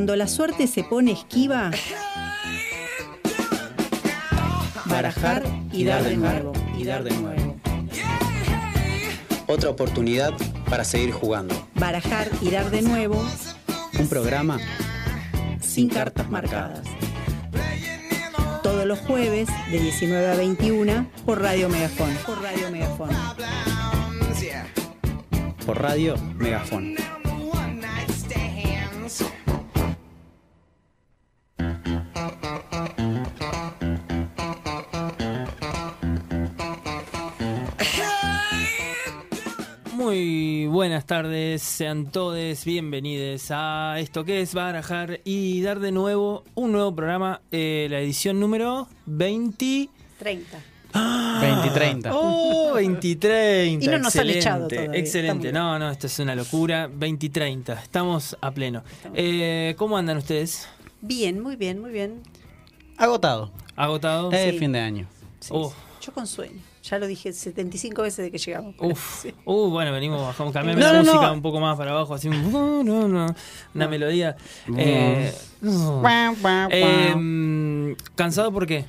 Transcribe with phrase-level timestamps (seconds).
[0.00, 1.70] Cuando la suerte se pone esquiva,
[4.86, 5.42] barajar
[5.74, 7.60] y dar de nuevo, y dar de nuevo.
[9.46, 10.32] Otra oportunidad
[10.70, 11.54] para seguir jugando.
[11.74, 13.22] Barajar y dar de nuevo
[13.98, 14.58] Un programa
[15.60, 16.86] sin cartas marcadas.
[18.62, 22.16] Todos los jueves de 19 a 21 por Radio Megafón.
[22.24, 23.10] Por Radio Megafón.
[25.66, 26.96] por radio Megafón.
[41.10, 46.94] Tardes, sean todos bienvenidos a esto que es Barajar y dar de nuevo un nuevo
[46.94, 49.88] programa, eh, la edición número 20.
[50.20, 50.58] 30.
[50.94, 52.10] 2030.
[52.14, 53.84] Oh, 2030.
[53.84, 56.86] Y no nos han excelente, echado todavía, Excelente, no, no, esto es una locura.
[56.86, 58.84] 2030, estamos a pleno.
[59.12, 60.68] Eh, ¿Cómo andan ustedes?
[61.00, 62.22] Bien, muy bien, muy bien.
[62.96, 63.50] Agotado.
[63.74, 64.32] ¿Agotados?
[64.32, 64.58] Es Sí.
[64.60, 65.08] fin de año.
[65.40, 65.70] Sí, Oh.
[65.70, 66.06] sí.
[66.06, 66.69] Yo con sueño.
[66.82, 68.74] Ya lo dije 75 veces de que llegamos.
[68.78, 69.34] Uf, Sí.
[69.44, 71.32] uh, bueno, venimos, bajamos, cambiame No, la no, música no.
[71.34, 73.34] un poco más para abajo, así un, no, no, no,
[73.74, 74.36] una melodía.
[74.66, 74.76] Mm.
[74.78, 75.32] Eh.
[76.72, 78.84] Eh, ¿Cansado por qué?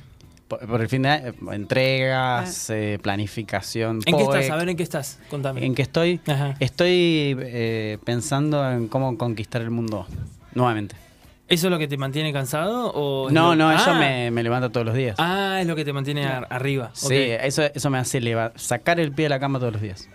[0.48, 4.00] por, por el fin de año, entregas, eh, planificación.
[4.04, 4.50] ¿En qué estás?
[4.50, 5.18] A ver, ¿en qué estás?
[5.30, 5.64] Contame.
[5.64, 6.20] ¿En qué estoy?
[6.26, 6.56] Ajá.
[6.60, 10.06] Estoy eh, pensando en cómo conquistar el mundo
[10.54, 10.94] nuevamente.
[11.52, 12.90] ¿Eso es lo que te mantiene cansado?
[12.94, 15.16] O No, lo- no, ah, eso me, me levanta todos los días.
[15.18, 16.90] Ah, es lo que te mantiene ar- arriba.
[16.94, 20.08] sí, eso, eso me hace leva- sacar el pie de la cama todos los días.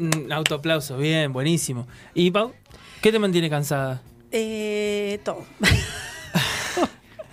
[0.00, 1.86] Un autoaplauso, bien, buenísimo.
[2.14, 2.52] ¿Y Pau?
[3.00, 4.02] ¿Qué te mantiene cansada?
[4.32, 5.44] Eh, todo.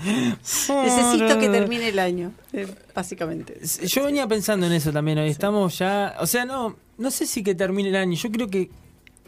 [0.04, 3.58] Necesito que termine el año, eh, básicamente.
[3.88, 5.30] Yo venía pensando en eso también hoy.
[5.30, 6.16] Estamos ya.
[6.20, 8.16] O sea, no, no sé si que termine el año.
[8.16, 8.70] Yo creo que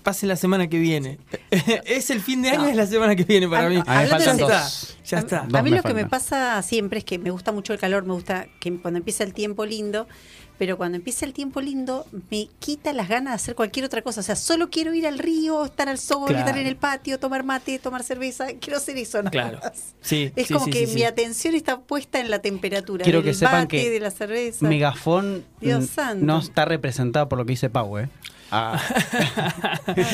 [0.05, 1.17] pase la semana que viene.
[1.85, 2.67] es el fin de año, No.
[2.69, 3.81] es la semana que viene para A- mí.
[3.85, 4.39] a- ya dos.
[4.39, 5.39] está, ya está.
[5.51, 8.13] A mí lo que me pasa siempre es que me gusta mucho el calor, me
[8.13, 10.07] gusta que cuando empieza el tiempo lindo,
[10.57, 14.21] pero cuando empieza el tiempo lindo me quita las ganas de hacer cualquier otra cosa.
[14.21, 16.45] O sea, solo quiero ir al río, estar al sol, Claro.
[16.45, 18.47] estar en el patio, tomar mate, tomar cerveza.
[18.61, 19.59] Quiero hacer eso, nada Claro.
[19.61, 19.73] más.
[20.01, 21.03] Sí, Es sí, como sí, que sí, mi sí.
[21.05, 24.65] atención está puesta en la temperatura Quiero del que sepan mate, que de la cerveza.
[24.67, 26.23] Megafón Dios santo.
[26.25, 28.07] no está representado por lo que dice Pau, ¿eh?
[28.57, 28.81] Ah,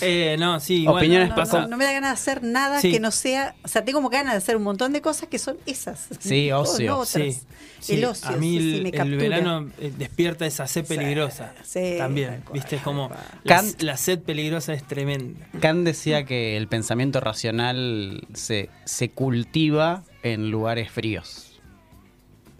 [0.00, 2.92] Eh, no, sí, igual Opiniones no, no, no me da ganas de hacer nada Sí.
[2.92, 5.38] que no sea, o sea, tengo como ganas de hacer un montón de cosas que
[5.38, 6.08] son esas.
[6.20, 6.86] Sí, ocio.
[6.90, 7.10] no otras.
[7.10, 7.40] Sí,
[7.80, 7.94] sí.
[7.94, 9.16] El ocio, a mí sí, sí, el, me el captura.
[9.18, 11.52] verano eh, despierta esa sed peligrosa.
[11.64, 13.10] sí, también, viste, es como
[13.44, 15.46] la, Kant- la sed peligrosa es tremenda.
[15.60, 21.60] Kant decía que el pensamiento racional se, se cultiva en lugares fríos.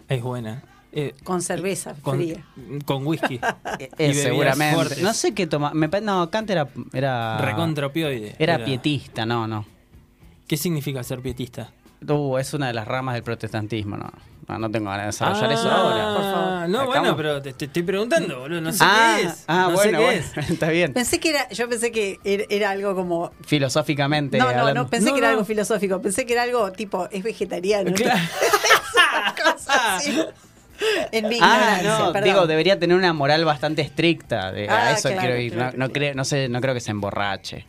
[0.07, 0.63] Es buena.
[0.91, 2.43] Eh, Con cerveza con, fría.
[2.85, 3.39] con whisky.
[3.79, 4.75] Eh, bebidas seguramente.
[4.75, 5.01] fuertes.
[5.03, 5.71] No sé qué toma.
[5.73, 6.67] Me, no, Kant era.
[6.93, 8.35] Era, Recontra opioide.
[8.39, 9.65] era pietista, no, no.
[10.47, 11.71] ¿Qué significa ser pietista?
[12.07, 14.09] Uh, es una de las ramas del protestantismo, no.
[14.47, 16.13] No, no tengo ganas de desarrollar Ah, eso ahora.
[16.15, 16.69] por favor.
[16.69, 18.61] No, Acá bueno, pero te, te estoy preguntando, boludo.
[18.61, 19.43] No sé ah, qué es.
[19.47, 20.49] ah, no bueno, sé qué bueno, es.
[20.49, 20.93] está bien.
[20.93, 23.31] Pensé que era, yo pensé que era, era algo como.
[23.45, 24.39] Filosóficamente.
[24.39, 24.83] No, no, hablando.
[24.85, 25.33] no, pensé No, que era no.
[25.33, 26.01] algo filosófico.
[26.01, 27.93] Pensé que era algo tipo, es vegetariano.
[27.93, 28.19] Claro.
[29.43, 30.19] Cosa así.
[31.11, 32.23] En mi Ah, no, perdón.
[32.29, 34.51] digo, debería tener una moral bastante estricta.
[34.51, 35.53] de- a Ah, eso claro, quiero ir.
[35.53, 37.65] claro, no, creo, no, sé, no creo que se emborrache.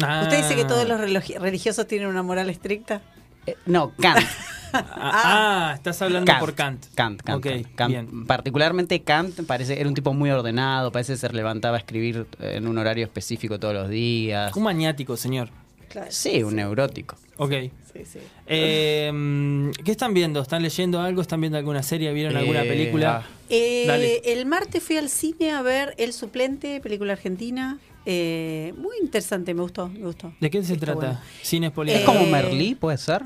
[0.00, 0.20] Ah.
[0.22, 3.00] ¿Usted dice que todos los religi- religiosos tienen una moral estricta?
[3.46, 4.18] Eh, no, Kant.
[4.70, 6.84] Ah, ah, estás hablando por Kant.
[6.94, 8.26] Kant, Kant, Ok, Kant.
[8.26, 12.68] Particularmente Kant parece era un tipo muy ordenado, parece que se levantaba a escribir en
[12.68, 14.54] un horario específico todos los días.
[14.54, 15.48] Un maniático, señor.
[15.88, 16.08] Claro.
[16.10, 17.16] Sí, un neurótico.
[17.38, 17.52] Ok.
[17.98, 18.18] Sí, sí.
[18.46, 20.40] Eh, mm, ¿Qué están viendo?
[20.40, 21.20] ¿Están leyendo algo?
[21.20, 22.12] ¿Están viendo alguna serie?
[22.12, 23.24] ¿Vieron alguna Eh, película?
[23.24, 23.28] ah.
[23.50, 27.78] Eh, el martes fui al cine a ver El Suplente, película argentina.
[28.06, 30.32] Eh, muy interesante, me gustó, me gustó.
[30.40, 30.98] ¿De qué se Está trata?
[31.00, 31.20] bueno.
[31.42, 33.22] Cines ¿Es como Merlí, puede ser?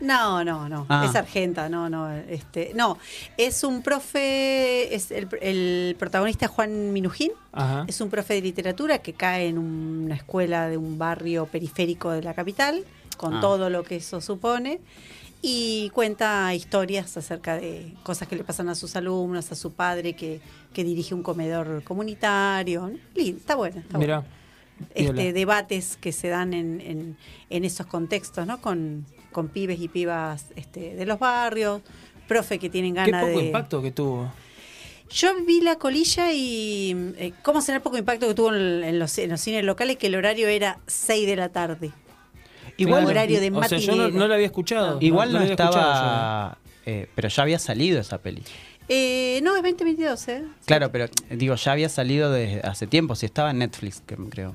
[0.00, 0.84] No, no, no.
[0.88, 1.06] Ah.
[1.08, 2.12] Es argenta, no, no.
[2.14, 2.98] Este, no,
[3.38, 7.30] es un profe, es el, el protagonista Juan Minujín.
[7.52, 7.84] Ajá.
[7.88, 12.22] Es un profe de literatura que cae en una escuela de un barrio periférico de
[12.22, 12.84] la capital,
[13.16, 13.40] con Ah.
[13.40, 14.80] todo lo que eso supone,
[15.42, 20.14] y cuenta historias acerca de cosas que le pasan a sus alumnos, a su padre
[20.14, 20.40] que,
[20.72, 22.90] que dirige un comedor comunitario.
[23.14, 24.20] Lindo, está buena, está Mirá.
[24.20, 24.34] buena.
[24.94, 27.16] Este, debates que se dan en, en,
[27.48, 28.60] en esos contextos, ¿no?
[28.60, 31.80] Con, con pibes y pibas este, de los barrios,
[32.28, 33.46] profe que tienen Qué ganas poco de...
[33.46, 34.30] impacto que tuvo.
[35.08, 38.98] Yo vi la colilla y eh, cómo será el poco impacto que tuvo en, en
[38.98, 41.92] los, en los cines locales, que el horario era 6 de la tarde.
[42.78, 43.10] Igual, Claro.
[43.10, 44.98] horario de O sea, yo no, no lo había escuchado.
[45.00, 46.58] igual no, lo había escuchado estaba.
[46.84, 48.42] eh, pero ya había salido esa peli.
[48.88, 50.44] Eh, no, es 2022, ¿eh?
[50.66, 54.54] Claro, pero digo, ya había salido desde hace tiempo, si estaba en Netflix, que creo.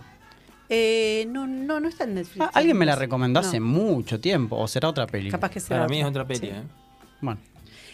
[0.70, 2.46] Eh, no, no, no está en Netflix.
[2.46, 3.48] Ah, alguien me la recomendó No.
[3.48, 5.30] hace mucho tiempo, o será otra peli.
[5.30, 6.40] Capaz que sea Para mí es otra peli.
[6.40, 6.46] Sí.
[6.48, 6.64] ¿eh?
[7.20, 7.42] Bueno.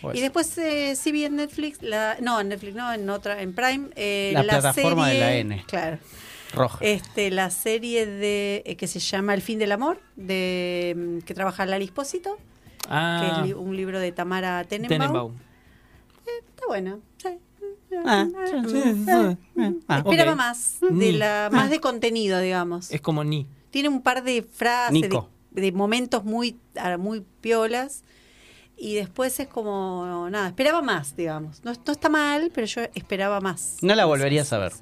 [0.02, 0.16] pues.
[0.16, 3.54] Y después eh, sí vi en Netflix, la, no, en Netflix, no, en otra, en
[3.56, 3.88] Prime.
[3.96, 5.64] eh, La plataforma de la N.
[5.66, 5.98] Claro.
[6.54, 6.78] Roja.
[6.82, 11.34] Este, la serie de eh, que se llama El fin del amor, de mm, que
[11.34, 12.38] trabaja Lali Espósito,
[12.82, 15.00] que Ah, es li- un libro de Tamara Tenenbaum.
[15.00, 15.34] Tenenbaum.
[16.50, 17.00] Está bueno.
[17.22, 17.30] sí.
[18.06, 18.28] Ah,
[19.88, 20.38] Ah, Esperaba ok.
[20.38, 22.92] más, de la, más de contenido, digamos.
[22.92, 23.48] Es como Ni.
[23.72, 25.10] Tiene un par de frases,
[25.52, 28.04] de, momentos muy, ah, muy piolas.
[28.80, 31.64] Y después es como, nada, esperaba más, digamos.
[31.64, 33.78] No, no está mal, pero yo esperaba más.
[33.82, 34.74] No la volverías a ver.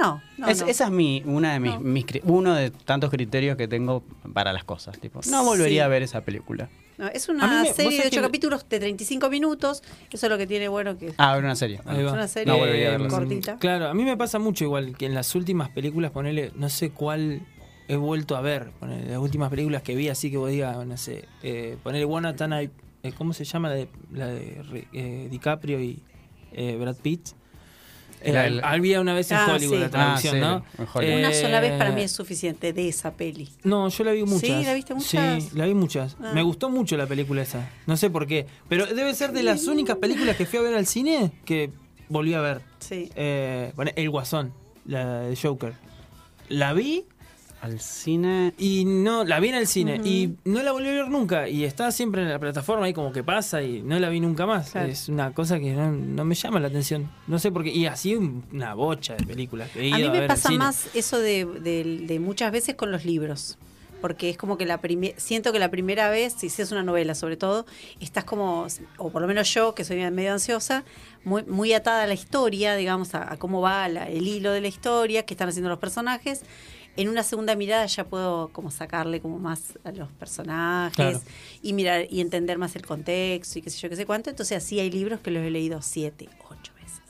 [0.00, 0.66] No, no, Es- no.
[0.68, 1.80] Esa es mi, una de mis, No.
[1.80, 4.02] mis uno de tantos criterios que tengo
[4.32, 4.98] para las cosas.
[4.98, 5.84] Tipo, no volvería Sí.
[5.84, 6.68] a ver esa película.
[6.98, 9.82] No, es una me- serie de ocho que- capítulos de 35 minutos.
[10.12, 11.80] Eso es lo que tiene bueno que Ah, a ver una serie.
[11.86, 12.12] Ahí es va.
[12.12, 13.56] una serie No cortita.
[13.58, 16.90] Claro, a mí me pasa mucho igual que en las últimas películas, ponele, no sé
[16.90, 17.42] cuál
[17.88, 18.70] he vuelto a ver.
[18.78, 22.32] Ponele, las últimas películas que vi, así que vos digas, no sé, eh, ponele One
[22.34, 22.70] Tana, eh,
[23.18, 26.00] ¿cómo se llama la de, la de eh, DiCaprio y
[26.52, 27.30] eh, Brad Pitt?
[28.32, 29.80] La del- había una vez en Ah, Hollywood sí.
[29.80, 31.16] la traducción, Ah, sí, ¿no?
[31.18, 33.48] Una sola vez para mí Eh, es suficiente de esa peli.
[33.64, 34.40] No, yo la vi muchas.
[34.40, 34.64] ¿Sí?
[34.64, 35.44] ¿La viste muchas?
[35.44, 36.16] Sí, la vi muchas.
[36.22, 36.32] Ah.
[36.34, 37.68] Me gustó mucho la película esa.
[37.86, 38.46] No sé por qué.
[38.68, 41.70] Pero debe ser de las únicas películas que fui a ver al cine que
[42.08, 42.62] volví a ver.
[42.78, 43.10] Sí.
[43.16, 44.52] Eh, bueno, El Guasón,
[44.86, 45.72] la de Joker.
[46.48, 47.04] La vi
[47.64, 48.52] Al cine.
[48.58, 51.48] y no, la vi en el cine y no la volví a ver nunca.
[51.48, 54.46] Y está siempre en la plataforma ahí como que pasa y no la vi nunca
[54.46, 54.70] más.
[54.70, 54.88] Claro.
[54.88, 57.10] Es una cosa que no, no me llama la atención.
[57.26, 57.70] No sé por qué.
[57.70, 60.88] Y así un- una bocha de películas que he ido A mí me pasa más
[60.94, 63.56] eso de, de- de muchas veces con los libros.
[64.00, 64.78] Porque es como que la
[65.16, 67.64] siento que la primera vez, si es una novela sobre todo,
[68.00, 68.66] estás como,
[68.98, 70.84] o por lo menos yo, que soy medio ansiosa,
[71.24, 74.60] muy, muy atada a la historia, digamos, a, a cómo va la- el hilo de
[74.60, 76.42] la historia, qué están haciendo los personajes.
[76.96, 81.20] En una segunda mirada ya puedo como sacarle como más a los personajes Claro.
[81.62, 84.30] y mirar y entender más el contexto y qué sé yo, qué sé cuánto.
[84.30, 87.00] Entonces así hay libros que los he leído siete, ocho veces.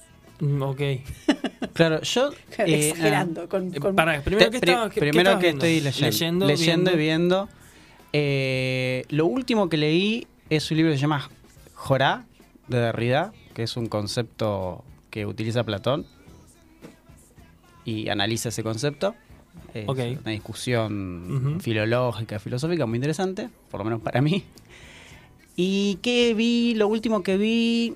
[0.40, 0.80] Mm, Ok.
[1.74, 2.30] Claro, yo.
[2.58, 3.48] eh, Exagerando.
[3.48, 5.66] con, Eh, con- para, primero que Pri- estaba, ¿qué- qué primero estabas que viendo?
[5.66, 6.46] estoy leyendo.
[6.46, 7.48] Leyendo, y viendo.
[8.12, 11.28] Eh, lo último que leí es un libro que se llama
[11.74, 12.26] Jorá,
[12.68, 16.06] de Derrida, que es un concepto que utiliza Platón
[17.84, 19.14] y analiza ese concepto.
[19.72, 24.44] Es una discusión filológica, filosófica muy interesante, por lo menos para mí.
[25.56, 26.74] ¿Y qué vi?
[26.74, 27.94] Lo último que vi.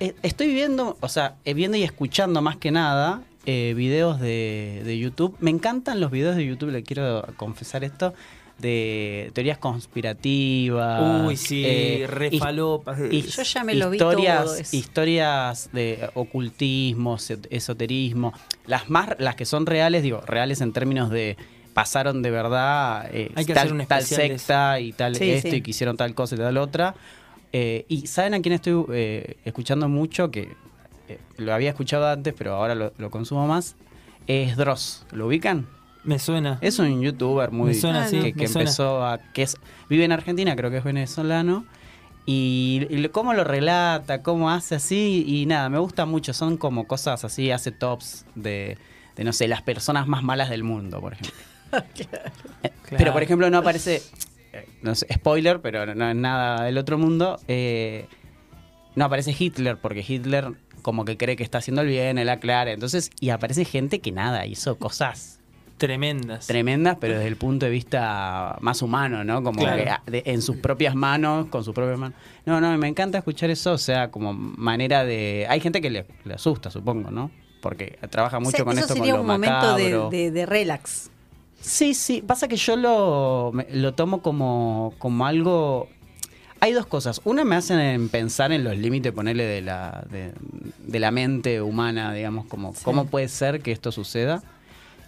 [0.00, 4.82] eh, estoy viendo, o sea, eh, viendo y escuchando más que nada eh, videos de,
[4.84, 5.36] de YouTube.
[5.40, 8.12] Me encantan los videos de YouTube, le quiero confesar esto,
[8.58, 11.24] de teorías conspirativas.
[11.26, 12.98] Uy, sí, eh, re his- falopas.
[12.98, 14.76] Yo ya me lo vi historias, todo eso.
[14.76, 17.16] historias de ocultismo,
[17.50, 18.32] esoterismo,
[18.66, 21.36] las más, las que son reales, digo, reales en términos de
[21.74, 25.56] pasaron de verdad eh, Hay que tal, hacer secta y tal Sí, esto sí.
[25.56, 26.94] y que hicieron tal cosa y tal otra.
[27.52, 30.48] Eh, y saben a quién estoy eh, escuchando mucho, que
[31.08, 33.76] eh, lo había escuchado antes, pero ahora lo, lo consumo más,
[34.26, 35.04] es Dross.
[35.12, 35.66] ¿Lo ubican?
[36.06, 36.58] Me suena.
[36.60, 38.62] Es un youtuber muy Me suena, sí, que, me que suena.
[38.70, 39.56] empezó a que es
[39.88, 41.66] vive en Argentina, creo que es venezolano
[42.24, 46.56] y, y lo- cómo lo relata, cómo hace así y nada, me gusta mucho, son
[46.56, 48.78] como cosas así, hace tops de,
[49.16, 51.34] de no sé, las personas más malas del mundo, por ejemplo.
[52.62, 54.00] Eh, Pero por ejemplo no aparece
[54.82, 58.06] no sé, spoiler, pero no es nada del otro mundo, eh,
[58.94, 62.70] no aparece Hitler porque Hitler como que cree que está haciendo el bien, él aclara,
[62.70, 65.35] entonces y aparece gente que nada, hizo cosas
[65.78, 66.46] Tremendas.
[66.46, 69.42] tremendas, pero desde el punto de vista más humano, ¿no?
[69.42, 69.82] Como Claro.
[69.84, 72.16] que, ah, de- en sus propias manos, con sus propias manos.
[72.46, 75.46] No, no, me encanta escuchar eso, o sea, como manera de...
[75.50, 77.30] Hay gente que le, le asusta, supongo, ¿no?
[77.60, 80.10] Porque trabaja mucho O sea, con eso esto, sería con lo un momento de, macabro.
[80.10, 81.10] de- de relax.
[81.60, 85.88] Sí, sí, pasa que yo lo, me- lo tomo como, como algo...
[86.60, 87.20] Hay dos cosas.
[87.24, 90.32] Una me hacen pensar en los límites, ponerle de la, de,
[90.86, 92.80] de la mente humana, digamos, como Sí.
[92.82, 94.42] cómo puede ser que esto suceda.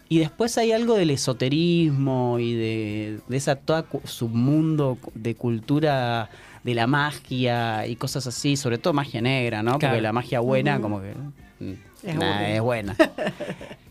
[0.09, 6.31] Y después hay algo del esoterismo y de, de esa toda submundo de cultura
[6.65, 9.79] de la magia y cosas así, sobre todo magia negra, ¿no?
[9.79, 9.93] Claro.
[9.95, 11.15] Porque la magia buena como que
[11.61, 11.73] mm,
[12.05, 12.55] Es nah, aburrida.
[12.57, 12.97] es buena.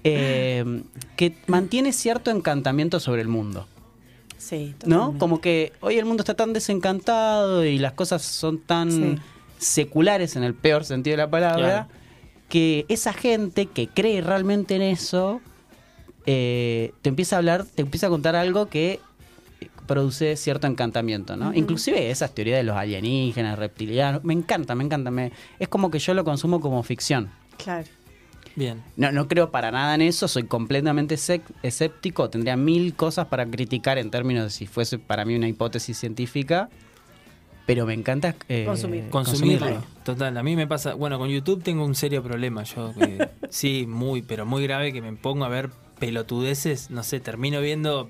[0.09, 0.83] Eh,
[1.17, 3.67] que mantiene cierto encantamiento sobre el mundo.
[4.37, 4.97] Sí, ¿no?
[4.97, 5.19] totalmente.
[5.19, 9.15] Como que hoy el mundo está tan desencantado y las cosas son tan Sí.
[9.57, 11.87] seculares en el peor sentido de la palabra, Claro.
[12.47, 15.41] que esa gente que cree realmente en eso,
[16.27, 18.99] eh, te empieza a hablar, te empieza a contar algo que
[19.61, 21.49] eh, produce cierto encantamiento, ¿no?
[21.49, 21.57] Ujú.
[21.57, 25.99] Inclusive esas teorías de los alienígenas, reptilianos, me encanta, me encanta, me, es como que
[25.99, 27.29] yo lo consumo como ficción.
[27.57, 27.87] Claro.
[28.55, 28.81] Bien.
[28.95, 31.15] No, no creo para nada en eso, soy completamente
[31.63, 35.95] escéptico, tendría mil cosas para criticar en términos de si fuese para mí una hipótesis
[35.97, 36.67] científica,
[37.67, 39.09] pero me encanta eh, Consumir.
[39.09, 39.83] Consumirlo.
[40.03, 43.85] Total, a mí me pasa, bueno, con YouTube tengo un serio problema, yo que- sí,
[43.87, 45.69] muy, pero muy grave que me pongo a ver
[45.99, 48.09] pelotudeces, no sé, termino viendo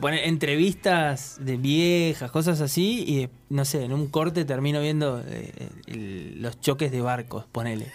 [0.00, 5.70] poner entrevistas de viejas, cosas así y no sé, en un corte termino viendo eh,
[6.36, 7.92] los choques de barcos, ponele.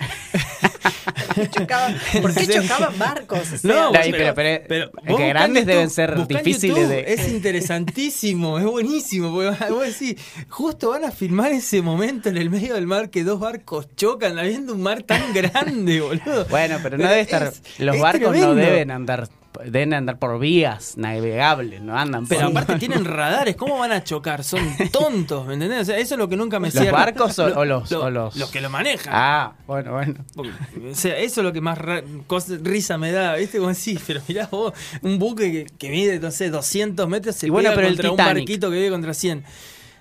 [1.50, 2.52] Chocaban- ¿Por qué Sí.
[2.52, 3.40] chocaban barcos?
[3.52, 7.12] O sea, No, vos- pero- pero- es vos que grandes deben ser difíciles YouTube, de-
[7.14, 9.32] Es interesantísimo, es buenísimo.
[9.32, 10.16] Porque vos decís,
[10.48, 14.38] justo van a filmar ese momento en el medio del mar que dos barcos chocan,
[14.38, 16.44] habiendo un mar tan grande, boludo.
[16.46, 17.44] Bueno, pero no debe estar.
[17.44, 18.54] es- los es barcos no tremendo.
[18.56, 19.28] deben andar,
[19.64, 22.36] deben andar por vías navegables, no andan por.
[22.36, 24.42] Pero aparte tienen radares, ¿cómo van a chocar?
[24.44, 25.82] Son tontos, ¿me entendés?
[25.82, 26.92] O sea, eso es lo que nunca me ¿Los cierra.
[26.98, 29.12] barcos o- o los- Lo- o los- los que lo manejan.
[29.14, 30.14] Ah, bueno, bueno.
[30.36, 31.78] O sea, eso es lo que más
[32.26, 33.58] cosa- risa me da, ¿viste?
[33.58, 37.46] Como sí, pero mirá vos, un buque que, que mide, no sé, 200 metros se
[37.46, 38.42] Y bueno, pega pero el contra un Titanic.
[38.44, 39.44] barquito que vive contra 100.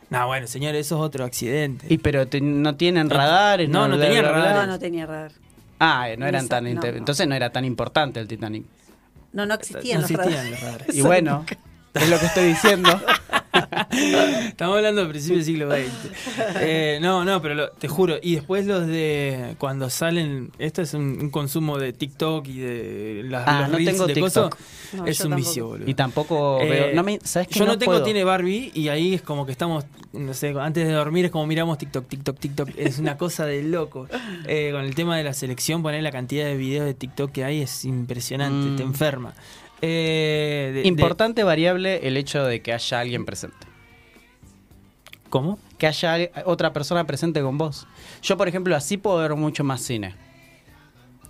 [0.10, 1.86] No, bueno, señor, eso es otro accidente.
[1.90, 4.54] Y pero te- no tienen radares, no, no bla, tenían radares.
[4.66, 5.32] No, no tenía radar.
[5.80, 6.86] Ah, no eran Esa- tan no, no.
[6.88, 8.66] entonces no era tan importante el Titanic.
[9.34, 10.52] No, no existían no los existían radares.
[10.52, 10.96] los radares.
[10.96, 11.46] Y bueno,
[11.94, 12.90] es lo que estoy diciendo.
[13.92, 16.56] Estamos hablando del principio del siglo XX.
[16.62, 18.16] Eh, no, no, pero lo- te juro.
[18.22, 20.52] Y después los de cuando salen.
[20.60, 24.08] Esto es un, un consumo de TikTok y de las Ah, los no reels tengo
[24.08, 24.22] de.
[24.22, 25.36] No, es un tampoco.
[25.36, 25.90] vicio, boludo.
[25.90, 26.96] Y tampoco Eh, veo.
[26.96, 27.60] No me, ¿Sabes qué?
[27.60, 28.04] Yo no, tengo puedo.
[28.04, 31.46] tiene Barbie y ahí es como que estamos, no sé, antes de dormir es como
[31.48, 32.70] miramos TikTok, TikTok, TikTok.
[32.78, 34.08] Es una cosa de loco.
[34.48, 37.44] Eh, con el tema de la selección, poner la cantidad de videos de TikTok que
[37.44, 38.76] hay es impresionante, Mm.
[38.78, 39.34] te enferma.
[39.82, 43.68] Eh, de- de- Importante variable el hecho de que haya alguien presente.
[45.30, 45.58] ¿Cómo?
[45.78, 47.88] Que haya otra persona presente con vos.
[48.22, 50.16] Yo, por ejemplo, así puedo ver mucho más cine.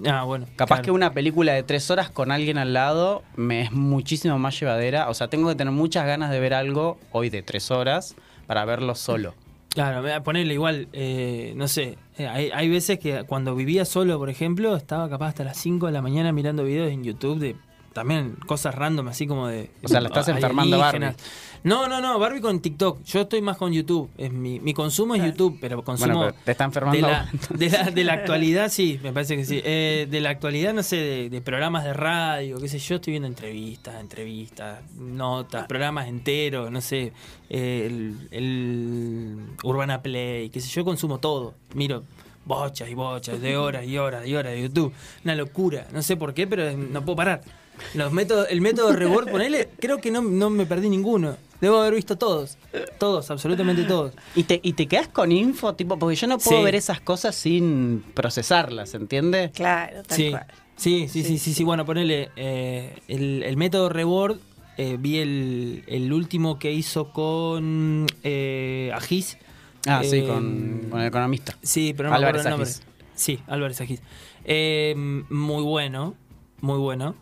[0.07, 0.47] Ah, bueno.
[0.55, 0.83] Capaz claro.
[0.85, 5.09] que una película de tres horas con alguien al lado me es muchísimo más llevadera.
[5.09, 8.15] O sea, tengo que tener muchas ganas de ver algo hoy de tres horas
[8.47, 9.35] para verlo solo.
[9.69, 14.17] Claro, me- ponerle igual, eh, no sé, eh, hay, hay veces que cuando vivía solo,
[14.17, 17.55] por ejemplo, estaba capaz hasta las 5 de la mañana mirando videos en YouTube de
[17.93, 19.69] también cosas random, así como de...
[19.83, 21.21] O sea, la estás enfermando a alienígenas.
[21.63, 23.03] No, no, no, Barbie con TikTok.
[23.03, 24.09] Yo estoy más con YouTube.
[24.17, 26.15] Es mi, mi consumo es YouTube, pero consumo...
[26.15, 27.07] Bueno, pero te está de enfermando.
[27.07, 29.61] la, de, la, de la actualidad, sí, me parece que sí.
[29.63, 33.11] Eh, de la actualidad, no sé, de, de programas de radio, qué sé yo, estoy
[33.11, 37.13] viendo entrevistas, entrevistas, notas, programas enteros, no sé,
[37.49, 41.53] eh, el, el Urbana Play, qué sé yo, consumo todo.
[41.73, 42.03] Miro
[42.43, 44.91] bochas y bochas de horas y horas y horas de YouTube.
[45.23, 47.41] Una locura, no sé por qué, pero no puedo parar.
[47.93, 51.35] Los métodos, el método Reward, ponele, creo que no, no me perdí ninguno.
[51.59, 52.57] Debo haber visto todos,
[52.97, 54.13] todos, absolutamente todos.
[54.35, 56.63] ¿Y te, y te quedas con info, tipo, porque yo no puedo Sí.
[56.63, 59.51] ver esas cosas sin procesarlas, ¿entiendes?
[59.51, 60.45] Claro, tal Sí, cual.
[60.75, 64.37] sí, sí, sí, Sí, sí, sí, Bueno, ponele eh, el, el método Reward.
[64.77, 69.37] eh, vi el, el último que hizo con eh, Agis.
[69.85, 71.55] Ah, sí, Eh, con, con el economista.
[71.61, 72.69] Sí, pero no me Álvarez acuerdo el nombre.
[72.71, 73.13] Agis.
[73.13, 74.01] Sí, Álvarez Agis.
[74.45, 74.95] Eh,
[75.29, 76.15] muy bueno,
[76.61, 77.13] muy bueno.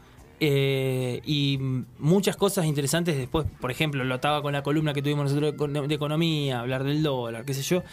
[0.41, 1.59] Eh, y
[1.99, 3.45] muchas cosas interesantes después.
[3.59, 6.83] Por ejemplo, lo ataba con la columna que tuvimos nosotros de, econ- de economía, hablar
[6.83, 7.83] del dólar, qué sé yo.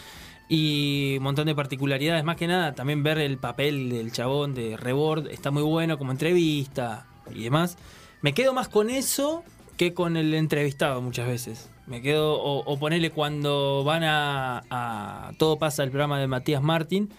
[0.49, 2.23] Y un montón de particularidades.
[2.25, 6.12] Más que nada, también ver el papel del chabón de Rebord está muy bueno como
[6.12, 7.76] entrevista y demás.
[8.23, 9.43] Me quedo más con eso
[9.76, 11.69] que con el entrevistado muchas veces.
[11.88, 16.62] Me quedo, o, o ponerle cuando van a, a Todo pasa el programa de Matías
[16.62, 17.11] Martín,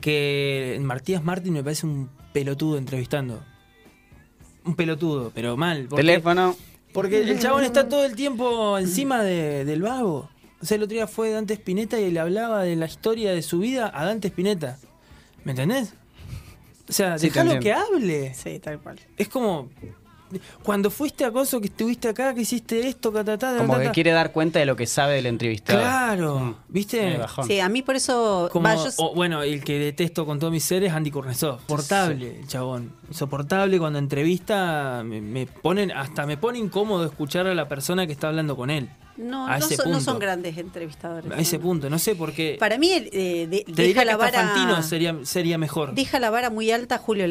[0.00, 3.42] que Matías Martín me parece un pelotudo entrevistando.
[4.64, 5.86] Un pelotudo, pero mal.
[5.88, 6.56] porque- Teléfono.
[6.92, 10.28] porque el chabón está todo el tiempo encima de- del vago.
[10.62, 13.40] O sea, el otro día fue Dante Spinetta y le hablaba de la historia de
[13.42, 14.78] su vida a Dante Spinetta.
[15.44, 15.94] ¿Me entendés?
[16.88, 18.34] O sea, Sí, déjalo que hable.
[18.34, 18.98] Sí, tal cual.
[19.16, 19.70] Es como.
[20.62, 24.32] Cuando fuiste a Coso, que estuviste acá, que hiciste esto, catatá, Como que quiere dar
[24.32, 25.78] cuenta de lo que sabe del entrevistado.
[25.80, 26.54] Claro, Mm.
[26.68, 27.18] ¿viste?
[27.46, 28.48] Sí, a mí por eso.
[28.52, 31.60] Como, va, yo- o, bueno, el que detesto con todos mis seres, Andy Kurnesov.
[31.60, 32.92] Soportable, el chabón.
[33.08, 38.12] Insoportable cuando entrevista, me, me ponen, hasta me pone incómodo escuchar a la persona que
[38.12, 38.88] está hablando con él.
[39.16, 41.30] no, a no ese son, no son grandes entrevistadores.
[41.30, 41.62] A ese ¿no?
[41.64, 42.56] punto, no sé por qué.
[42.58, 45.94] Para mí, eh, de- Te deja, la vara, Fantino sería, sería mejor.
[45.94, 47.26] deja la vara muy alta a Julio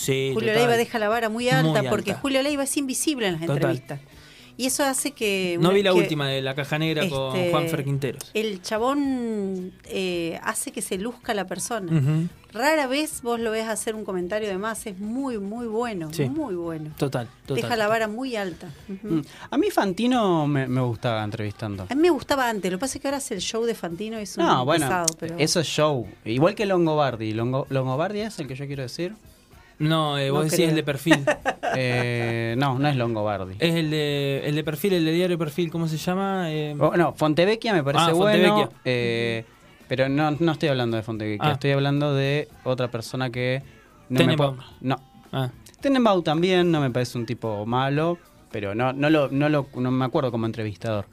[0.00, 0.30] Sí.
[0.32, 0.62] Julio total.
[0.66, 2.14] Leiva deja la vara muy alta Muy porque.
[2.14, 3.56] Julio Leiva es invisible en las Total.
[3.56, 4.00] entrevistas.
[4.56, 5.56] Y eso hace que...
[5.60, 8.30] No una- vi la que última de la caja negra con este, Juanfer Quinteros.
[8.34, 12.28] El chabón eh, hace que se luzca la persona.
[12.52, 16.24] Rara vez vos lo ves hacer un comentario de más, es muy, muy bueno, Sí.
[16.28, 16.90] muy bueno.
[16.96, 17.62] Total, total.
[17.62, 18.68] Deja la vara muy alta.
[18.88, 19.20] Mm.
[19.50, 21.86] A mí Fantino me, me gustaba entrevistando.
[21.88, 23.74] A mí me gustaba antes, lo que pasa es que ahora es el show de
[23.74, 25.36] Fantino y es un No, bueno, pesado, pero...
[25.38, 26.06] eso es show.
[26.24, 27.32] Igual que Longobardi.
[27.32, 29.14] Longo- Longobardi es el que yo quiero decir.
[29.78, 30.68] No, eh, vos No decís creo.
[30.70, 31.24] el de perfil.
[31.80, 33.54] Eh, no, no es Longobardi.
[33.58, 36.50] es el de, el de perfil, el de diario perfil, ¿cómo se llama?
[36.50, 38.48] Eh, Oh, no, Fontevecchia me parece Ah, bueno.
[38.48, 38.80] Fontevecchia.
[38.86, 39.44] eh,
[39.86, 41.52] pero no, no estoy hablando de Fontevecchia, Ah.
[41.52, 43.62] estoy hablando de otra persona que.
[44.08, 44.56] No, me Tenenbaum.
[44.56, 44.96] puedo- no.
[45.32, 48.18] ah, Tenenbaum también no me parece un tipo malo,
[48.50, 51.04] pero no, no, lo, no, lo, no me acuerdo como entrevistador.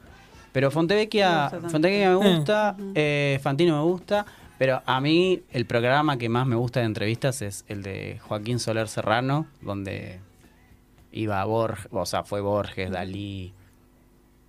[0.53, 1.50] Pero Me Fontevecchia.
[1.69, 4.25] Fontevecchia me gusta, eh, Fantino me gusta,
[4.57, 8.59] pero a mí el programa que más me gusta de entrevistas es el de Joaquín
[8.59, 10.19] Soler Serrano, donde
[11.12, 13.53] iba Borges, o sea, fue Borges, Dalí,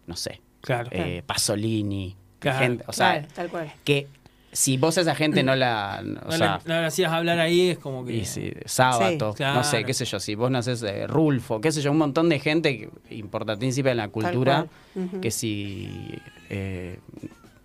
[0.07, 0.89] no sé, claro.
[0.93, 2.59] eh, Pasolini, Claro.
[2.59, 3.73] gente, o sea, tal cual.
[3.85, 4.09] que
[4.53, 7.13] si vos a esa gente no la, no- o no, sea, le, no le hacías
[7.13, 8.15] hablar ahí, es como que.
[8.15, 9.43] y si, Sábato, Sí.
[9.45, 11.99] no sé, qué sé yo, si vos no haces eh, Rulfo, qué sé yo, un
[11.99, 14.67] montón de gente importantísima en la cultura,
[15.21, 15.91] que si,
[16.49, 16.99] eh,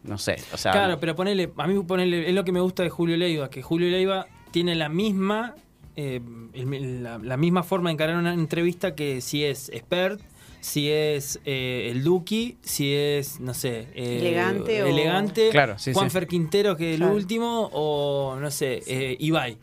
[0.03, 2.84] no sé, o sea, Claro, pero ponele, a mí ponele, es lo que me gusta
[2.84, 5.55] de Julio Leiva, que Julio Leiva tiene la misma
[5.96, 6.22] eh,
[6.53, 10.22] la, la misma forma de encarar una entrevista que si es expert,
[10.62, 15.91] si es eh, el Duki, si es, no sé, eh, Elegante o- elegante, Claro, sí,
[15.93, 19.58] Juanfer Quintero, que es el último, o no sé, eh, Ibai.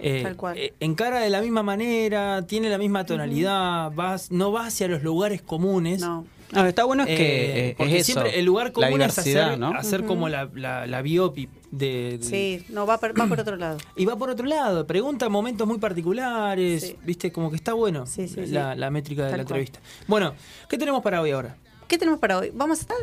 [0.00, 0.56] Eh, Tal cual.
[0.56, 5.02] eh, encara de la misma manera, tiene la misma tonalidad, vas, no va hacia los
[5.02, 6.00] lugares comunes.
[6.00, 6.24] No.
[6.52, 9.02] No, está bueno es que Eh, eh, porque es eso, siempre el lugar la común
[9.02, 9.68] es hacer, ¿no?
[9.74, 13.56] hacer como la, la, la biopic de, de- Sí, no, va por, va por otro
[13.56, 13.76] lado.
[13.96, 16.96] Y va por otro lado, pregunta en momentos muy particulares, Sí.
[17.04, 18.52] viste, como que está bueno Sí, sí, sí.
[18.52, 19.60] la, la métrica de Tal la cual.
[19.60, 19.80] entrevista.
[20.06, 20.32] Bueno,
[20.68, 21.56] ¿qué tenemos para hoy ahora?
[21.86, 22.50] ¿Qué tenemos para hoy?
[22.54, 22.96] ¿Vamos a estar?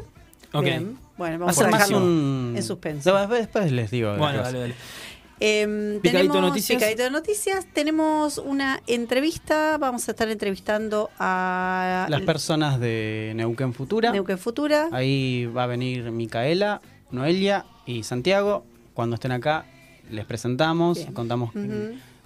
[0.54, 0.64] Ok.
[0.64, 0.98] Bien.
[1.18, 2.54] Bueno, Va a vamos a más dejarlo un...
[2.58, 3.14] en suspenso.
[3.14, 4.16] No, después, les digo.
[4.18, 4.76] Bueno, dale, dale.
[5.40, 6.78] Em, Picadito tenemos noticias.
[6.78, 7.66] Picadito de noticias.
[7.74, 9.78] Tenemos una entrevista.
[9.78, 14.12] Vamos a estar entrevistando a Las personas de Neuquén Futura.
[14.12, 14.90] Neuquén Futura.
[14.92, 18.66] Ahí va a venir Micaela, Noelia y Santiago.
[18.94, 19.66] Cuando estén acá,
[20.10, 21.14] les presentamos, Bien.
[21.14, 21.52] contamos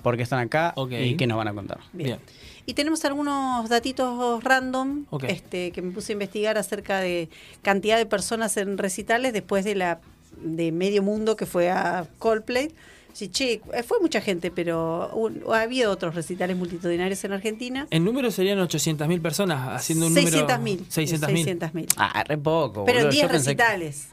[0.04, 1.80] por qué están acá y qué nos van a contar.
[1.94, 2.08] Bien.
[2.08, 2.20] Bien.
[2.66, 7.28] Y tenemos algunos datitos random este, que me puse a investigar acerca de
[7.63, 10.00] cantidad de personas en recitales después de la
[10.38, 12.72] de medio mundo que fue a Coldplay.
[13.13, 17.88] Sí, che, eh, fue mucha gente, pero un- ha habido otros recitales multitudinarios en Argentina.
[17.89, 20.48] En número serían 800.000 personas, haciendo un número...
[20.48, 20.86] 600.000.
[20.88, 21.60] 600.000.
[21.60, 21.88] 600.000.
[21.98, 22.86] Ah, re poco.
[22.86, 23.12] Pero en boludo.
[23.12, 24.08] 10 Yo pensé que- recitales.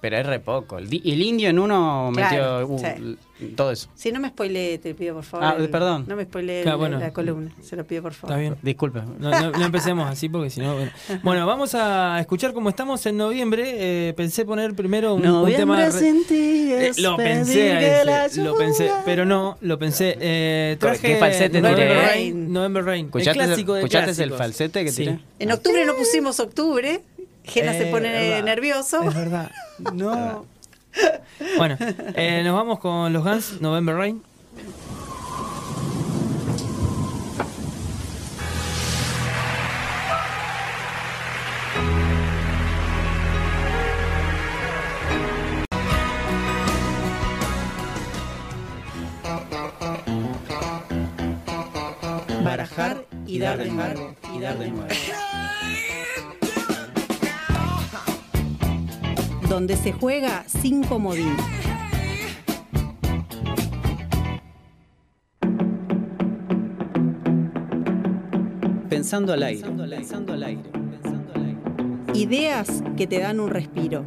[0.00, 0.78] Pero es re poco.
[0.78, 2.78] El, di- el indio en uno Claro, metió uh,
[3.38, 3.52] sí.
[3.54, 3.88] todo eso.
[3.94, 5.46] Si no me spoileé, te pido por favor.
[5.46, 6.04] Ah, el- perdón.
[6.08, 6.98] No me spoileé Claro, la- bueno.
[6.98, 8.30] la columna, se lo pido por favor.
[8.32, 8.56] Está bien.
[8.62, 9.00] Disculpe.
[9.18, 10.74] No, no- no empecemos así porque si no...
[10.74, 10.90] Bueno.
[11.22, 14.08] Bueno, vamos a escuchar cómo estamos en noviembre.
[14.08, 15.76] Eh, pensé poner primero un, un tema...
[15.90, 20.16] re- Eh, lo pensé ese, lo pensé, pero no, lo pensé.
[20.18, 22.00] Eh, traje ¿Qué falsete November tiré?
[22.06, 25.02] Rain, November Rain, el ¿Escuchaste, clásico de ¿escuchaste el falsete que Sí.
[25.04, 25.18] tiré?
[25.38, 27.02] En octubre no pusimos octubre.
[27.44, 28.44] Gena se Eh, pone verdad.
[28.44, 29.02] nervioso.
[29.02, 29.50] Es verdad.
[29.92, 30.44] No.
[31.58, 31.76] bueno,
[32.14, 34.22] eh, nos vamos con los Guns, November Rain.
[52.44, 54.14] Barajar y dar de nuevo.
[54.34, 54.88] Y dar de nuevo.
[59.50, 61.36] Donde se juega sin comodín.
[68.88, 69.62] Pensando al aire.
[69.62, 70.62] Pensando al aire.
[70.70, 71.58] Pensando al aire.
[72.14, 74.04] Ideas que te dan un respiro.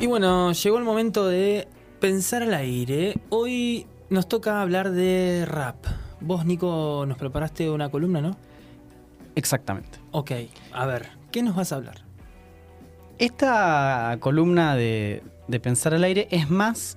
[0.00, 1.68] Y bueno, llegó el momento de
[2.00, 3.18] pensar al aire.
[3.28, 5.93] Hoy nos toca hablar de rap.
[6.24, 8.36] Vos, Nico, nos preparaste una columna, ¿no?
[9.34, 9.98] Exactamente.
[10.12, 10.32] Ok,
[10.72, 12.02] a ver, ¿qué nos vas a hablar?
[13.18, 16.96] Esta columna de, de pensar al aire es más.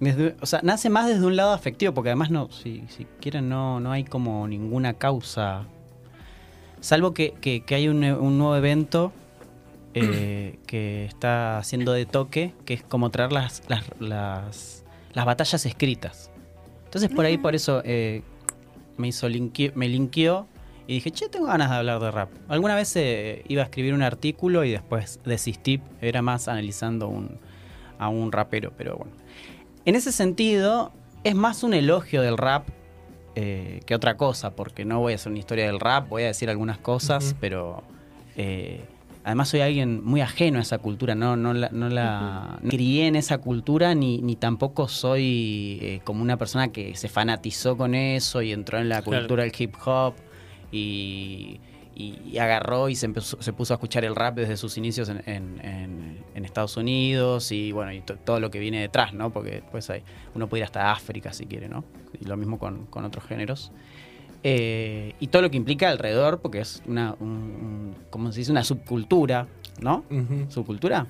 [0.00, 3.48] desde- o sea, nace más desde un lado afectivo, porque además no, si, si quieren,
[3.48, 5.64] no, no hay como ninguna causa.
[6.80, 9.12] Salvo que, que- que hay un, un nuevo evento
[9.94, 14.84] eh, que está haciendo de toque, que es como traer las, las, las,
[15.14, 16.30] las batallas escritas.
[16.96, 18.22] Entonces por ahí, por eso eh,
[18.96, 20.46] me hizo linki- me linkeó
[20.86, 22.30] y dije, che, tengo ganas de hablar de rap.
[22.48, 27.38] Alguna vez eh, iba a escribir un artículo y después desistí, era más analizando un,
[27.98, 29.12] a un rapero, pero bueno.
[29.84, 30.92] En ese sentido,
[31.24, 32.68] es más un elogio del rap
[33.34, 36.26] eh, que otra cosa, porque no voy a hacer una historia del rap, voy a
[36.28, 37.82] decir algunas cosas, pero
[38.36, 38.84] eh,
[39.26, 43.06] además soy alguien muy ajeno a esa cultura, no, no la, no la no crié
[43.08, 47.94] en esa cultura, ni, ni tampoco soy eh, como una persona que se fanatizó con
[47.94, 50.14] eso y entró en la cultura del hip hop
[50.72, 51.60] y,
[51.94, 55.08] y- y agarró y se, empezó- se puso a escuchar el rap desde sus inicios
[55.08, 59.12] en, en- en- en Estados Unidos y bueno, y to- todo lo que viene detrás,
[59.14, 59.30] ¿no?
[59.30, 60.02] Porque después hay,
[60.34, 61.84] uno puede ir hasta África si quiere, ¿no?
[62.20, 63.72] Y lo mismo con, con otros géneros.
[64.48, 68.52] Eh, y todo lo que implica alrededor, porque es una, un, un- ¿cómo se dice?
[68.52, 69.48] Una subcultura,
[69.80, 70.04] ¿no?
[70.48, 71.08] ¿Subcultura?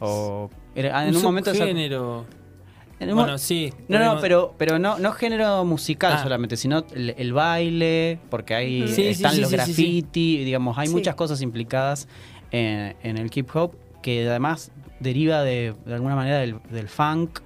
[0.00, 1.52] O era- en un, un momento...
[1.54, 3.72] mo- Bueno, sí.
[3.88, 6.22] no, no, pero, pero no, no género musical Ah.
[6.24, 8.88] solamente, sino el, el baile, porque ahí.
[8.88, 9.72] Sí, están sí, los sí, sí, sí.
[9.72, 10.94] graffiti, digamos, hay Sí.
[10.94, 12.08] muchas cosas implicadas
[12.50, 17.38] en, en el hip hop que además deriva de, de alguna manera del, del funk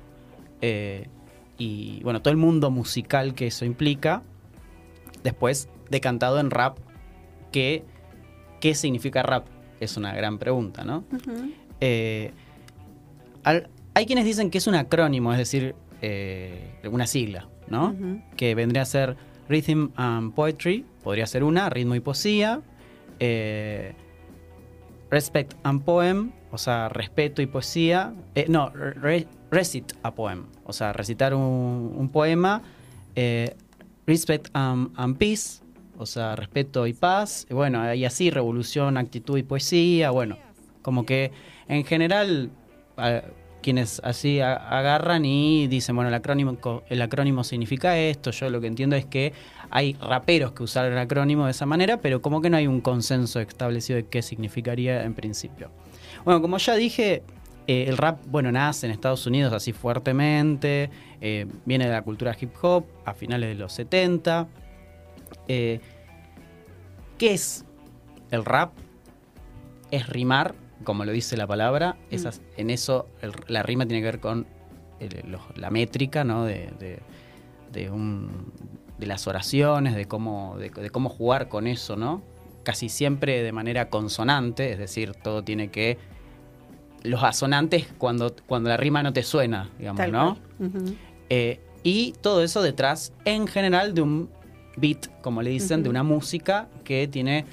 [0.62, 1.08] eh,
[1.58, 4.22] y bueno, todo el mundo musical que eso implica,
[5.26, 6.78] después decantado en rap,
[7.52, 7.84] que,
[8.60, 9.46] ¿qué significa rap?
[9.80, 11.04] Es una gran pregunta, ¿no?
[11.80, 12.30] Eh,
[13.44, 17.94] al- hay quienes dicen que es un acrónimo, es decir, eh, una sigla, ¿no?
[18.36, 19.16] Que vendría a ser
[19.48, 22.60] Rhythm and Poetry, podría ser una, ritmo y poesía.
[23.20, 23.94] eh,
[25.10, 28.12] respect and Poem, o sea, respeto y poesía.
[28.48, 32.62] no, re- recite a poem, o sea, recitar un, un poema.
[34.06, 35.60] Respect and, and Peace,
[35.98, 37.46] o sea, respeto y paz.
[37.50, 40.10] bueno, y así, revolución, actitud y poesía.
[40.10, 40.38] Bueno,
[40.82, 41.32] como que
[41.68, 42.50] en general
[43.66, 46.56] quienes así agarran y dicen, bueno, el acrónimo,
[46.88, 49.32] el acrónimo significa esto, yo lo que entiendo es que
[49.70, 52.80] hay raperos que usaron el acrónimo de esa manera, pero como que no hay un
[52.80, 55.72] consenso establecido de qué significaría en principio.
[56.24, 57.24] Bueno, como ya dije,
[57.66, 62.36] eh, el rap, bueno, nace en Estados Unidos así fuertemente, eh, viene de la cultura
[62.40, 64.46] hip hop a finales de los 70.
[65.48, 65.80] Eh,
[67.18, 67.64] ¿Qué es
[68.30, 68.72] el rap?
[69.90, 71.96] Es rimar, como lo dice la palabra.
[72.10, 72.14] Mm.
[72.14, 74.46] Esas, en eso el- la rima tiene que ver con
[75.00, 76.44] el- los- la métrica, ¿no?
[76.44, 77.00] De, de-
[77.72, 78.52] de un-
[78.98, 82.22] de las oraciones, de cómo, de cómo jugar con eso, ¿no?
[82.62, 85.98] Casi siempre de manera consonante, es decir, todo tiene que.
[87.06, 90.38] Los asonantes cuando, cuando la rima no te suena, digamos, Tal ¿no?
[91.30, 94.28] Eh, y todo eso detrás, en general, de un
[94.76, 97.44] beat, como le dicen, de una música que tiene.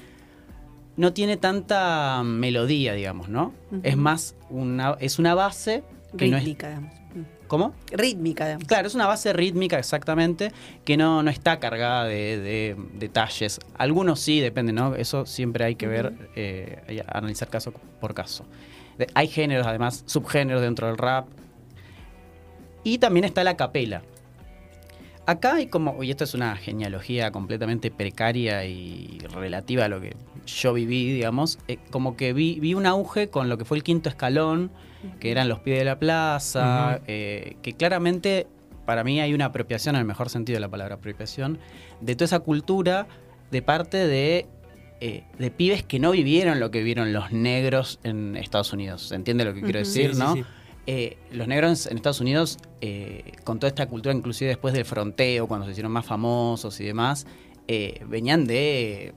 [0.96, 3.52] No tiene tanta melodía, digamos, ¿no?
[3.82, 5.82] Es más, una, es una base
[6.16, 6.44] que no es.
[6.44, 6.92] Rítmica, digamos.
[7.48, 7.74] ¿Cómo?
[7.90, 8.66] Rítmica, digamos.
[8.66, 10.52] Claro, es una base rítmica exactamente
[10.84, 13.60] que no, no está cargada de, de detalles.
[13.76, 14.94] Algunos sí, depende, ¿no?
[14.94, 18.46] Eso siempre hay que ver, eh, analizar caso por caso.
[18.98, 21.26] De- hay géneros, además, subgéneros dentro del rap.
[22.82, 24.02] Y también está la capela.
[25.26, 30.14] Acá hay como, y esto es una genealogía completamente precaria y relativa a lo que
[30.46, 33.82] yo viví, digamos, eh, como que vi, vi un auge con lo que fue el
[33.82, 34.70] quinto escalón,
[35.20, 38.46] que eran los pies de la plaza, eh, que claramente
[38.84, 41.58] para mí hay una apropiación, en el mejor sentido de la palabra apropiación,
[42.02, 43.06] de toda esa cultura
[43.50, 44.46] de parte de,
[45.06, 49.08] eh, de pibes que no vivieron lo que vivieron los negros en Estados Unidos.
[49.08, 50.34] ¿Se entiende lo que quiero decir, Sí, no?
[50.34, 50.44] sí.
[50.86, 55.46] Eh, los negros en Estados Unidos, eh, con toda esta cultura, inclusive después del fronteo,
[55.46, 57.26] cuando se hicieron más famosos y demás,
[57.68, 59.12] eh, venían de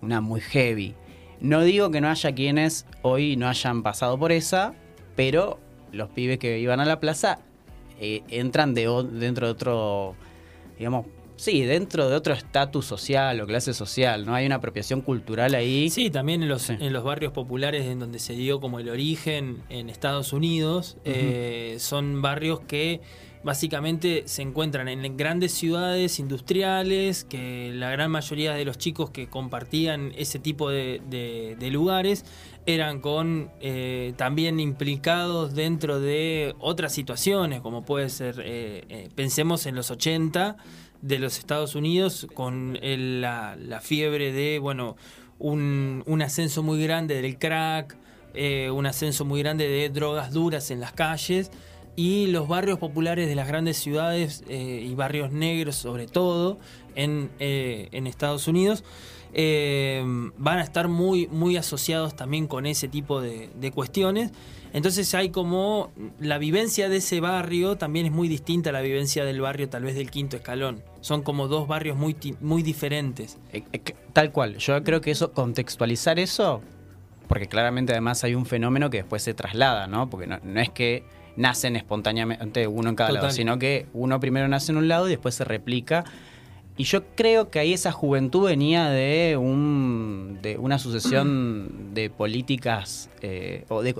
[0.00, 0.94] una muy heavy.
[1.40, 4.74] No digo que no haya quienes hoy no hayan pasado por esa,
[5.16, 5.58] pero
[5.90, 7.40] los pibes que iban a la plaza
[7.98, 10.14] entran de, dentro de otro,
[10.78, 11.06] digamos,
[11.36, 14.34] sí, dentro de otro estatus social o clase social, ¿no?
[14.34, 15.90] Hay una apropiación cultural ahí.
[15.90, 16.76] Sí, también en los, Sí.
[16.80, 21.76] en los barrios populares en donde se dio como el origen en Estados Unidos, eh,
[21.78, 23.00] son barrios que
[23.44, 29.28] básicamente se encuentran en grandes ciudades industriales, que la gran mayoría de los chicos que
[29.28, 32.24] compartían ese tipo de, de- de lugares
[32.66, 39.66] eran con eh, también implicados dentro de otras situaciones, como puede ser, eh, eh, pensemos
[39.66, 40.56] en los 80
[41.02, 44.96] de los Estados Unidos con la, fiebre de, bueno,
[45.38, 47.96] un, un ascenso muy grande del crack,
[48.38, 51.50] eh, un ascenso muy grande de drogas duras en las calles
[51.96, 56.58] y los barrios populares de las grandes ciudades eh, y barrios negros sobre todo
[56.94, 58.84] en, eh, en Estados Unidos
[59.34, 64.32] van a estar muy, muy asociados también con ese tipo de cuestiones.
[64.72, 69.24] Entonces hay como la vivencia de ese barrio también es muy distinta a la vivencia
[69.24, 70.82] del barrio tal vez del quinto escalón.
[71.00, 73.38] Son como dos barrios muy, muy diferentes.
[73.52, 73.80] Eh, eh,
[74.12, 74.56] Tal cual.
[74.58, 76.62] Yo creo que eso, contextualizar eso,
[77.28, 80.10] porque claramente además hay un fenómeno que después se traslada, ¿no?
[80.10, 81.04] Porque no, no es que
[81.36, 85.10] nacen espontáneamente uno en cada lado, sino que uno primero nace en un lado y
[85.10, 86.04] después se replica.
[86.78, 93.08] Y yo creo que ahí esa juventud venía de, un, de una sucesión de políticas
[93.22, 93.94] eh, o de,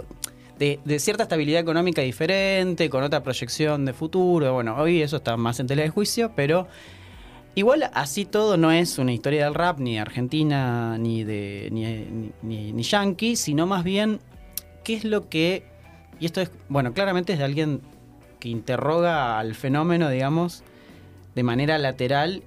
[0.58, 4.52] de- cierta estabilidad económica diferente, con otra proyección de futuro.
[4.54, 6.66] Bueno, hoy eso está más en tela de juicio, pero
[7.54, 11.68] igual así todo no es una historia del rap ni de Argentina ni de
[12.42, 14.20] ni, yankee, sino más bien
[14.84, 15.64] qué es lo que
[16.18, 17.80] y esto es bueno claramente es de alguien
[18.40, 20.62] que interroga al fenómeno, digamos,
[21.34, 22.42] de manera lateral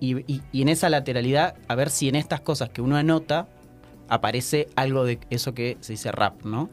[0.00, 3.46] y, y- y en esa lateralidad a ver si en estas cosas que uno anota
[4.08, 6.70] aparece algo de eso que se dice rap, ¿no?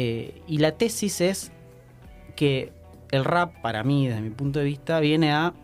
[0.00, 1.50] Eh, y la tesis es
[2.36, 2.72] que
[3.10, 5.54] el rap, para mí, desde mi punto de vista, viene a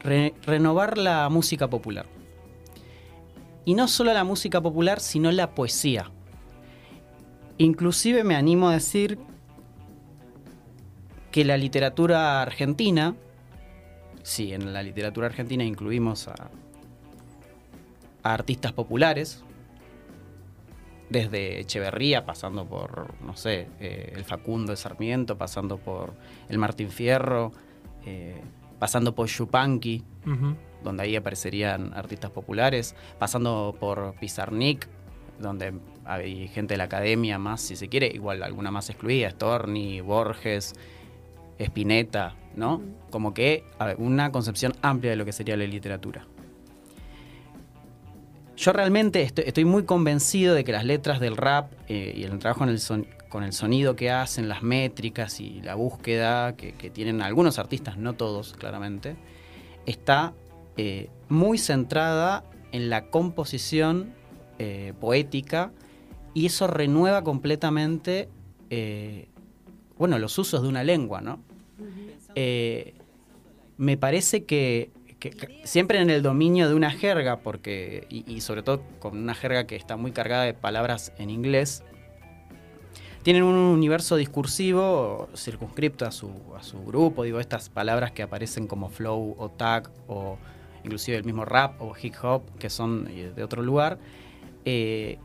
[0.00, 2.06] re- renovar la música popular.
[3.64, 6.10] Y no solo la música popular, sino la poesía.
[7.56, 9.16] Inclusive me animo a decir
[11.30, 13.14] que la literatura argentina,
[14.24, 16.50] sí, en la literatura argentina incluimos a
[18.24, 19.43] artistas populares,
[21.14, 26.12] desde Echeverría, pasando por, no sé, eh, el Facundo de Sarmiento, pasando por
[26.48, 27.52] el Martín Fierro,
[28.04, 28.40] eh,
[28.80, 30.56] pasando por Yupanqui, Ujú.
[30.82, 34.88] donde ahí aparecerían artistas populares, pasando por Pizarnik,
[35.38, 35.74] donde
[36.04, 40.74] hay gente de la academia más, si se quiere, igual alguna más excluida, Storni, Borges,
[41.58, 42.82] Spinetta, ¿no?
[43.10, 46.26] Como que ver, una concepción amplia de lo que sería la literatura.
[48.56, 52.38] Yo realmente estoy, estoy muy convencido de que las letras del rap eh, y el
[52.38, 56.72] trabajo en el son- con el sonido que hacen, las métricas y la búsqueda que,
[56.72, 59.16] que tienen algunos artistas, no todos, claramente,
[59.86, 60.34] está
[60.76, 64.14] eh, muy centrada en la composición
[64.60, 65.72] eh, poética
[66.32, 68.28] y eso renueva completamente
[69.96, 71.38] bueno, los usos de una lengua, ¿no?
[73.76, 74.90] Me parece que,
[75.64, 79.66] siempre en el dominio de una jerga, porque, y, y sobre todo con una jerga
[79.66, 81.82] que está muy cargada de palabras en inglés,
[83.22, 88.66] tienen un universo discursivo circunscripto a su, a su grupo, digo, estas palabras que aparecen
[88.66, 90.36] como flow o tag o
[90.84, 93.98] inclusive el mismo rap o hip hop, que son eh, de otro lugar.
[94.66, 95.18] eh,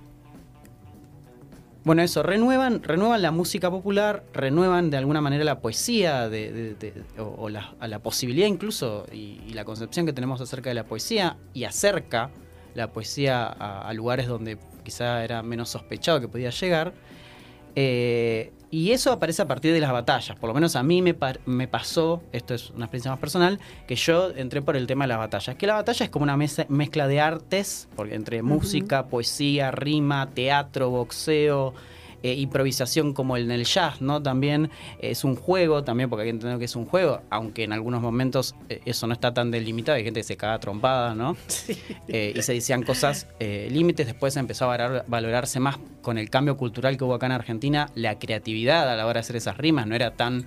[1.90, 6.76] bueno, eso, renuevan, renuevan la música popular, renuevan de alguna manera la poesía de,
[7.18, 12.30] o, la, posibilidad incluso y, la concepción que tenemos acerca de la poesía y acerca
[12.76, 16.94] la poesía a, a lugares donde quizá era menos sospechado que podía llegar.
[17.76, 20.38] Eh, y eso aparece a partir de las batallas.
[20.38, 23.60] Por lo menos a mí me, par- me pasó, esto es una experiencia más personal,
[23.88, 25.56] que yo entré por el tema de las batallas.
[25.56, 30.30] Que la batalla es como una mesa- mezcla de artes, porque entre música, poesía, rima,
[30.34, 31.74] teatro, boxeo,
[32.24, 34.22] eh, improvisación como en el jazz, ¿no?
[34.22, 37.74] También es un juego, también porque hay que entender que es un juego, aunque en
[37.74, 41.36] algunos momentos eh, eso no está tan delimitado, hay gente que se caga trompada, ¿no?
[42.08, 46.30] Eh, y se decían cosas eh, límites, después empezó a valorar- valorarse más con el
[46.30, 49.58] cambio cultural que hubo acá en Argentina, la creatividad a la hora de hacer esas
[49.58, 50.46] rimas, no era tan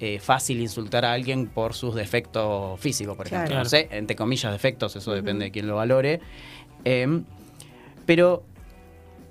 [0.00, 3.46] eh, fácil insultar a alguien por sus defectos físicos, por ejemplo.
[3.48, 3.62] Claro.
[3.62, 6.20] No sé, entre comillas defectos, eso depende de quién lo valore.
[6.84, 7.22] Eh,
[8.04, 8.42] pero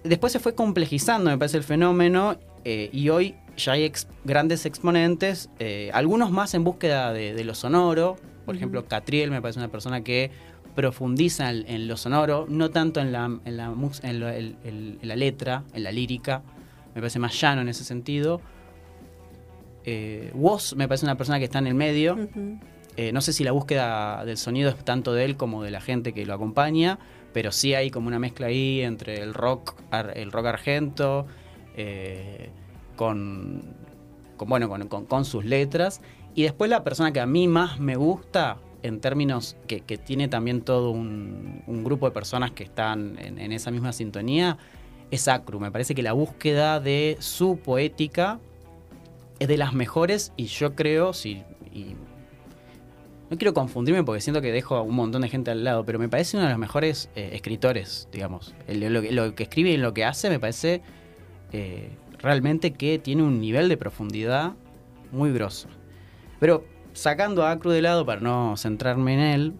[0.03, 4.65] después se fue complejizando, me parece, el fenómeno eh, y hoy ya hay ex- grandes
[4.65, 8.15] exponentes, eh, algunos más en búsqueda de, de lo sonoro.
[8.45, 10.31] Por ejemplo, Catriel me parece una persona que
[10.75, 15.15] profundiza en, en lo sonoro, no tanto en la, en la, en lo- en la
[15.15, 16.41] letra, en la lírica.
[16.95, 18.41] Me parece más llano en ese sentido.
[19.85, 22.17] Eh, Woz me parece una persona que está en el medio.
[22.95, 25.81] Eh, no sé si la búsqueda del sonido es tanto de él como de la
[25.81, 26.99] gente que lo acompaña,
[27.33, 29.75] pero sí hay como una mezcla ahí entre el rock,
[30.13, 31.25] el rock argento,
[31.75, 32.49] eh,
[32.95, 33.63] con,
[34.37, 36.01] bueno, con, con- sus letras.
[36.35, 40.27] Y después la persona que a mí más me gusta, en términos que, que tiene
[40.27, 44.57] también todo un, un grupo de personas que están en, esa misma sintonía,
[45.09, 45.59] es Acru.
[45.59, 48.39] Me parece que la búsqueda de su poética
[49.39, 51.43] es de las mejores y yo creo, si,
[53.33, 55.97] no quiero confundirme porque siento que dejo a un montón de gente al lado, pero
[55.97, 58.53] me parece uno de los mejores eh, escritores, digamos.
[58.67, 60.81] Lo, que- escribe y lo que hace me parece
[61.51, 64.53] eh, realmente que tiene un nivel de profundidad
[65.11, 65.67] muy grosso.
[66.39, 69.53] Pero sacando a Acru de lado para no centrarme en él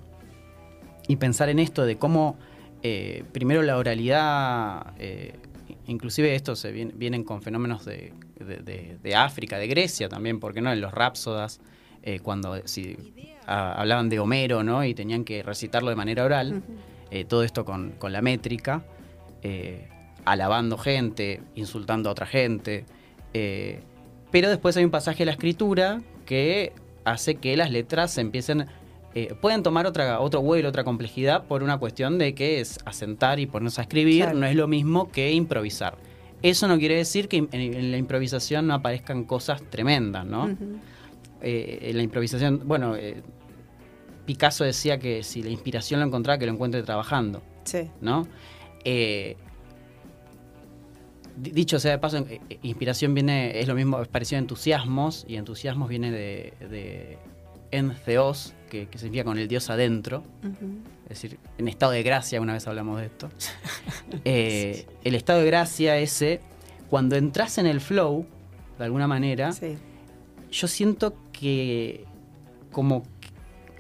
[1.08, 2.38] y pensar en esto de cómo
[2.84, 4.94] eh, primero la oralidad,
[5.88, 8.14] inclusive esto se viene- vienen con fenómenos de,
[9.02, 10.72] de- África, de Grecia también, porque no?
[10.72, 11.60] En los rapsodas,
[12.22, 12.98] cuando si,
[13.48, 14.84] a- hablaban de Homero, ¿no?
[14.84, 16.62] Y tenían que recitarlo de manera oral,
[17.12, 18.84] eh, todo esto con, con la métrica,
[19.42, 19.88] eh,
[20.26, 22.86] alabando gente, insultando a otra gente,
[23.36, 23.80] Eh,
[24.30, 26.72] pero después hay un pasaje de la escritura que
[27.04, 28.68] hace que las letras se empiecen
[29.16, 33.40] eh, pueden tomar otra, otro vuelo, otra complejidad por una cuestión de que es asentar
[33.40, 34.40] y ponerse a escribir, Claro.
[34.40, 35.98] no es lo mismo que improvisar.
[36.44, 40.56] Eso no quiere decir que en, en la improvisación no aparezcan cosas tremendas, ¿no?
[41.44, 43.22] Eh, en la improvisación, bueno, eh,
[44.26, 47.90] Picasso decía que si la inspiración lo encontraba, que lo encuentre trabajando, Sí.
[48.02, 48.26] ¿no?
[48.86, 49.36] Eh,
[51.36, 55.26] di- dicho sea de paso, eh, inspiración viene, es lo mismo, es parecido a entusiasmos,
[55.28, 57.18] y entusiasmos viene de, de
[58.70, 60.24] que, que significa con el Dios adentro,
[61.04, 63.30] es decir, en estado de gracia, una vez hablamos de esto.
[64.26, 66.40] Eh, el estado de gracia ese,
[66.90, 68.26] cuando entras en el flow,
[68.78, 69.76] de alguna manera, Sí.
[70.52, 72.06] yo siento que
[72.72, 73.04] como,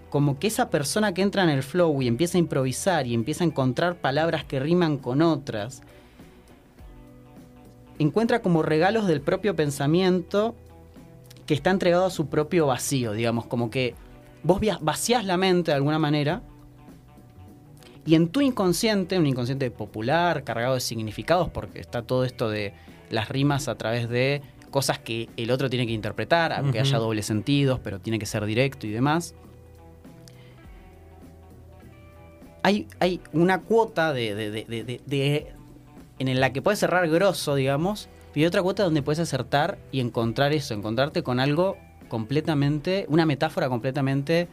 [0.09, 3.45] como que esa persona que entra en el flow y empieza a improvisar y empieza
[3.45, 5.81] a encontrar palabras que riman con otras,
[7.99, 10.55] encuentra como regalos del propio pensamiento
[11.45, 13.95] que está entregado a su propio vacío, digamos, como que
[14.43, 16.41] vos vacías la mente de alguna manera
[18.05, 22.73] y en tu inconsciente, un inconsciente popular, cargado de significados, porque está todo esto de
[23.09, 24.41] las rimas a través de
[24.73, 28.43] cosas que el otro tiene que interpretar, aunque haya dobles sentidos, pero tiene que ser
[28.45, 29.33] directo y demás.
[32.63, 35.47] Hay, hay una cuota de, de- de- de-
[36.19, 39.99] en la que puedes cerrar grosso, digamos, y hay otra cuota donde puedes acertar y
[39.99, 44.47] encontrar eso, encontrarte con algo completamente, una metáfora completamente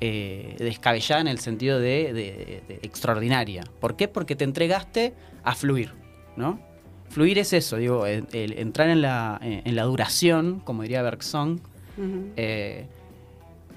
[0.00, 3.64] eh, descabellada en el sentido de, de- de extraordinaria.
[3.80, 4.08] ¿Por qué?
[4.08, 5.12] Porque te entregaste
[5.44, 5.92] a fluir,
[6.36, 6.58] ¿no?
[7.10, 11.60] Fluir es eso, digo, el- el entrar en la, en la duración, como diría Bergson,
[12.36, 12.86] eh,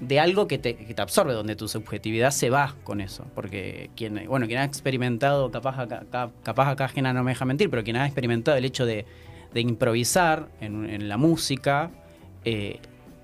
[0.00, 3.24] de algo que te, que te absorbe, donde tu subjetividad se va con eso.
[3.34, 7.44] Porque quien, bueno, quien ha experimentado, capaz acá, acá- capaz acá ajena no me deja
[7.44, 9.04] mentir, pero quien ha experimentado el hecho de,
[9.52, 11.90] de improvisar en, en la música,
[12.44, 12.78] eh,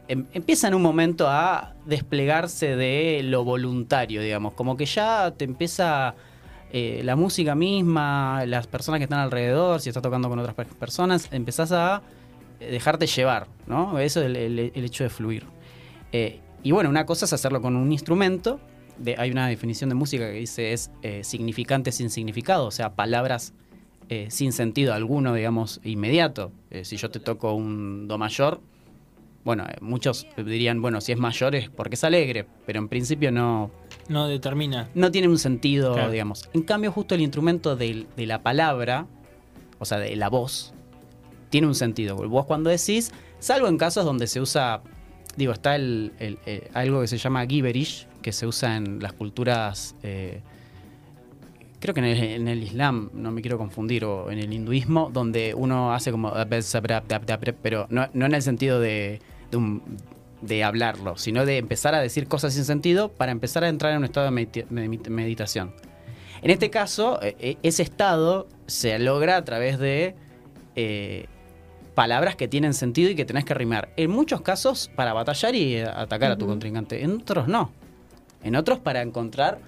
[0.08, 5.44] em- empieza en un momento a desplegarse de lo voluntario, digamos, como que ya te
[5.44, 6.14] empieza
[6.72, 10.66] eh, la música misma, las personas que están alrededor, si estás tocando con otras per-
[10.68, 12.02] personas, empezás a
[12.60, 13.98] eh, dejarte llevar, ¿no?
[13.98, 15.44] Eso es el, el- hecho de fluir.
[16.12, 18.60] Eh, y bueno, una cosa es hacerlo con un instrumento.
[19.16, 20.90] Hay una definición de música que dice es
[21.22, 23.54] significante sin significado, o sea, palabras
[24.28, 26.52] sin sentido alguno, digamos, inmediato.
[26.82, 28.60] Si yo te toco un do mayor,
[29.44, 33.32] bueno, eh, muchos dirían, bueno, si es mayor es porque es alegre, pero en principio
[33.32, 33.70] no,
[34.08, 34.88] No determina.
[34.94, 36.10] no tiene un sentido, Claro.
[36.10, 36.48] digamos.
[36.52, 39.06] En cambio, justo el instrumento de, la palabra,
[39.78, 40.74] o sea, de la voz,
[41.48, 42.16] tiene un sentido.
[42.16, 44.82] Vos cuando decís, salvo en casos donde se usa,
[45.36, 49.14] digo, está el, el- el- algo que se llama gibberish, que se usa en las
[49.14, 50.42] culturas, eh,
[51.80, 55.10] creo que en el, en el Islam, no me quiero confundir, o en el hinduismo,
[55.12, 56.30] donde uno hace como,
[57.62, 59.82] pero no, no en el sentido de, de un-
[60.42, 63.98] de hablarlo, sino de empezar a decir cosas sin sentido para empezar a entrar en
[63.98, 65.74] un estado de medita- medit- meditación.
[66.42, 70.14] En este caso, eh, eh, ese estado se logra a través de
[70.76, 71.26] eh,
[71.94, 73.90] palabras que tienen sentido y que tenés que rimar.
[73.96, 77.02] En muchos casos para batallar y eh, atacar a tu contrincante.
[77.02, 77.72] En otros no.
[78.42, 79.58] En otros para encontrar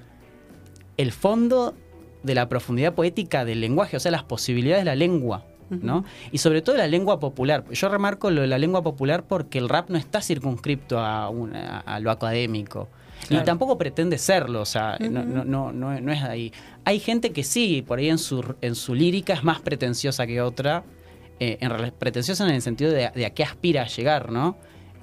[0.97, 1.75] el fondo
[2.23, 5.45] de la profundidad poética del lenguaje, o sea, las posibilidades de la lengua.
[5.81, 6.05] ¿No?
[6.31, 7.65] Y sobre todo la lengua popular.
[7.73, 11.81] Yo remarco lo de la lengua popular porque el rap no está circunscripto a, una-
[11.81, 12.89] a lo académico.
[13.29, 13.43] Claro.
[13.43, 16.53] Y tampoco pretende serlo, o sea, no, no, no, no, no es ahí.
[16.85, 20.41] Hay gente que sí, por ahí en su, en su lírica es más pretenciosa que
[20.43, 20.83] otra,
[21.39, 24.57] eh, en pretenciosa en el sentido de, de a qué aspira a llegar, ¿no?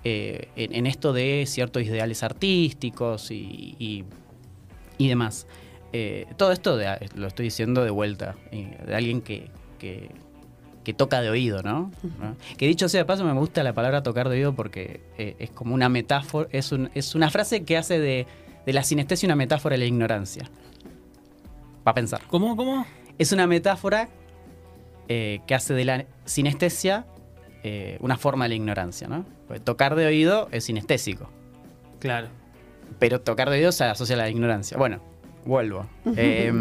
[0.03, 4.03] Eh, en, en esto de ciertos ideales artísticos y, y,
[4.97, 5.47] y demás.
[5.93, 10.09] Eh, todo esto de- lo estoy diciendo de vuelta, eh, de alguien que, que,
[10.89, 11.91] que toca de oído, ¿no?
[12.19, 12.35] ¿No?
[12.57, 15.51] Que dicho sea de paso, me gusta la palabra tocar de oído porque eh, es
[15.51, 18.25] como una metáfora, es, un- es una frase que hace de,
[18.65, 20.49] de la sinestesia una metáfora de la ignorancia.
[21.83, 22.21] Para pensar.
[22.27, 22.55] ¿Cómo?
[22.55, 22.85] ¿Cómo?
[23.17, 24.09] Es una metáfora
[25.07, 27.05] eh, que hace de la sinestesia
[27.63, 29.25] eh, una forma de la ignorancia, ¿no?
[29.47, 31.29] Porque tocar de oído es sinestésico
[31.99, 32.27] Claro.
[32.99, 34.77] pero tocar de oído se asocia a la ignorancia.
[34.77, 35.01] Bueno,
[35.45, 35.85] vuelvo.
[36.17, 36.51] Eh,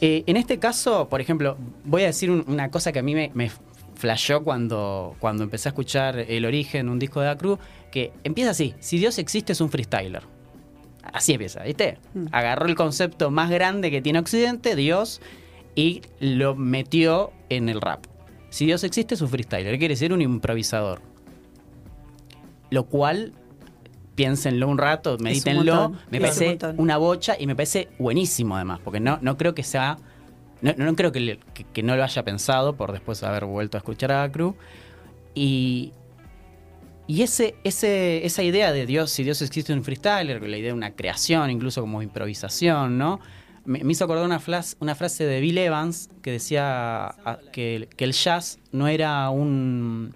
[0.00, 3.14] eh, en este caso, por ejemplo, voy a decir un- una cosa que a mí
[3.14, 3.50] me, me
[3.94, 7.58] flashó cuando, cuando empecé a escuchar El Origen, un disco de Acru,
[7.90, 10.22] que empieza así, si Dios existe es un freestyler.
[11.12, 11.98] Así empieza, ¿viste?
[12.14, 12.26] Mm.
[12.32, 15.20] Agarró el concepto más grande que tiene Occidente, Dios,
[15.74, 18.04] y lo metió en el rap.
[18.50, 21.00] Si Dios existe es un freestyler, quiere decir un improvisador.
[22.70, 23.32] Lo cual,
[24.14, 26.46] piénsenlo un rato, medítenlo, me un parece
[26.78, 29.96] una bocha y me parece buenísimo además, porque no, no creo que sea
[30.62, 33.76] No, no creo que, le- que- que no lo haya pensado por después haber vuelto
[33.76, 34.56] a escuchar a Acru.
[35.34, 35.92] Y,
[37.06, 40.68] y ese, ese, esa idea de Dios, si Dios existe en un freestyler, la idea
[40.68, 43.20] de una creación, incluso como improvisación, ¿no?
[43.66, 47.88] Me, me hizo acordar una, flas- una frase de Bill Evans que decía ah, que
[47.98, 50.14] el jazz no era un,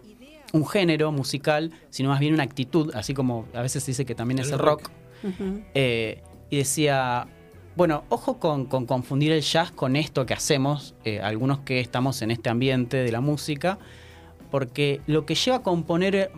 [0.52, 4.14] un género musical, sino más bien una actitud, así como a veces se dice que
[4.14, 4.90] también es El rock.
[5.74, 7.26] Eh, y decía,
[7.76, 12.22] bueno, ojo con, con confundir el jazz con esto que hacemos, eh, algunos que estamos
[12.22, 13.78] en este ambiente de la música,
[14.50, 16.30] porque lo que lleva a componer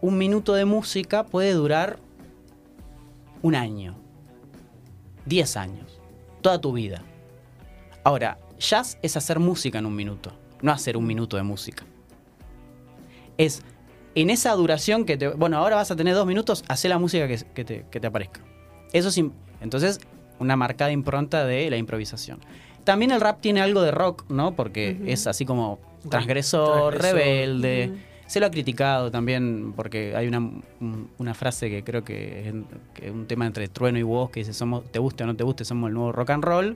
[0.00, 1.98] un minuto de música puede durar
[3.42, 3.96] un año,
[5.26, 6.00] 10 años,
[6.40, 7.02] toda tu vida.
[8.04, 10.32] Ahora, jazz es hacer música en un minuto,
[10.62, 11.84] no hacer un minuto de música.
[13.38, 13.62] Es
[14.14, 15.28] en esa duración que te...
[15.28, 18.06] Bueno, ahora vas a tener dos minutos, hacer la música que, que te, que te
[18.06, 18.40] aparezca.
[18.92, 19.30] Eso sí,
[19.60, 20.00] entonces,
[20.38, 22.38] una marcada impronta de la improvisación.
[22.84, 24.54] También el rap tiene algo de rock, ¿no?
[24.54, 25.78] Porque es así como
[26.10, 27.16] transgresor, Transgresor.
[27.16, 27.92] rebelde.
[28.26, 32.54] Se lo ha criticado también porque hay una, un- una frase que creo que es
[32.94, 35.36] que es un tema entre Trueno y vos que dice, somos, te guste o no
[35.36, 36.74] te guste, somos el nuevo rock and roll.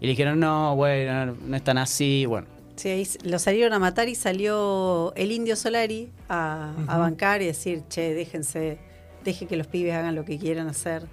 [0.00, 2.26] Y le dijeron, no, bueno, no es tan así.
[2.26, 7.00] Bueno, Sí, ahí lo salieron a matar y salió el indio Solari a, a Ujú.
[7.00, 8.78] bancar y decir, che, déjense,
[9.24, 11.04] deje que los pibes hagan lo que quieran hacer.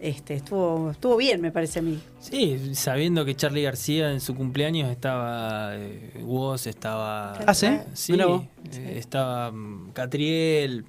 [0.00, 1.98] Este, estuvo, estuvo bien, me parece a mí.
[2.20, 7.32] Sí, sabiendo que Charlie García en su cumpleaños estaba eh, Woz, estaba.
[7.46, 7.68] ¿Ah, sí?
[7.94, 10.84] Sí, eh, estaba mm, Catriel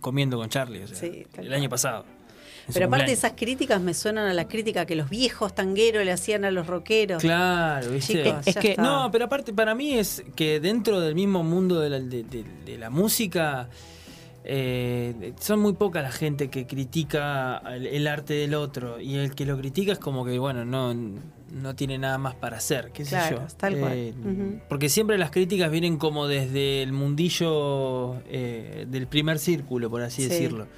[0.00, 2.04] comiendo con Charlie, o sea, Sí, tal el año pasado.
[2.72, 6.44] Pero aparte esas críticas me suenan a la crítica que los viejos tangueros le hacían
[6.44, 7.20] a los rockeros.
[7.22, 8.22] Claro, ¿viste?
[8.24, 8.82] Chicos, Es ya que- está.
[8.82, 12.44] No, pero aparte para mí es que dentro del mismo mundo de la, de- de-
[12.64, 13.68] de la música
[14.44, 19.34] eh, son muy poca la gente que critica el, el arte del otro y el
[19.34, 23.04] que lo critica es como que bueno no no tiene nada más para hacer, qué
[23.04, 23.42] sé Claro, yo.
[23.42, 24.14] Eh, tal cual.
[24.20, 24.60] Ujú.
[24.68, 30.22] Porque siempre las críticas vienen como desde el mundillo eh, del primer círculo, por así
[30.22, 30.28] Sí.
[30.28, 30.68] decirlo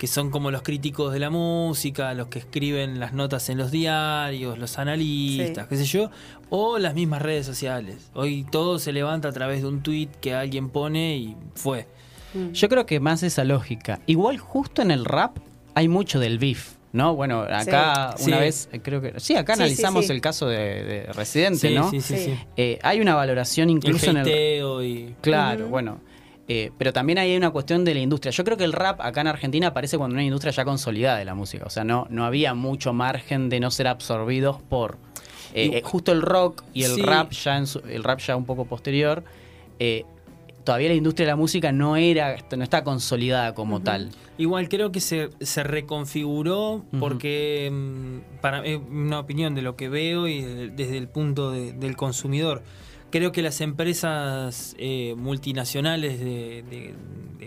[0.00, 3.70] que son como los críticos de la música, los que escriben las notas en los
[3.70, 5.68] diarios, los analistas, Sí.
[5.68, 6.10] qué sé yo,
[6.48, 8.10] o las mismas redes sociales.
[8.14, 11.86] Hoy todo se levanta a través de un tweet que alguien pone y fue.
[12.32, 12.52] Mm.
[12.52, 14.00] yo creo que más esa lógica.
[14.06, 15.36] Igual justo en el rap
[15.74, 16.72] hay mucho del beef.
[16.92, 17.14] ¿No?
[17.14, 18.24] Bueno, acá Sí.
[18.26, 18.42] una Sí.
[18.42, 19.20] vez, eh, creo que.
[19.20, 20.12] Sí, acá Sí, analizamos sí.
[20.12, 21.88] el caso de, de Residente, Sí, ¿no?
[21.88, 22.24] sí, sí, Sí.
[22.24, 22.38] sí.
[22.56, 24.28] Eh, hay una valoración El incluso en el.
[24.84, 25.14] y...
[25.20, 26.00] Claro, bueno.
[26.52, 28.32] Eh, pero también hay una cuestión de la industria.
[28.32, 31.24] Yo creo que el rap acá en Argentina aparece cuando una industria ya consolidada de
[31.24, 31.64] la música.
[31.64, 34.98] O sea, no, no había mucho margen de no ser absorbidos por.
[35.54, 37.02] eh, eh, justo el rock y el Sí.
[37.02, 39.22] rap ya en su- el rap ya un poco posterior.
[40.64, 44.10] todavía la industria de la música no era, no está consolidada como tal.
[44.38, 49.88] Igual creo que se, se reconfiguró porque, mm, para es una opinión de lo que
[49.88, 52.62] veo y de- desde el punto de- del consumidor,
[53.10, 56.94] creo que las empresas eh, multinacionales de,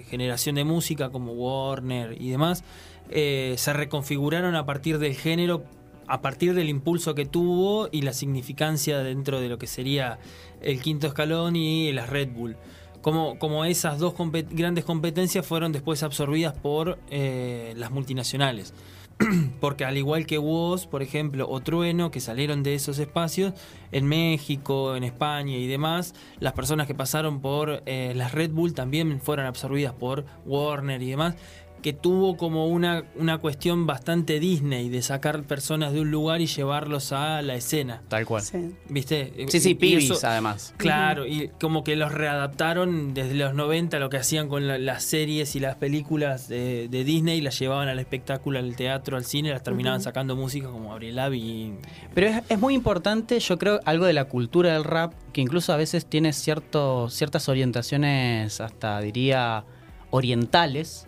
[0.10, 2.64] generación de música como Warner y demás
[3.10, 5.64] eh, se reconfiguraron a partir del género,
[6.08, 10.20] a partir del impulso que tuvo y la significancia dentro de lo que sería
[10.62, 12.58] el quinto escalón y las Red Bull
[13.04, 14.16] como, como esas dos
[14.50, 18.74] grandes competencias fueron después absorbidas por eh, las multinacionales.
[19.60, 23.54] Porque al igual que Woz, por ejemplo, o Trueno, que salieron de esos espacios,
[23.92, 28.74] en México, en España y demás, las personas que pasaron por eh, las Red Bull
[28.74, 31.36] también fueron absorbidas por Warner y demás,
[31.84, 36.48] que tuvo como una, una cuestión bastante Disney de sacar personas de un lugar y
[36.48, 38.02] llevarlos a la escena.
[38.08, 38.42] Tal cual.
[38.42, 38.74] Sí.
[38.90, 39.46] ¿Viste?
[39.50, 40.74] Sí, sí, pibis eso- además.
[40.78, 45.04] Claro, y como que los readaptaron desde los 90 lo que hacían con la- las
[45.04, 49.52] series y las películas de, de Disney, las llevaban al espectáculo, al teatro, al cine,
[49.52, 51.78] las terminaban sacando música como Abril Lavigne.
[52.16, 55.74] Pero es, es muy importante, yo creo, algo de la cultura del rap, que incluso
[55.74, 59.66] a veces tiene cierto, ciertas orientaciones, hasta diría,
[60.12, 61.08] orientales,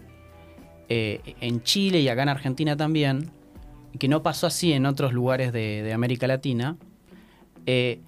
[0.89, 3.31] eh, en Chile y acá en Argentina también,
[3.99, 6.77] que no pasó así en otros lugares de, de América Latina,
[7.65, 7.99] eh,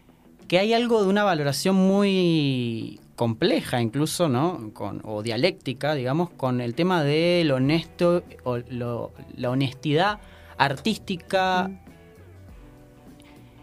[0.47, 4.71] que hay algo de una valoración muy compleja incluso, ¿no?
[4.73, 10.19] Con, o dialéctica, digamos, con el tema de lo honesto, o lo- la honestidad
[10.57, 11.69] artística,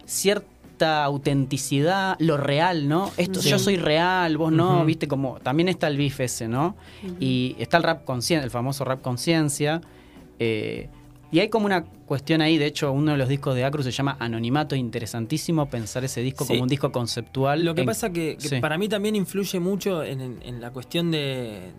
[0.04, 0.46] cierta
[0.84, 3.10] autenticidad, lo real, ¿no?
[3.16, 3.48] Esto Sí.
[3.48, 6.76] yo soy real, vos no, viste como también está el beef ese, ¿no?
[7.20, 9.80] Y está el rap conciencia, el famoso rap conciencia.
[10.40, 10.88] eh,
[11.32, 13.90] y hay como una cuestión ahí, de hecho, uno de los discos de Acru se
[13.90, 16.48] llama Anonimato, interesantísimo pensar ese disco Sí.
[16.52, 17.64] como un disco conceptual.
[17.64, 18.60] Lo que en- pasa que, que sí.
[18.60, 21.72] para mí también influye mucho en, en- en la cuestión de,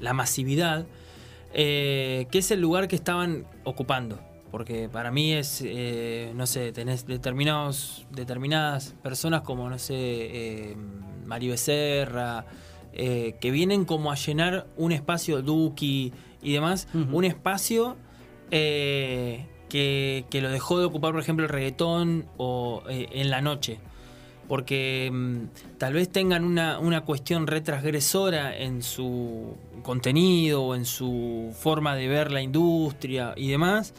[0.00, 0.86] la masividad,
[1.54, 4.18] eh, que es el lugar que estaban ocupando.
[4.50, 10.76] Porque para mí es, eh, no sé, tenés determinados, determinadas personas como, no sé, eh,
[11.26, 12.46] Mario Becerra,
[12.92, 17.96] eh, que vienen como a llenar un espacio, Duki y demás, un espacio
[19.68, 23.78] que, que lo dejó de ocupar, por ejemplo, el reggaetón o eh, en la noche.
[24.48, 31.54] Porque mm, tal vez tengan una, una cuestión retrasgresora en su contenido o en su
[31.58, 33.94] forma de ver la industria y demás,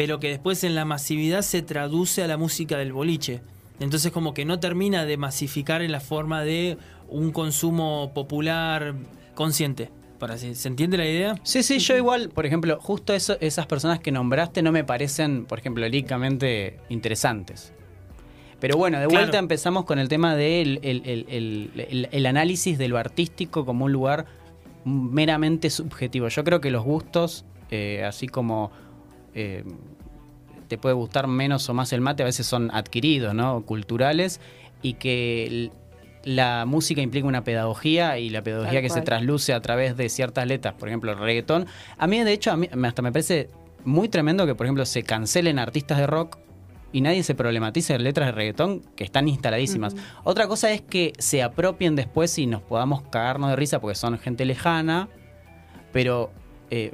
[0.00, 3.42] pero que después en la masividad se traduce a la música del boliche.
[3.80, 6.78] Entonces como que no termina de masificar en la forma de
[7.10, 8.94] un consumo popular
[9.34, 9.90] consciente.
[10.18, 11.34] Para así- ¿Se entiende la idea?
[11.42, 15.44] Sí, sí, yo igual, por ejemplo, justo eso, esas personas que nombraste no me parecen,
[15.44, 17.74] por ejemplo, líricamente interesantes.
[18.58, 19.20] Pero bueno, de Claro.
[19.24, 23.66] vuelta empezamos con el tema del el, el- el- el- el análisis de lo artístico
[23.66, 24.24] como un lugar
[24.86, 26.28] meramente subjetivo.
[26.28, 28.70] Yo creo que los gustos, eh, así como
[29.32, 29.62] eh,
[30.70, 33.62] te puede gustar menos o más el mate, a veces son adquiridos, ¿no?
[33.66, 34.40] Culturales,
[34.82, 35.70] y que
[36.24, 40.08] la música implica una pedagogía y la pedagogía Tal que se trasluce a través de
[40.08, 41.66] ciertas letras, por ejemplo, el reggaetón.
[41.98, 43.48] A mí, de hecho, a mí me- hasta me parece
[43.84, 46.38] muy tremendo que, por ejemplo, se cancelen artistas de rock
[46.92, 49.96] y nadie se problematice de letras de reggaetón que están instaladísimas.
[50.24, 54.18] Otra cosa es que se apropien después y nos podamos cagarnos de risa porque son
[54.18, 55.08] gente lejana,
[55.92, 56.30] pero
[56.70, 56.92] eh,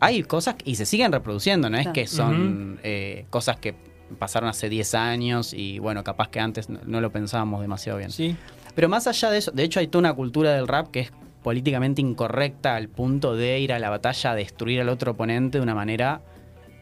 [0.00, 1.92] hay cosas y se siguen reproduciendo, no es Claro.
[1.94, 3.74] que son eh, cosas que
[4.18, 8.10] pasaron hace 10 años y bueno, capaz que antes no, no lo pensábamos demasiado bien.
[8.10, 8.36] Sí.
[8.74, 11.12] Pero más allá de eso, de hecho hay toda una cultura del rap que es
[11.42, 15.62] políticamente incorrecta al punto de ir a la batalla a destruir al otro oponente de
[15.62, 16.20] una manera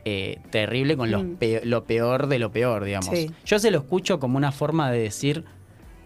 [0.05, 1.35] eh, terrible con los Mm.
[1.37, 3.11] pe- lo peor de lo peor, digamos.
[3.17, 3.31] Sí.
[3.45, 5.45] Yo se lo escucho como una forma de decir,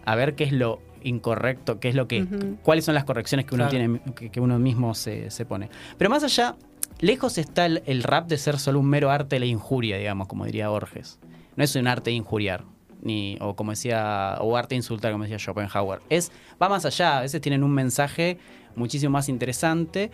[0.05, 2.25] a ver qué es lo incorrecto, qué es lo que,
[2.63, 3.99] cuáles son las correcciones que uno Claro.
[3.99, 5.69] tiene, que, que uno mismo se, se pone.
[5.99, 6.55] Pero más allá,
[7.01, 10.45] lejos está el, rap de ser solo un mero arte de la injuria, digamos, como
[10.45, 11.19] diría Borges.
[11.55, 12.63] No es un arte de injuriar,
[13.01, 16.01] ni, o como decía, o arte de insultar, como decía Schopenhauer.
[16.09, 16.31] Es,
[16.61, 18.37] va más allá, a veces tienen un mensaje
[18.75, 20.11] muchísimo más interesante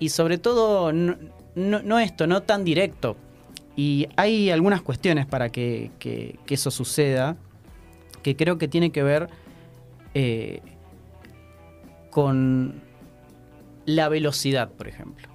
[0.00, 3.16] y sobre todo no, esto, no tan directo.
[3.76, 7.36] Y hay algunas cuestiones para que, que- que eso suceda
[8.22, 9.28] que creo que tiene que ver
[10.14, 10.60] eh,
[12.10, 12.82] con
[13.86, 15.28] la velocidad, por ejemplo.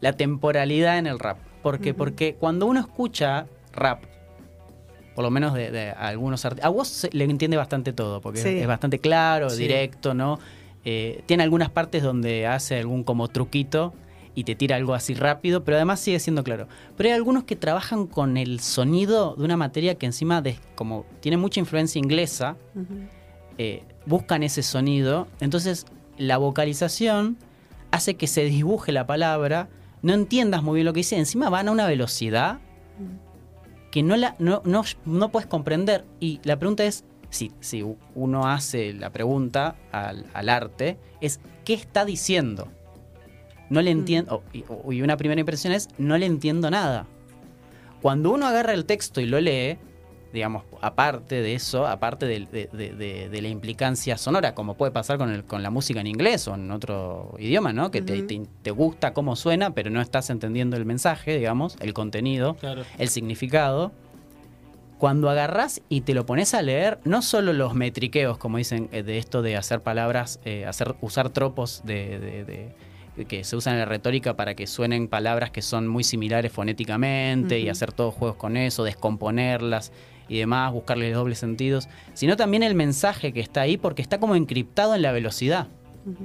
[0.00, 1.38] La temporalidad en el rap.
[1.62, 1.90] ¿Por qué?
[1.90, 1.98] Ujú.
[1.98, 4.02] Porque cuando uno escucha rap,
[5.14, 8.40] por lo menos de, de algunos artistas, a vos se- le entiende bastante todo, porque
[8.40, 8.48] Sí.
[8.48, 9.62] es, es bastante claro, Sí.
[9.62, 10.38] directo, ¿no?
[10.84, 13.94] Eh, tiene algunas partes donde hace algún como truquito
[14.34, 16.68] y te tira algo así rápido, pero además sigue siendo claro.
[16.96, 21.06] Pero hay algunos que trabajan con el sonido de una materia que encima de, como
[21.20, 22.56] tiene mucha influencia inglesa,
[23.58, 25.26] eh, buscan ese sonido.
[25.40, 25.86] Entonces,
[26.18, 27.38] la vocalización
[27.90, 29.68] hace que se dibuje la palabra,
[30.06, 32.60] no entiendas muy bien lo que dice, encima van a una velocidad
[33.90, 36.04] que no, la, no, no, no puedes comprender.
[36.20, 37.84] Y la pregunta es, si, si
[38.14, 42.68] uno hace la pregunta al, al arte, es ¿qué está diciendo?
[43.68, 47.06] No le entiendo, y, o- y una primera impresión es, no le entiendo nada.
[48.02, 49.78] Cuando uno agarra el texto y lo lee,
[50.32, 55.16] digamos, aparte de eso, aparte de, de- de- de la implicancia sonora, como puede pasar
[55.18, 57.90] con, el- con la música en inglés o en otro idioma, ¿no?
[57.90, 61.94] Que te, te- te gusta cómo suena, pero no estás entendiendo el mensaje, digamos, el
[61.94, 62.82] contenido, Claro.
[62.98, 63.92] el significado.
[64.98, 69.02] Cuando agarrás y te lo pones a leer, no solo los metriqueos, como dicen, eh,
[69.02, 72.72] de esto de hacer palabras, eh, hacer, usar tropos de,
[73.28, 77.58] que se usan en la retórica para que suenen palabras que son muy similares fonéticamente
[77.60, 79.92] y hacer todos juegos con eso, descomponerlas
[80.28, 84.34] y demás, buscarle dobles sentidos, sino también el mensaje que está ahí porque está como
[84.36, 85.68] encriptado en la velocidad.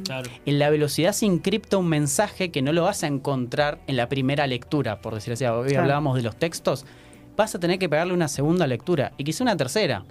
[0.05, 0.29] Claro.
[0.45, 4.07] En la velocidad se encripta un mensaje que no lo vas a encontrar en la
[4.09, 5.43] primera lectura, por decir así.
[5.45, 5.81] Hoy Claro.
[5.83, 6.85] hablábamos de los textos.
[7.35, 10.03] Vas a tener que pegarle una segunda lectura y quizá una tercera.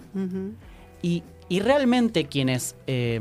[1.03, 3.20] Y, y realmente quienes, eh,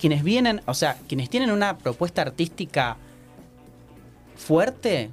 [0.00, 2.96] quienes vienen, o sea, quienes tienen una propuesta artística
[4.34, 5.10] fuerte,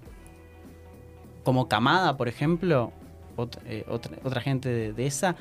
[1.44, 2.92] como Camada, por ejemplo,
[3.66, 5.36] eh, otra, gente de, esa,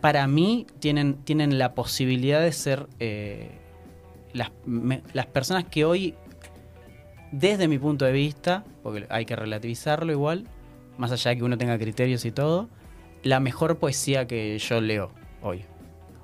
[0.00, 3.50] para mí tienen, tienen la posibilidad de ser eh,
[4.32, 4.50] las,
[5.12, 6.14] las personas que hoy,
[7.32, 10.46] desde mi punto de vista, porque hay que relativizarlo igual,
[10.96, 12.68] más allá de que uno tenga criterios y todo,
[13.22, 15.10] la mejor poesía que yo leo
[15.42, 15.64] hoy.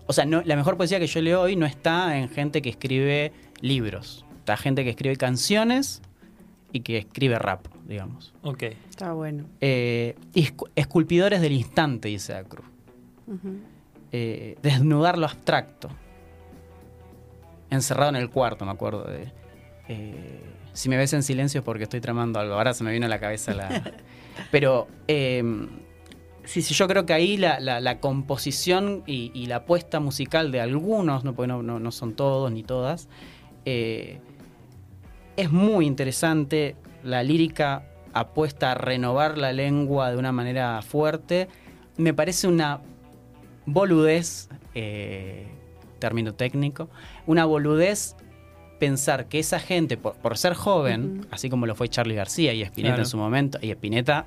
[0.07, 2.69] O sea, no, la mejor poesía que yo leo hoy no está en gente que
[2.69, 4.25] escribe libros.
[4.39, 6.03] Está gente que escribe canciones
[6.73, 8.33] y que escribe rap, digamos.
[8.43, 8.63] Ok.
[8.91, 9.45] Está bueno.
[9.61, 10.17] Eh,
[10.75, 12.67] esculpidores del instante, dice la Cruz.
[13.27, 13.59] Ujú.
[14.13, 15.89] Eh, desnudar lo abstracto.
[17.71, 19.33] Encerrado en el cuarto, me acuerdo de.
[19.89, 20.41] eh,
[20.73, 22.55] si me ves en silencio es porque estoy tramando algo.
[22.55, 23.93] Ahora se me vino a la cabeza la.
[24.51, 25.43] Pero eh,
[26.45, 30.51] sí, sí, yo creo que ahí la, la- la composición y, y la puesta musical
[30.53, 33.09] de algunos, no, porque no, no- no son todos ni todas,
[33.65, 34.19] eh,
[35.37, 36.77] es muy interesante.
[37.05, 41.49] La lírica apuesta a renovar la lengua de una manera fuerte.
[41.97, 42.81] Me parece una
[43.67, 45.47] boludez, eh,
[45.99, 46.89] término técnico,
[47.27, 48.17] una boludez
[48.79, 52.63] pensar que esa gente, por, por ser joven, así como lo fue Charlie García y
[52.63, 53.03] Spinetta Claro.
[53.03, 54.27] en su momento, y Spinetta,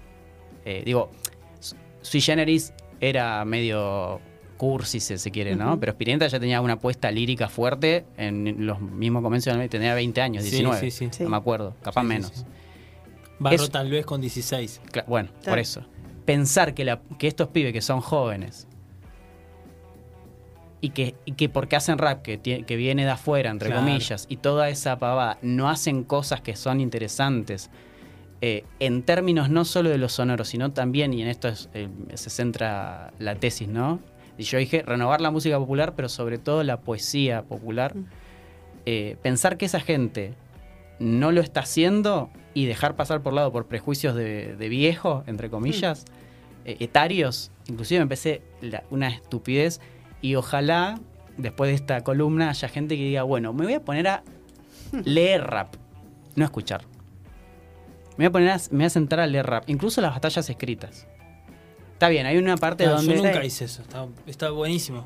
[0.66, 1.12] eh, digo,
[1.60, 4.20] su- Sui Generis era medio
[4.58, 5.80] cursi, si se quiere, ¿no?
[5.80, 10.44] Pero Spinetta ya tenía una apuesta lírica fuerte en los mismos convencionales, tenía 20 años,
[10.44, 11.10] Sí, 19, sí, sí.
[11.12, 11.24] Sí.
[11.24, 12.46] no me acuerdo, capaz Sí, sí, menos.
[13.40, 14.82] Barro Eso- tal vez con 16.
[14.92, 15.86] Cla- Bueno, por eso.
[16.26, 18.68] Pensar que, la- que estos pibes que son jóvenes
[20.82, 23.84] y que, y que porque hacen rap, que, que viene de afuera, entre Claro.
[23.86, 27.70] comillas, y toda esa pavada, no hacen cosas que son interesantes
[28.42, 31.88] eh, en términos no solo de lo sonoro, sino también, y en esto es, eh,
[32.14, 34.00] se centra la tesis, ¿no?
[34.38, 37.96] Y yo dije, renovar la música popular, pero sobre todo la poesía popular.
[37.96, 38.06] Mm.
[38.86, 40.36] Eh, pensar que esa gente
[41.00, 45.48] no lo está haciendo y dejar pasar por lado por prejuicios de, de viejo, entre
[45.48, 46.06] comillas,
[46.66, 48.42] eh, etarios, inclusive me empecé
[48.90, 49.80] una estupidez
[50.24, 51.00] y ojalá
[51.38, 54.24] después de esta columna haya gente que diga, bueno, me voy a poner a
[55.06, 55.76] leer rap,
[56.36, 56.82] no escuchar.
[58.18, 60.50] Me voy a poner a, me voy a sentar a leer rap, incluso las batallas
[60.50, 61.06] escritas.
[61.94, 63.18] Está bien, hay una parte Ah, donde...
[63.18, 63.84] Yo nunca hice eso.
[63.84, 65.06] Está, está buenísimo.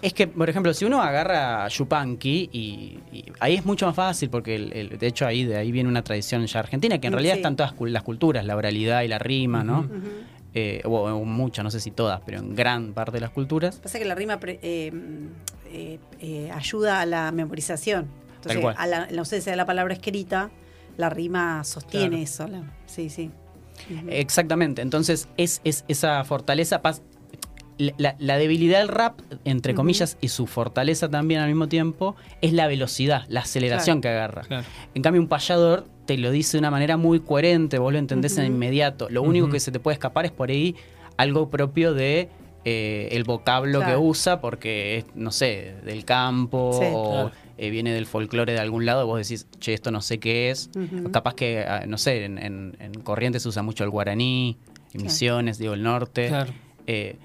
[0.00, 4.30] Es que, por ejemplo, si uno agarra Yupanqui, y, y ahí es mucho más fácil,
[4.30, 7.12] porque el- el- de hecho ahí de ahí viene una tradición ya argentina, que en
[7.12, 9.88] Mm, realidad están todas las culturas, la oralidad y la rima, ¿no?
[10.54, 13.76] Eh, o, o muchas, no sé si todas, pero en gran parte de las culturas.
[13.76, 14.92] Pasa que la rima pre- eh,
[16.20, 18.06] eh, ayuda a la memorización.
[18.36, 20.50] Entonces, a la, la ausencia de la palabra escrita,
[20.96, 22.22] la rima sostiene Claro.
[22.22, 22.46] eso.
[22.46, 23.30] la- sí, sí.
[24.08, 26.82] Exactamente, entonces es, es esa fortaleza,
[27.96, 32.52] la, la debilidad del rap, entre comillas, y su fortaleza también al mismo tiempo, es
[32.52, 34.42] la velocidad, la aceleración que agarra.
[34.42, 34.66] Claro.
[34.94, 38.36] En cambio, un payador te lo dice de una manera muy coherente, vos lo entendés
[38.38, 39.08] en inmediato.
[39.10, 40.74] Lo único que se te puede escapar es por ahí
[41.16, 42.28] algo propio de
[42.64, 46.86] eh, el vocablo que usa, porque es, no sé, del campo Sí.
[46.92, 50.50] o eh, viene del folclore de algún lado, vos decís, che, esto no sé qué
[50.50, 50.70] es.
[51.12, 54.56] Capaz que, ah, no sé, en, en- en Corrientes se usa mucho el guaraní,
[54.94, 55.02] en.
[55.02, 56.28] Misiones, digo, el norte.
[56.28, 56.52] Claro.
[56.86, 57.16] Eh,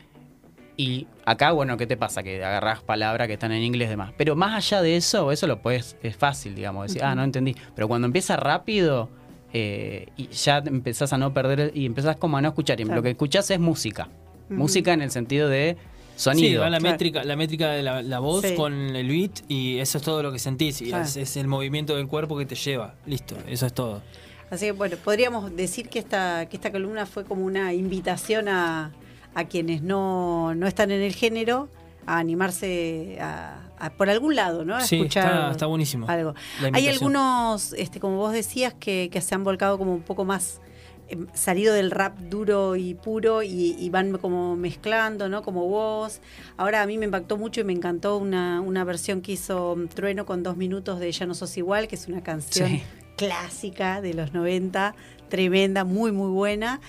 [0.78, 2.24] y acá, bueno, ¿qué te pasa?
[2.24, 4.14] Que agarrás palabras que están en inglés y demás.
[4.18, 7.56] Pero más allá de eso, eso lo puedes, es fácil, digamos, decir, ah, no entendí.
[7.76, 9.10] Pero cuando empieza rápido
[9.54, 12.80] eh, y ya empezás a no perder y empezás como a no escuchar.
[12.80, 12.98] Y Claro.
[12.98, 14.10] lo que escuchás es música.
[14.50, 15.78] Música en el sentido de
[16.16, 16.62] Sí, sonido.
[16.62, 16.92] va la Claro.
[16.94, 18.56] métrica, la métrica de la, la voz Sí.
[18.56, 20.82] con el beat y eso es todo lo que sentís.
[20.82, 21.04] Y Claro.
[21.06, 22.96] es, es el movimiento del cuerpo que te lleva.
[23.06, 24.02] Listo, eso es todo.
[24.50, 28.92] Así que bueno, podríamos decir que esta, que esta columna fue como una invitación a,
[29.36, 31.70] a quienes no, no están en el género
[32.06, 34.76] a animarse a, a- por algún lado, ¿no?
[34.76, 36.06] A Sí, escuchar está, está buenísimo.
[36.10, 36.34] algo.
[36.74, 40.60] Hay algunos, este, como vos decías, que, que se han volcado como un poco más
[41.08, 45.42] em, salido del rap duro y puro y, y van como mezclando, ¿no?
[45.44, 46.20] Como vos.
[46.58, 49.88] Ahora a mí me impactó mucho y me encantó una, una versión que hizo mm,
[49.88, 52.84] Trueno con dos minutos de Ya no sos igual, que es una canción Sí.
[53.16, 54.96] Clásica de los 90,
[55.30, 56.80] tremenda, muy, muy buena.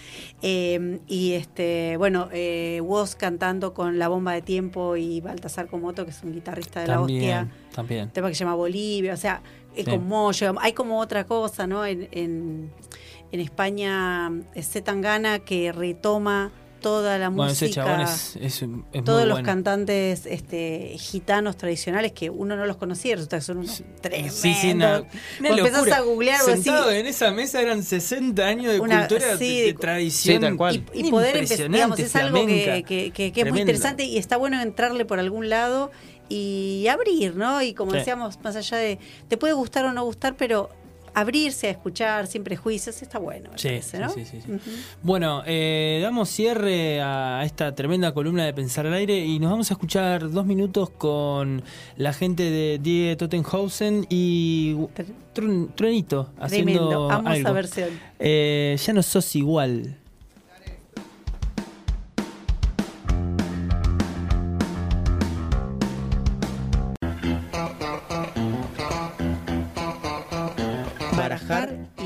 [0.42, 6.04] Eh, y este, bueno, eh, Woz cantando con La Bomba de Tiempo y Baltasar Comoto,
[6.04, 8.10] que es un guitarrista de la hostia También, también.
[8.10, 9.42] tema que se llama Bolivia, o sea,
[9.76, 9.90] eh, Sí.
[9.90, 11.84] con Moyo, hay como otra cosa, ¿no?
[11.86, 12.70] En, en,
[13.32, 16.52] en España, es Zetangana que retoma
[16.84, 17.84] toda la Bueno, ese música.
[17.86, 18.62] chabón es, es,
[18.92, 19.46] es todos muy los bueno.
[19.46, 24.34] cantantes este, gitanos tradicionales que uno no los conocía, resulta que son unos tremendos.
[24.34, 25.02] Sí, sí, una,
[25.40, 29.00] una empezás a googlear algo así, Sentado en esa mesa eran 60 años de Una-
[29.08, 30.36] cultura, sí, de, tradición.
[30.36, 30.84] Sí, tal cual.
[30.92, 32.86] y, y poder empezar, digamos, es algo que, flamenca.
[32.88, 35.90] que- que- que es muy interesante y está bueno entrarle por algún lado
[36.28, 37.62] y abrir, ¿no?
[37.62, 37.96] Y como Sí.
[37.98, 40.68] decíamos, más allá de, te puede gustar o no gustar, pero
[41.14, 44.10] abrirse a escuchar sin prejuicios está bueno, Sí, parece, ¿no?
[44.10, 44.50] sí, sí, sí.
[45.02, 49.70] Bueno, eh, damos cierre a esta tremenda columna de Pensar al Aire y nos vamos
[49.70, 51.62] a escuchar dos minutos con
[51.96, 54.74] la gente de Die Tottenhausen y
[55.34, 57.54] Trun- Truenito haciendo Tremendo, amo esa algo.
[57.54, 57.88] versión.
[58.18, 59.96] Eh, ya no sos igual.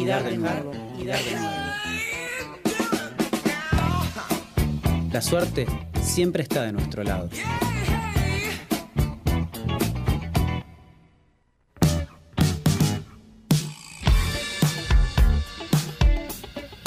[0.08, 1.58] dar de nuevo, y dar de nuevo.
[5.12, 5.66] La suerte
[6.00, 7.28] siempre está de nuestro lado.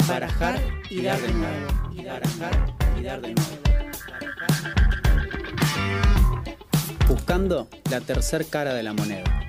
[0.08, 0.60] Barajar
[0.90, 3.52] y dar de nuevo, y barajar y dar de nuevo.
[7.08, 9.41] Buscando la tercer cara de la moneda.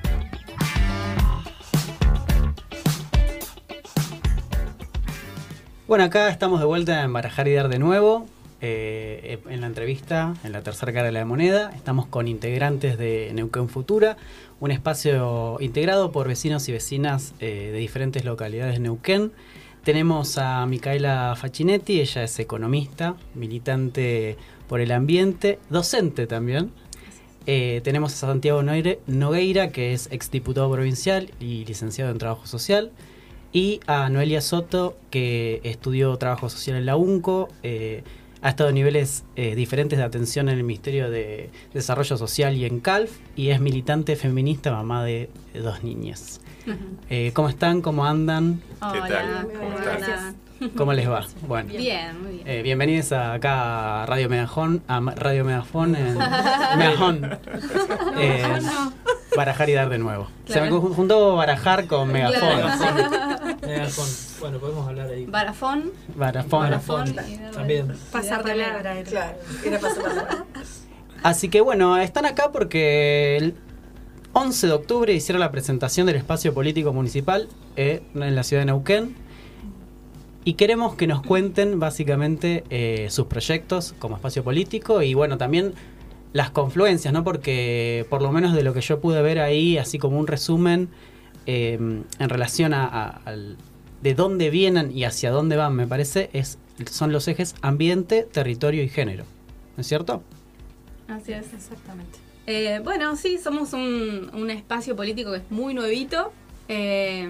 [5.94, 8.26] Bueno, acá estamos de vuelta en Barajar y Dar de nuevo.
[8.62, 13.30] eh, en la entrevista, en la tercera cara de la moneda, estamos con integrantes de
[13.36, 14.18] Neuquén Futura,
[14.60, 19.34] un espacio integrado por vecinos y vecinas eh, de diferentes localidades de Neuquén.
[19.84, 24.36] Tenemos a Micaela Facchinetti, ella es economista, militante
[24.68, 26.72] por el ambiente, docente también.
[27.46, 32.92] Eh, tenemos a Santiago Nogueira, que es exdiputado provincial y licenciado en Trabajo Social.
[33.54, 38.04] Y a Noelia Soto, que estudió Trabajo Social en la UNCO, eh,
[38.42, 42.66] ha estado en niveles eh, diferentes de atención en el Ministerio de Desarrollo Social y
[42.66, 46.42] en CALF, y es militante feminista, mamá de dos niñas.
[47.10, 47.82] Eh, ¿Cómo están?
[47.82, 48.62] ¿Cómo andan?
[48.92, 49.48] ¿Qué tal?
[49.54, 50.36] ¿cómo andan?
[50.78, 51.26] ¿Cómo les va?
[51.48, 51.70] Bueno.
[51.70, 52.48] Bien, muy bien.
[52.48, 56.18] Eh, bienvenidos a- acá a Radio Megafón, a Radio Megafón en
[56.78, 57.38] Megafón.
[58.18, 58.44] Eh,
[59.36, 60.28] barajar y dar de nuevo.
[60.46, 60.82] Se me Claro.
[60.84, 62.40] ju- juntó barajar con Megafón.
[62.40, 63.58] Claro.
[63.62, 64.08] Megafón.
[64.40, 65.26] Bueno, podemos hablar ahí.
[65.26, 65.92] Barafón.
[66.16, 66.62] Barafón.
[66.64, 67.16] Barafón.
[67.54, 67.94] También.
[68.12, 69.02] Pasapalabra.
[69.04, 70.46] Claro, era pasapalabra.
[71.24, 73.56] Así que bueno, están acá porque el
[74.34, 78.66] 11 de octubre hicieron la presentación del espacio político municipal eh, en la ciudad de
[78.66, 79.16] Neuquén.
[80.46, 85.74] Y queremos que nos cuenten básicamente eh, sus proyectos como espacio político y bueno, también
[86.34, 87.24] las confluencias, ¿no?
[87.24, 90.90] Porque por lo menos de lo que yo pude ver ahí, así como un resumen
[91.46, 91.74] eh,
[92.20, 93.58] en relación a, al-
[94.02, 96.58] de dónde vienen y hacia dónde van, me parece, es,
[96.92, 99.24] son los ejes ambiente, territorio y género.
[99.78, 100.22] ¿No es cierto?
[101.08, 102.20] Así es, exactamente.
[102.48, 106.34] Eh, bueno, sí, somos un, un espacio político que es muy nuevito,
[106.68, 107.30] eh,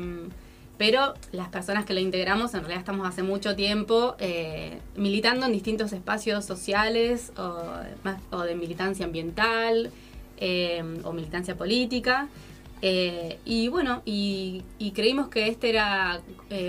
[0.78, 5.52] pero las personas que lo integramos en realidad estamos hace mucho tiempo eh, militando en
[5.52, 9.92] distintos espacios sociales o, de militancia ambiental
[10.38, 12.28] eh, o militancia política.
[12.82, 14.64] Eh, y bueno, y,
[14.94, 16.22] creímos que este era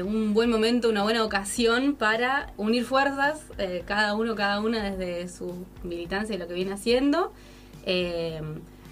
[0.05, 3.40] un buen momento, una buena ocasión para unir fuerzas,
[3.84, 7.32] cada uno, cada una desde su militancia y lo que viene haciendo,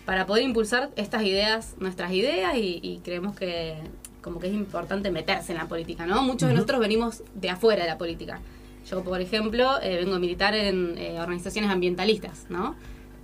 [0.05, 3.77] para poder impulsar estas ideas, nuestras ideas, y creemos que
[4.23, 6.23] como que es importante meterse en la política, ¿no?
[6.23, 8.41] Muchos de nosotros venimos de afuera de la política.
[8.89, 12.75] Yo, por ejemplo, eh, vengo a militar en eh, organizaciones ambientalistas, ¿no?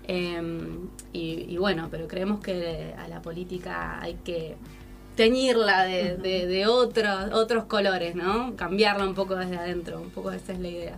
[0.07, 0.41] Eh,
[1.13, 4.57] y, y bueno, pero creemos que a la política hay que
[5.17, 8.55] teñirla de, de- de otros, otros colores, ¿no?
[8.57, 10.97] Cambiarla un poco desde adentro, un poco esa es la idea.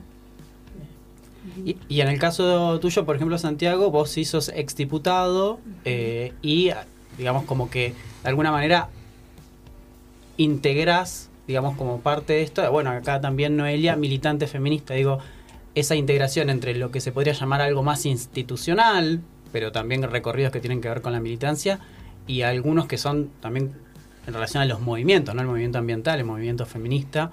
[1.64, 6.70] Y, y en el caso tuyo, por ejemplo, Santiago, vos sí sos exdiputado eh, y,
[7.16, 8.90] digamos, como que de alguna manera
[10.43, 12.70] integrás, digamos, como parte de esto.
[12.72, 15.18] Bueno, acá también Noelia, militante feminista, digo,
[15.74, 19.20] esa integración entre lo que se podría llamar algo más institucional,
[19.53, 21.80] pero también recorridos que tienen que ver con la militancia,
[22.26, 23.72] y algunos que son también
[24.26, 25.43] en relación a los movimientos, ¿no?
[25.43, 27.30] El movimiento ambiental, el movimiento feminista.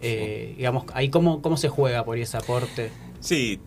[0.00, 2.90] Eh, Digamos, ahí cómo, cómo se juega por ese aporte.
[3.20, 3.60] Sí,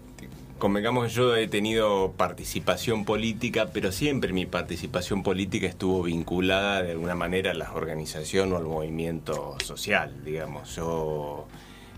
[0.62, 7.16] convengamos yo he tenido participación política, pero siempre mi participación política estuvo vinculada de alguna
[7.16, 10.76] manera a la organización o al movimiento social, digamos.
[10.76, 11.48] Yo,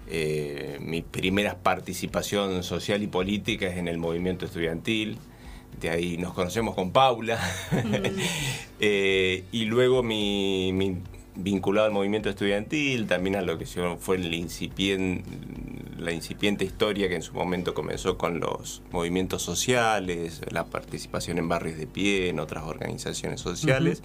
[0.09, 5.17] eh, mi primera participación social y política es en el movimiento estudiantil.
[5.81, 7.37] De ahí nos conocemos con Paula.
[8.85, 10.97] Eh, y luego mi, mi-
[11.35, 15.23] vinculado al movimiento estudiantil, también a lo que fue el incipien-
[16.03, 21.47] la incipiente historia que en su momento comenzó con los movimientos sociales, la participación en
[21.47, 24.03] barrios de pie, en otras organizaciones sociales.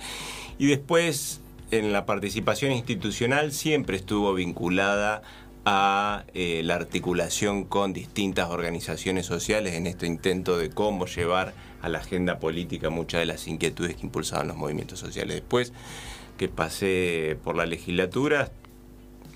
[0.59, 1.41] Y después,
[1.71, 5.23] en la participación institucional, siempre estuvo vinculada
[5.65, 11.89] a eh, la articulación con distintas organizaciones sociales en este intento de cómo llevar a
[11.89, 15.35] la agenda política muchas de las inquietudes que impulsaban los movimientos sociales.
[15.35, 15.73] Después
[16.39, 18.51] que pasé por la legislatura,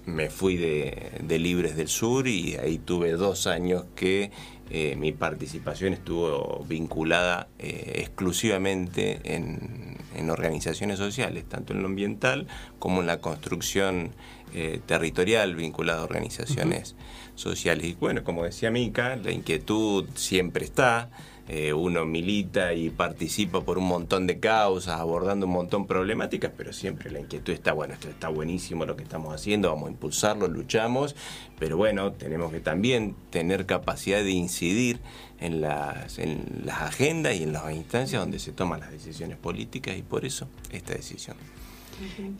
[0.06, 4.30] me fui de, de Libres del Sur y ahí tuve dos años que
[4.70, 12.46] eh, mi participación estuvo vinculada eh, exclusivamente en, en organizaciones sociales, tanto en lo ambiental
[12.78, 14.12] como en la construcción
[14.54, 16.94] eh, territorial vinculada a organizaciones
[17.34, 17.86] sociales.
[17.86, 21.10] Y bueno, como decía Mica, la inquietud siempre está.
[21.48, 26.52] Eh, uno milita y participa por un montón de causas, abordando un montón de problemáticas,
[26.56, 29.92] pero siempre la inquietud está, bueno, esto está buenísimo lo que estamos haciendo, vamos a
[29.92, 31.16] impulsarlo, luchamos,
[31.58, 35.00] pero bueno, tenemos que también tener capacidad de incidir
[35.40, 39.96] en las, en las agendas y en las instancias donde se toman las decisiones políticas
[39.96, 41.36] y por eso esta decisión.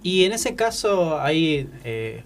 [0.03, 2.23] Y en ese caso, eh,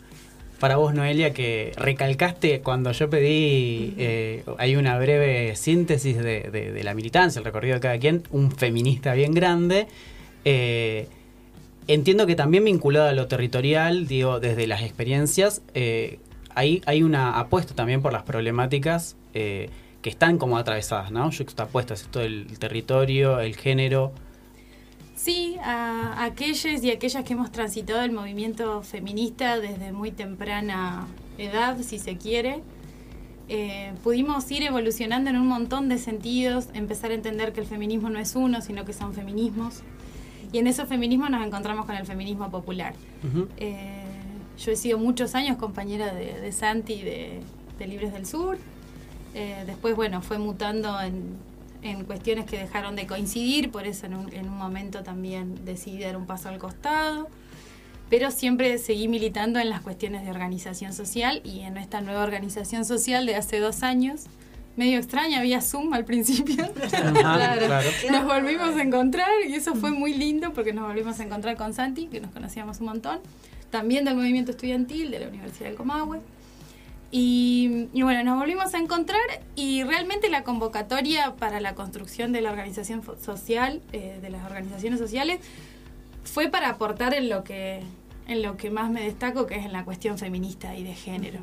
[0.59, 6.95] para vos, Noelia, que recalcaste cuando yo pedí, eh, hay una breve síntesis de, la
[6.95, 9.87] militancia, el recorrido de cada quien, un feminista bien grande.
[10.45, 11.09] Eh,
[11.89, 16.19] entiendo que también vinculado a lo territorial, digo, desde las experiencias, eh,
[16.55, 19.69] hay, hay una apuesta también por las problemáticas eh,
[20.03, 21.31] que están como atravesadas, ¿no?
[21.31, 24.13] Juxtapuestas, esto del territorio, el género.
[25.17, 31.09] Sí, a aquellos y aquellas que hemos transitado el movimiento feminista desde muy temprana
[31.39, 32.63] edad, si se quiere,
[33.49, 38.11] eh, pudimos ir evolucionando en un montón de sentidos, empezar a entender que el feminismo
[38.11, 39.81] no es uno, sino que son feminismos.
[40.53, 42.95] Y en esos feminismos nos encontramos con el feminismo popular.
[43.57, 44.05] Eh,
[44.59, 47.41] yo he sido muchos años compañera de, de Santi de,
[47.79, 48.59] de Libres del Sur.
[49.35, 51.37] Eh, después, bueno, fue mutando en,
[51.87, 56.01] en cuestiones que dejaron de coincidir, por eso en un, en un momento también decidí
[56.01, 57.29] dar un paso al costado.
[58.09, 62.85] Pero siempre seguí militando en las cuestiones de organización social y en esta nueva organización
[62.85, 64.27] social de hace dos años.
[64.77, 66.65] Medio extraña, había Zoom al principio.
[66.65, 67.91] Ajá, claro.
[68.11, 71.73] Nos volvimos a encontrar y eso fue muy lindo porque nos volvimos a encontrar con
[71.73, 73.21] Santi, que nos conocíamos un montón,
[73.71, 76.21] también del movimiento estudiantil de la Universidad del Comahue.
[77.11, 79.21] Y, y bueno, nos volvimos a encontrar
[79.55, 84.99] y realmente la convocatoria para la construcción de la organización social, eh, de las organizaciones
[84.99, 85.41] sociales,
[86.25, 87.83] fue para aportar en lo que
[88.29, 91.41] en lo que más me destaco, que es en la cuestión feminista y de género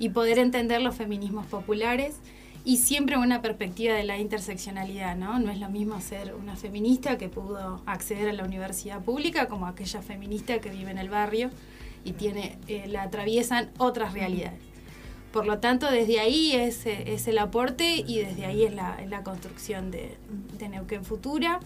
[0.00, 2.16] y poder entender los feminismos populares
[2.64, 5.38] y siempre una perspectiva de la interseccionalidad, ¿no?
[5.38, 9.68] No es lo mismo ser una feminista que pudo acceder a la universidad pública como
[9.68, 11.50] aquella feminista que vive en el barrio
[12.04, 14.58] y tiene eh, la atraviesan otras realidades.
[15.36, 19.08] Por lo tanto, desde ahí es, es el aporte y desde ahí es la, es
[19.10, 20.16] la construcción de,
[20.58, 21.60] de Neuquén Futura.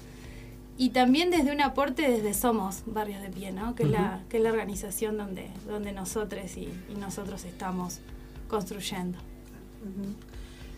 [0.77, 3.75] Y también desde un aporte desde Somos Barrios de Pie, ¿no?
[3.75, 8.01] que, es la, que es la organización donde, donde nosotros y, y nosotros estamos
[8.49, 9.19] construyendo.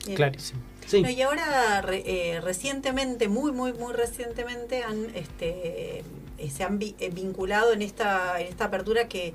[0.04, 0.16] Bien.
[0.16, 0.60] Clarísimo.
[0.86, 1.00] Sí.
[1.02, 6.78] No, y ahora re- eh, recientemente, muy, muy, muy recientemente, han, este, eh, se han
[6.80, 9.32] vi- eh, vinculado en esta, en esta apertura que,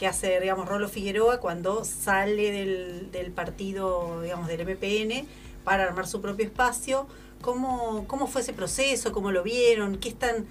[0.00, 5.26] que hace, digamos, Rolo Figueroa cuando sale del, del partido, digamos, del MPN
[5.62, 7.06] para armar su propio espacio.
[7.42, 9.12] ¿Cómo, cómo fue ese proceso?
[9.12, 9.98] ¿Cómo lo vieron?
[9.98, 10.46] ¿Qué están...?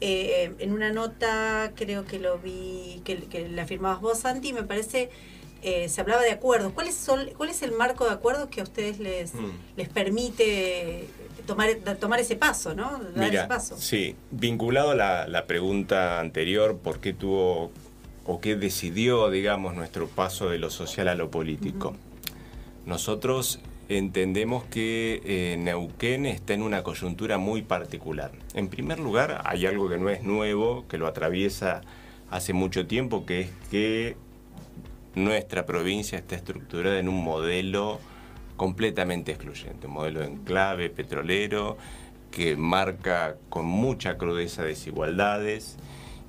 [0.00, 4.62] eh, en una nota, creo que lo vi, que, que la firmabas vos, Santi, me
[4.62, 5.10] parece...
[5.62, 6.72] eh, se hablaba de acuerdos.
[6.72, 9.50] ¿Cuáles son, ¿Cuál es el marco de acuerdos que a ustedes les, Mm.
[9.76, 11.08] les permite
[11.46, 11.68] tomar,
[12.00, 12.90] tomar ese paso, ¿no?
[12.92, 13.76] Dar ese Mira, paso.
[13.78, 17.70] sí, vinculado a la, la pregunta anterior, ¿por qué tuvo
[18.24, 21.94] o qué decidió, digamos, nuestro paso de lo social a lo político?
[22.86, 28.32] Nosotros entendemos que eh, Neuquén está en una coyuntura muy particular.
[28.54, 31.82] En primer lugar, hay algo que no es nuevo, que lo atraviesa
[32.30, 34.16] hace mucho tiempo, que es que
[35.14, 38.00] nuestra provincia está estructurada en un modelo
[38.56, 41.76] completamente excluyente, un modelo de enclave petrolero
[42.30, 45.76] que marca con mucha crudeza desigualdades,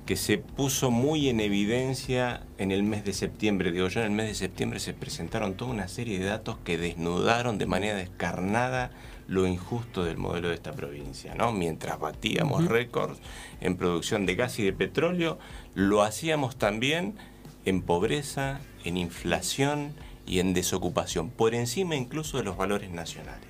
[0.06, 3.72] que se puso muy en evidencia en el mes de septiembre.
[3.72, 6.78] Digo yo, en el mes de septiembre se presentaron toda una serie de datos que
[6.78, 8.92] desnudaron de manera descarnada
[9.26, 11.34] lo injusto del modelo de esta provincia.
[11.34, 11.50] ¿no?
[11.50, 13.18] Mientras batíamos récords
[13.60, 15.40] en producción de gas y de petróleo,
[15.74, 17.16] lo hacíamos también
[17.64, 19.92] en pobreza, en inflación
[20.24, 23.48] y en desocupación, por encima incluso de los valores nacionales.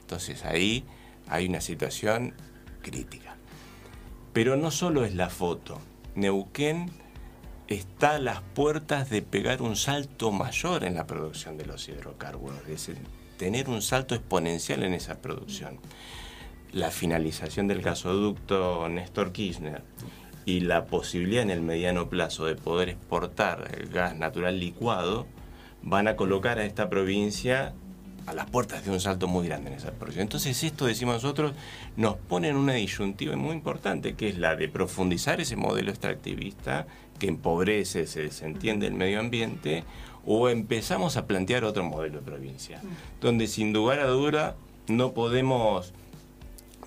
[0.00, 0.84] Entonces ahí
[1.28, 2.32] hay una situación
[2.80, 3.36] crítica.
[4.32, 5.80] Pero no solo es la foto.
[6.14, 6.90] Neuquén
[7.68, 12.58] está a las puertas de pegar un salto mayor en la producción de los hidrocarburos,
[12.62, 12.98] es decir,
[13.36, 15.78] tener un salto exponencial en esa producción.
[16.72, 19.82] La finalización del gasoducto Néstor Kirchner
[20.44, 25.26] y la posibilidad en el mediano plazo de poder exportar gas natural licuado
[25.82, 27.72] van a colocar a esta provincia
[28.30, 30.22] a las puertas de un salto muy grande en esa producción.
[30.22, 31.52] Entonces esto, decimos nosotros,
[31.96, 36.86] nos pone en una disyuntiva muy importante, que es la de profundizar ese modelo extractivista
[37.18, 39.82] que empobrece, se desentiende el medio ambiente,
[40.24, 42.80] o empezamos a plantear otro modelo de provincia,
[43.20, 44.54] donde sin lugar a duda
[44.86, 45.92] no podemos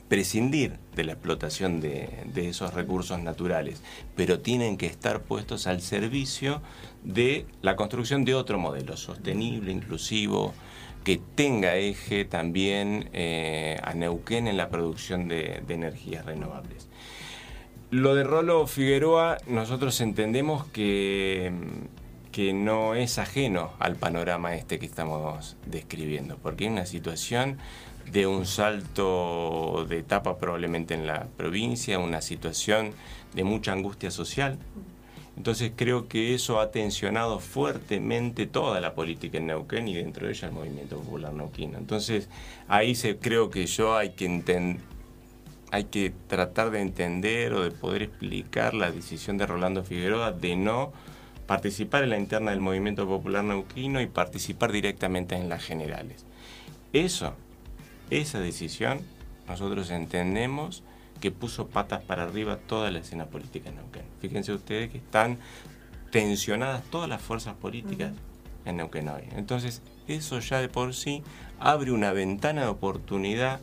[0.08, 3.82] prescindir de la explotación de, de esos recursos naturales,
[4.16, 6.62] pero tienen que estar puestos al servicio
[7.04, 10.54] de la construcción de otro modelo sostenible, inclusivo,
[11.04, 16.88] que tenga eje también eh, a Neuquén en la producción de, energías renovables.
[17.92, 21.52] Lo de Rolo Figueroa, nosotros entendemos que,
[22.32, 27.58] que no es ajeno al panorama este que estamos describiendo, porque hay una situación
[28.12, 32.92] de un salto de etapa probablemente en la provincia, una situación
[33.34, 34.58] de mucha angustia social,
[35.36, 40.34] Entonces creo que eso ha tensionado fuertemente toda la política en Neuquén y dentro de
[40.34, 41.78] ella el movimiento popular neuquino.
[41.78, 42.30] Entonces
[42.68, 44.28] ahí se, creo que yo hay que
[45.72, 50.56] hay que tratar de entender o de poder explicar la decisión de Rolando Figueroa de
[50.56, 50.94] no
[51.48, 56.26] participar en la interna del movimiento popular neuquino y participar directamente en las generales.
[56.94, 57.34] Eso,
[58.12, 59.02] esa decisión,
[59.48, 60.84] nosotros entendemos
[61.24, 64.04] que puso patas para arriba toda la escena política en Neuquén.
[64.20, 65.38] Fíjense ustedes que están
[66.12, 68.12] tensionadas todas las fuerzas políticas
[68.66, 69.24] en Neuquén hoy.
[69.38, 71.24] Entonces, eso ya de por sí
[71.62, 73.62] abre una ventana de oportunidad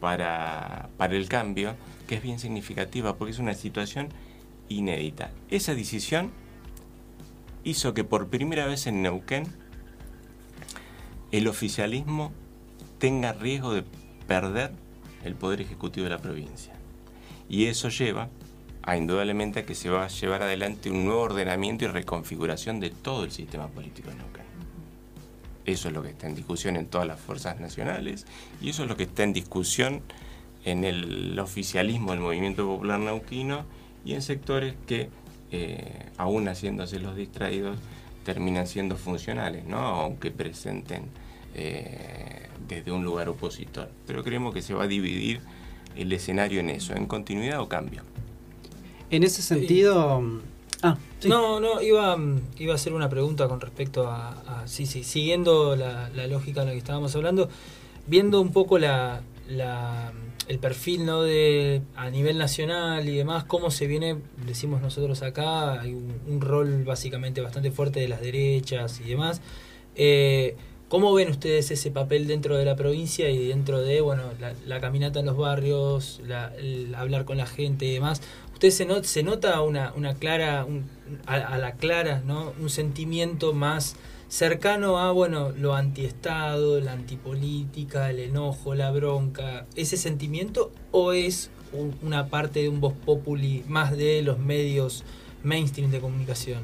[0.00, 4.10] para, para el cambio que es bien significativa porque es una situación
[4.68, 5.30] inédita.
[5.48, 6.30] Esa decisión
[7.64, 9.46] hizo que por primera vez en Neuquén
[11.32, 12.32] el oficialismo
[12.98, 13.84] tenga riesgo de
[14.26, 14.72] perder
[15.24, 16.77] el poder ejecutivo de la provincia.
[17.48, 18.28] Y eso lleva
[18.82, 22.90] a indudablemente a que se va a llevar adelante un nuevo ordenamiento y reconfiguración de
[22.90, 24.44] todo el sistema político Neuquén.
[25.66, 28.26] Eso es lo que está en discusión en todas las fuerzas nacionales
[28.62, 30.02] y eso es lo que está en discusión
[30.64, 33.66] en el oficialismo del movimiento popular neuquino
[34.04, 35.10] y en sectores que,
[35.52, 37.78] eh, aún haciéndose los distraídos,
[38.24, 39.78] terminan siendo funcionales, ¿no?
[39.78, 41.04] aunque presenten
[41.54, 43.90] eh, desde un lugar opositor.
[44.06, 45.40] Pero creemos que se va a dividir
[45.96, 48.02] el escenario en eso, en continuidad o cambio.
[49.10, 50.22] En ese sentido...
[50.82, 52.16] Ah, No, no, iba,
[52.58, 56.72] iba a hacer una pregunta con respecto a, sí, sí, siguiendo la, lógica en la
[56.72, 57.48] que estábamos hablando,
[58.06, 60.12] viendo un poco la, la,
[60.46, 61.22] el perfil ¿no?
[61.22, 66.84] de a nivel nacional y demás, cómo se viene, decimos nosotros acá, hay un, rol
[66.84, 69.40] básicamente bastante fuerte de las derechas y demás.
[69.96, 70.56] Eh,
[70.88, 74.22] ¿Cómo ven ustedes ese papel dentro de la provincia y dentro de bueno
[74.64, 76.22] la, caminata en los barrios,
[76.56, 78.22] el hablar con la gente y demás?
[78.54, 80.66] ¿Usted se, se nota una, una clara,
[81.26, 82.54] a, la clara, ¿no?
[82.58, 83.96] un sentimiento más
[84.28, 89.66] cercano a bueno lo antiestado, la antipolítica, el enojo, la bronca?
[89.76, 91.50] ¿Ese sentimiento o es
[92.00, 95.04] una parte de un voz populi más de los medios
[95.42, 96.62] mainstream de comunicación?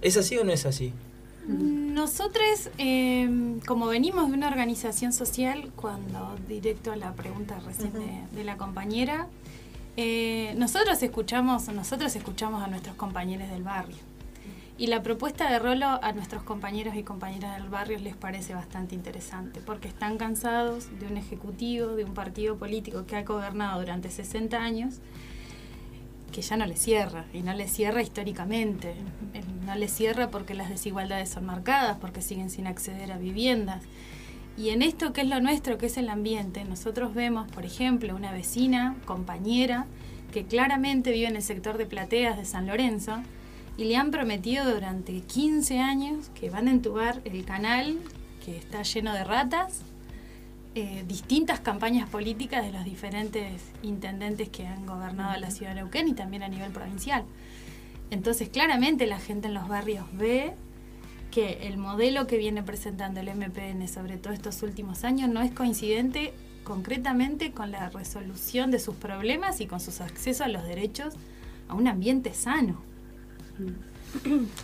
[0.00, 0.94] ¿Es así o no es así?
[1.48, 7.92] Nosotros, em, como venimos de una organización social, cuando directo a la pregunta recién
[8.32, 9.28] de, la compañera,
[9.96, 13.96] eh, nosotros escuchamos, nosotros escuchamos a nuestros compañeros del barrio.
[14.76, 18.94] Y la propuesta de Rolo a nuestros compañeros y compañeras del barrio les parece bastante
[18.94, 24.10] interesante, porque están cansados de un ejecutivo, de un partido político que ha gobernado durante
[24.10, 25.00] 60 años
[26.32, 28.94] que ya no le cierra, y no le cierra históricamente,
[29.64, 33.82] no le cierra porque las desigualdades son marcadas, porque siguen sin acceder a viviendas.
[34.56, 38.14] Y en esto que es lo nuestro, que es el ambiente, nosotros vemos, por ejemplo,
[38.14, 39.86] una vecina, compañera,
[40.32, 43.22] que claramente vive en el sector de plateas de San Lorenzo,
[43.76, 47.98] y le han prometido durante 15 años que van a entubar el canal
[48.44, 49.82] que está lleno de ratas
[50.74, 56.08] eh, distintas campañas políticas de los diferentes intendentes que han gobernado la ciudad de Neuquén
[56.08, 57.24] y también a nivel provincial.
[58.10, 60.54] Entonces, claramente la gente en los barrios ve
[61.30, 65.52] que el modelo que viene presentando el MPN, sobre todo estos últimos años, no es
[65.52, 66.32] coincidente
[66.64, 71.14] concretamente con la resolución de sus problemas y con sus accesos a los derechos
[71.68, 72.80] a un ambiente sano.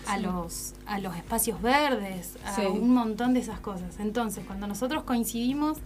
[0.07, 4.01] A, los, a los espacios verdes, a un montón de esas cosas.
[4.01, 5.79] Entonces, cuando nosotros coincidimos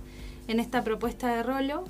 [0.49, 1.85] en esta propuesta de Rolo,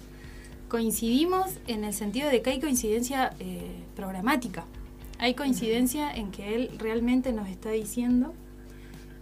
[0.69, 4.65] coincidimos en el sentido de que hay coincidencia eh, programática.
[5.19, 8.35] Hay coincidencia en que él realmente nos está diciendo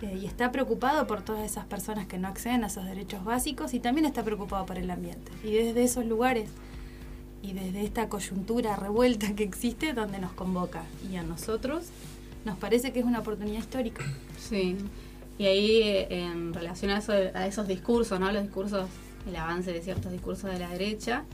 [0.02, 3.72] eh, y está preocupado por todas esas personas que no acceden a esos derechos básicos
[3.74, 5.30] y también está preocupado por el ambiente.
[5.44, 6.50] Y desde esos lugares
[7.42, 11.86] y desde esta coyuntura revuelta que existe donde nos convoca y a nosotros
[12.44, 14.04] nos parece que es una oportunidad histórica.
[14.38, 14.76] Sí.
[15.38, 18.30] Y ahí eh, en relación a, a esos discursos, ¿no?
[18.32, 18.88] Los discursos
[19.26, 21.24] el avance de ciertos discursos de la derecha.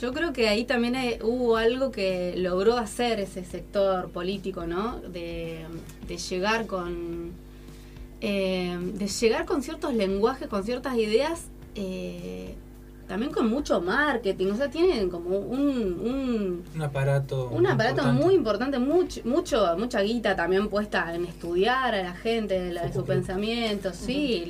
[0.00, 5.00] Yo creo que ahí también hubo algo que logró hacer ese sector político, ¿no?
[5.00, 5.64] De,
[6.28, 7.32] llegar con
[8.20, 12.54] eh, de llegar con ciertos lenguajes, con ciertas ideas, eh,
[13.08, 14.48] también con mucho marketing.
[14.52, 17.48] O sea, tienen como un, un, aparato.
[17.48, 22.60] Un aparato muy importante, mucho, mucho, mucha guita también puesta en estudiar a la gente,
[22.60, 24.44] de su pensamiento, sí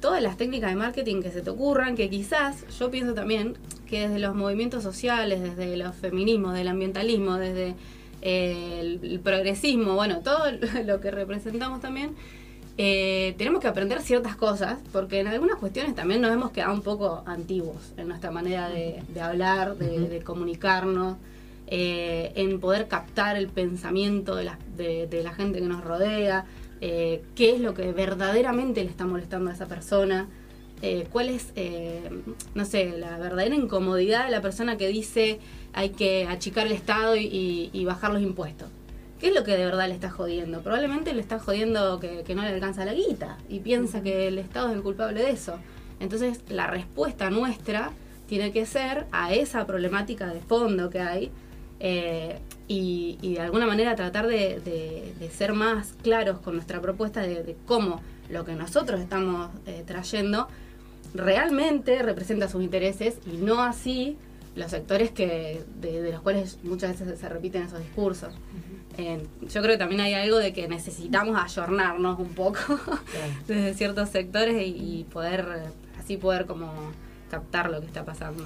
[0.00, 3.56] todas las técnicas de marketing que se te ocurran, que quizás yo pienso también
[3.88, 7.74] que desde los movimientos sociales, desde los feminismos, del ambientalismo, desde
[8.22, 10.44] eh, el, progresismo, bueno, todo
[10.84, 12.14] lo que representamos también,
[12.76, 16.82] eh, tenemos que aprender ciertas cosas, porque en algunas cuestiones también nos hemos quedado un
[16.82, 21.16] poco antiguos en nuestra manera de, hablar, de, comunicarnos.
[21.70, 26.46] eh, en poder captar el pensamiento de la, de, de la gente que nos rodea,
[26.80, 30.28] eh, qué es lo que verdaderamente le está molestando a esa persona,
[30.82, 32.08] eh, cuál es, eh,
[32.54, 35.40] no sé, la verdadera incomodidad de la persona que dice
[35.72, 38.68] hay que achicar el Estado y, y- y bajar los impuestos.
[39.20, 40.60] ¿Qué es lo que de verdad le está jodiendo?
[40.62, 44.38] Probablemente le está jodiendo que, que no le alcanza la guita y piensa que el
[44.38, 45.58] Estado es el culpable de eso.
[45.98, 47.90] Entonces, la respuesta nuestra
[48.28, 51.32] tiene que ser a esa problemática de fondo que hay
[51.80, 56.80] eh, y, y de alguna manera tratar de, de- de ser más claros con nuestra
[56.80, 60.48] propuesta de, de cómo lo que nosotros estamos eh, trayendo
[61.14, 64.16] realmente representa sus intereses y no así
[64.54, 68.34] los sectores que de, los cuales muchas veces se repiten esos discursos.
[68.98, 72.58] Eh, yo creo que también hay algo de que necesitamos ayornarnos un poco
[73.46, 75.46] desde ciertos sectores y, y poder
[75.98, 76.72] así poder como
[77.30, 78.42] captar lo que está pasando.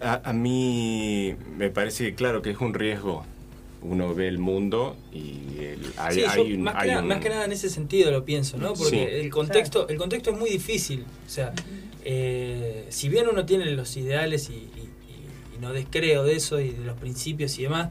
[0.00, 3.24] A, a mí me parece claro que es un riesgo.
[3.82, 7.20] Uno ve el mundo y el- hay, Sí, yo hay un- más, hay un- más
[7.20, 8.74] que nada en ese sentido lo pienso, ¿no?
[8.74, 8.98] Porque Sí.
[9.24, 11.04] el contexto, el contexto es muy difícil.
[11.26, 11.52] O sea,
[12.04, 16.58] eh, si bien uno tiene los ideales y, y- y- y no descreo de eso
[16.60, 17.90] y de los principios y demás,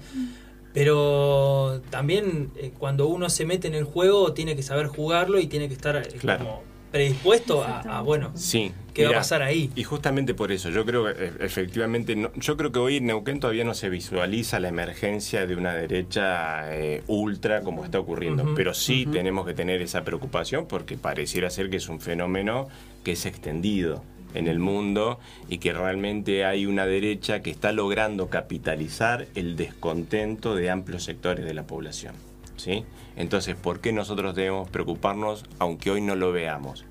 [0.73, 5.47] pero también eh, cuando uno se mete en el juego tiene que saber jugarlo y
[5.47, 6.43] tiene que estar eh, Claro.
[6.45, 6.63] como
[6.95, 8.71] predispuesto a, a, bueno, Sí.
[8.93, 9.69] qué va a pasar ahí.
[9.75, 13.07] Y justamente por eso, yo creo que eh, efectivamente, no- yo creo que hoy en
[13.07, 18.53] Neuquén todavía no se visualiza la emergencia de una derecha eh, ultra como está ocurriendo,
[18.55, 22.69] pero sí tenemos que tener esa preocupación porque pareciera ser que es un fenómeno
[23.03, 24.01] que es extendido
[24.33, 25.19] en el mundo
[25.49, 31.43] y que realmente hay una derecha que está logrando capitalizar el descontento de amplios sectores
[31.43, 32.15] de la población.
[32.55, 32.85] ¿sí?
[33.15, 36.85] Entonces, ¿por qué nosotros debemos preocuparnos aunque hoy no lo veamos?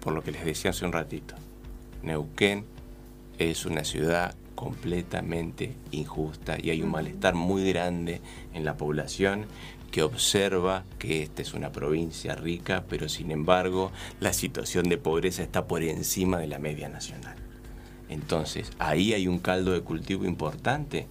[0.00, 1.34] Por lo que les decía hace un ratito.
[2.02, 2.64] Neuquén
[3.38, 8.20] es una ciudad completamente injusta y hay un malestar muy grande
[8.52, 9.46] en la población
[9.90, 13.90] que observa que esta es una provincia rica, pero sin embargo
[14.20, 17.36] la situación de pobreza está por encima de la media nacional.
[18.08, 21.06] Entonces, ahí hay un caldo de cultivo importante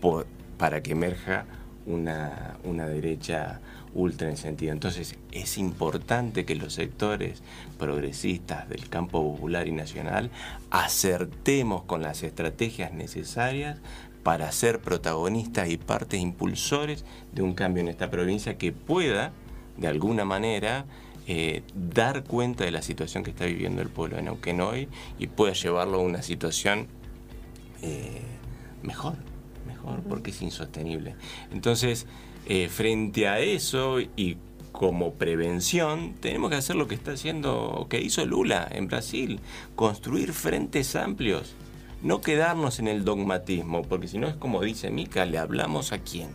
[0.00, 0.26] por-
[0.58, 1.46] para que emerja
[1.86, 3.60] una, una derecha
[3.94, 4.72] ultra en sentido.
[4.72, 7.42] Entonces, es importante que los sectores
[7.78, 10.30] progresistas del campo popular y nacional
[10.70, 13.78] acertemos con las estrategias necesarias
[14.22, 19.32] para ser protagonistas y partes impulsores de un cambio en esta provincia que pueda,
[19.76, 20.84] de alguna manera,
[21.26, 24.88] eh, dar cuenta de la situación que está viviendo el pueblo de Neuquén hoy
[25.18, 26.88] y pueda llevarlo a una situación
[27.82, 28.22] eh,
[28.82, 29.16] mejor,
[29.66, 31.14] mejor, porque es insostenible.
[31.52, 32.06] Entonces,
[32.52, 34.36] eh, frente a eso y
[34.72, 39.38] como prevención, tenemos que hacer lo que está haciendo, que hizo Lula en Brasil,
[39.76, 41.54] construir frentes amplios,
[42.02, 45.98] no quedarnos en el dogmatismo, porque si no es como dice Mica, le hablamos a
[45.98, 46.30] quién.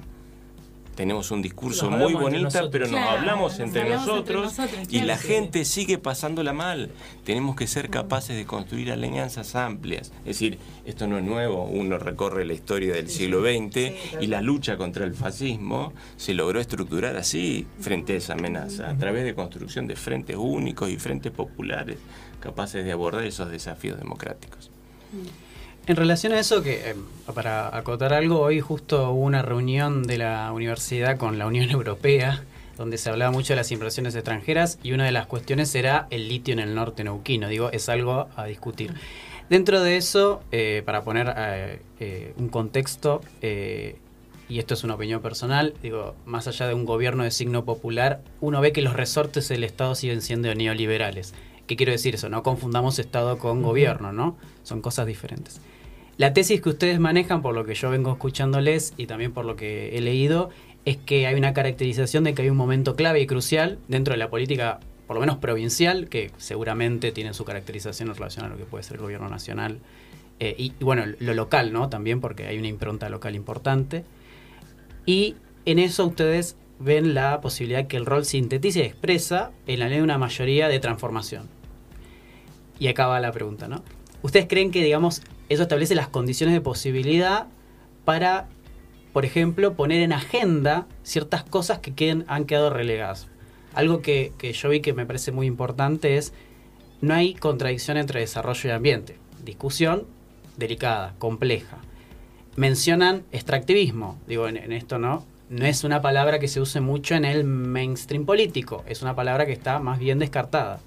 [0.96, 2.70] Tenemos un discurso muy nosotros.
[2.72, 4.56] pero nos Claro, hablamos nos entre hablamos entre nosotros
[4.90, 6.92] y la gente sigue pasándola mal.
[7.24, 10.12] Tenemos que ser capaces de construir alianzas amplias.
[10.20, 14.42] Es decir, esto no es nuevo, uno recorre la historia del siglo XX y la
[14.42, 19.36] lucha contra el fascismo se logró estructurar así frente a esa amenaza, a través de
[19.36, 21.98] construcción de frentes únicos y frentes populares
[22.40, 24.70] capaces de abordar esos desafíos democráticos.
[25.88, 26.96] En relación a eso, que eh,
[27.34, 32.44] para acotar algo, hoy justo hubo una reunión de la universidad con la Unión Europea,
[32.76, 36.28] donde se hablaba mucho de las inversiones extranjeras y una de las cuestiones era el
[36.28, 37.48] litio en el norte neuquino.
[37.50, 38.94] Digo, es algo a discutir.
[39.50, 43.98] Dentro de eso, eh, para poner eh, eh, un contexto, eh,
[44.50, 48.22] y esto es una opinión personal, digo, más allá de un gobierno de signo popular,
[48.42, 51.36] uno ve que los resortes del Estado siguen siendo neoliberales.
[51.68, 52.30] ¿Qué quiero decir eso?
[52.30, 54.36] No confundamos Estado con gobierno, ¿no?
[54.64, 55.62] Son cosas diferentes.
[56.18, 59.58] La tesis que ustedes manejan, por lo que yo vengo escuchándoles y también por lo
[59.58, 60.50] que he leído,
[60.86, 64.18] es que hay una caracterización de que hay un momento clave y crucial dentro de
[64.18, 68.58] la política, por lo menos provincial, que seguramente tiene su caracterización en relación a lo
[68.58, 69.80] que puede ser el gobierno nacional.
[70.40, 71.90] eh, y, bueno, lo local, ¿no?
[71.90, 74.04] También porque hay una impronta local importante.
[75.06, 75.36] Y
[75.66, 79.98] en eso ustedes ven la posibilidad que el rol sintetiza y expresa en la ley
[79.98, 81.48] de una mayoría de transformación.
[82.80, 83.84] Y acaba la pregunta, ¿no?
[84.24, 87.48] ¿Ustedes creen que, digamos, eso establece las condiciones de posibilidad
[88.04, 88.48] para,
[89.14, 93.28] por ejemplo, poner en agenda ciertas cosas que queden, han quedado relegadas?
[93.74, 96.34] Algo que, que yo vi que me parece muy importante es,
[97.02, 99.18] no hay contradicción entre desarrollo y ambiente.
[99.44, 100.06] Discusión
[100.58, 101.78] delicada, compleja.
[102.56, 107.16] Mencionan extractivismo, digo, en, en esto no, no es una palabra que se use mucho
[107.16, 110.80] en el mainstream político, es una palabra que está más bien descartada.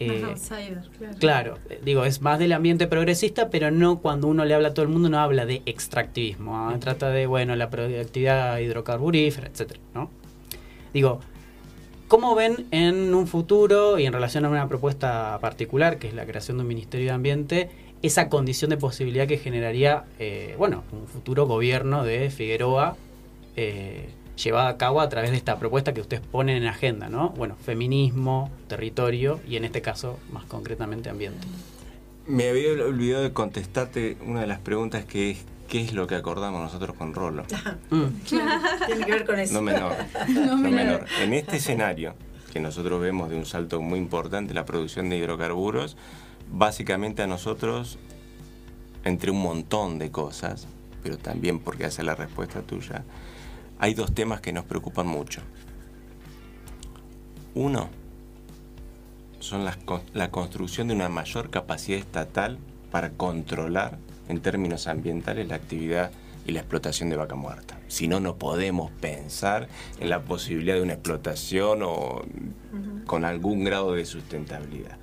[0.00, 1.18] Eh, Más outsider, claro.
[1.18, 4.74] Claro, eh, digo, es más del ambiente progresista, pero no cuando uno le habla a
[4.74, 6.68] todo el mundo, no habla de extractivismo.
[6.68, 6.76] ¿ah?
[6.80, 10.10] Trata de, bueno, la productividad hidrocarburífera, etcétera, ¿no?
[10.92, 11.20] Digo,
[12.08, 16.26] ¿cómo ven en un futuro y en relación a una propuesta particular, que es la
[16.26, 17.70] creación de un Ministerio de Ambiente,
[18.02, 22.96] esa condición de posibilidad que generaría, eh, bueno, un futuro gobierno de Figueroa
[23.56, 24.08] eh,
[24.42, 27.30] llevada a cabo a través de esta propuesta que ustedes ponen en agenda, ¿no?
[27.30, 31.46] Bueno, feminismo, territorio y en este caso, más concretamente, ambiente.
[32.26, 36.14] Me había olvidado de contestarte una de las preguntas que es ¿qué es lo que
[36.14, 37.44] acordamos nosotros con Rolo?
[37.90, 38.06] Mm.
[38.86, 39.54] Tiene que ver con eso.
[39.54, 39.92] No menor.
[40.28, 41.04] no menor.
[41.20, 42.14] En este escenario
[42.52, 45.96] que nosotros vemos de un salto muy importante la producción de hidrocarburos,
[46.52, 47.98] básicamente a nosotros,
[49.04, 50.68] entre un montón de cosas,
[51.02, 53.02] pero también porque hace la respuesta tuya,
[53.78, 55.42] hay dos temas que nos preocupan mucho.
[57.54, 57.88] Uno
[59.40, 59.78] son las
[60.12, 62.58] la construcción de una mayor capacidad estatal
[62.90, 63.98] para controlar
[64.28, 66.10] en términos ambientales la actividad
[66.46, 67.78] y la explotación de vaca muerta.
[67.88, 69.68] Si no, no podemos pensar
[70.00, 72.22] en la posibilidad de una explotación o
[73.06, 74.98] con algún grado de sustentabilidad.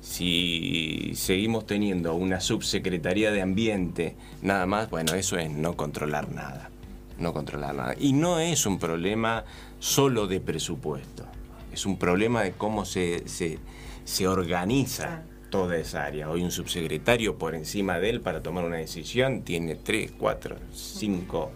[0.00, 6.70] Si seguimos teniendo una subsecretaría de ambiente, nada más, bueno, eso es no controlar nada.
[7.18, 7.94] No controlar nada.
[7.98, 9.44] Y no es un problema
[9.78, 11.24] solo de presupuesto.
[11.72, 13.58] Es un problema de cómo se, se,
[14.04, 16.28] se organiza toda esa área.
[16.28, 21.50] Hoy un subsecretario por encima de él para tomar una decisión tiene tres, cuatro, cinco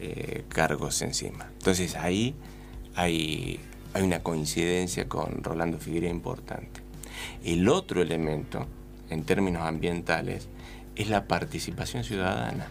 [0.00, 1.48] eh, cargos encima.
[1.58, 2.34] Entonces ahí
[2.94, 3.60] hay,
[3.94, 6.80] hay una coincidencia con Rolando Figueroa importante.
[7.44, 8.66] El otro elemento,
[9.10, 10.48] en términos ambientales,
[10.96, 12.68] es la participación ciudadana.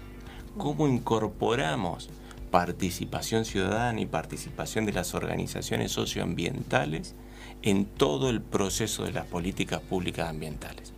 [0.58, 2.10] ¿Cómo incorporamos
[2.52, 7.16] participación ciudadana y participación de las organizaciones socioambientales
[7.64, 10.94] en todo el proceso de las políticas públicas ambientales?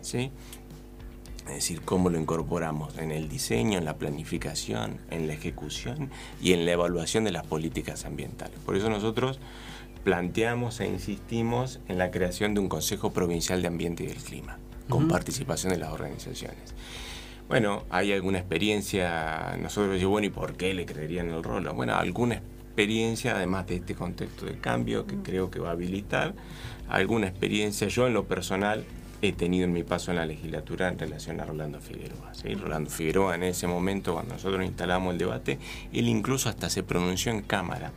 [0.00, 0.30] ¿Sí?
[1.46, 6.10] Es decir, cómo lo incorporamos en el diseño, en la planificación, en la ejecución
[6.40, 8.58] y en la evaluación de las políticas ambientales.
[8.64, 9.40] Por eso nosotros
[10.04, 14.58] planteamos e insistimos en la creación de un Consejo Provincial de Ambiente y del Clima,
[14.88, 16.74] con participación de las organizaciones.
[17.48, 21.68] Bueno, hay alguna experiencia, nosotros decimos, bueno, ¿y por qué le creerían el rol?
[21.74, 26.34] Bueno, alguna experiencia, además de este contexto de cambio que creo que va a habilitar,
[26.88, 28.84] alguna experiencia, yo en lo personal
[29.22, 32.34] he tenido en mi paso en la legislatura en relación a Rolando Figueroa.
[32.34, 32.54] ¿sí?
[32.54, 35.58] Rolando Figueroa en ese momento, cuando nosotros instalamos el debate,
[35.92, 37.92] él incluso hasta se pronunció en Cámara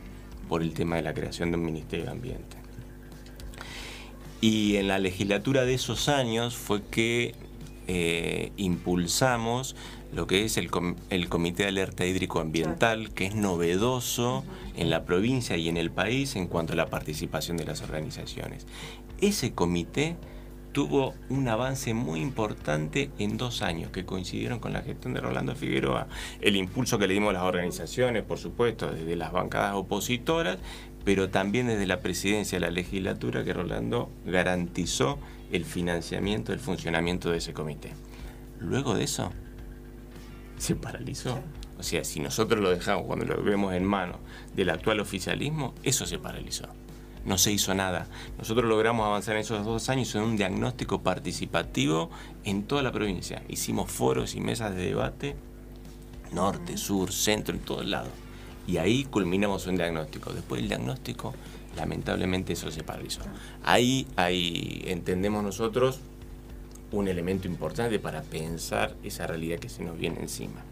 [0.48, 2.56] por el tema de la creación de un Ministerio de Ambiente.
[4.40, 7.34] Y en la legislatura de esos años fue que
[7.86, 9.76] eh, impulsamos
[10.12, 14.44] lo que es el, com- el Comité de Alerta Hídrico Ambiental, que es novedoso
[14.76, 18.66] en la provincia y en el país en cuanto a la participación de las organizaciones.
[19.20, 20.16] Ese comité
[20.72, 25.54] tuvo un avance muy importante en dos años que coincidieron con la gestión de Rolando
[25.54, 26.06] Figueroa.
[26.42, 30.58] El impulso que le dimos a las organizaciones, por supuesto, desde las bancadas opositoras,
[31.04, 35.18] pero también desde la presidencia de la legislatura que Rolando garantizó
[35.52, 37.92] el financiamiento, el funcionamiento de ese comité.
[38.60, 39.32] Luego de eso,
[40.58, 41.38] se paralizó.
[41.78, 44.16] O sea, si nosotros lo dejamos cuando lo vemos en manos
[44.54, 46.66] del actual oficialismo, eso se paralizó.
[47.24, 48.06] No se hizo nada.
[48.38, 52.08] Nosotros logramos avanzar en esos dos años en un diagnóstico participativo
[52.44, 53.42] en toda la provincia.
[53.48, 55.36] Hicimos foros y mesas de debate,
[56.32, 58.12] norte, sur, centro, en todos lados.
[58.66, 60.32] Y ahí culminamos un diagnóstico.
[60.32, 61.34] Después del diagnóstico,
[61.76, 63.20] lamentablemente eso se paralizó.
[63.62, 66.00] Ahí, ahí entendemos nosotros
[66.92, 70.64] un elemento importante para pensar esa realidad que se nos viene encima.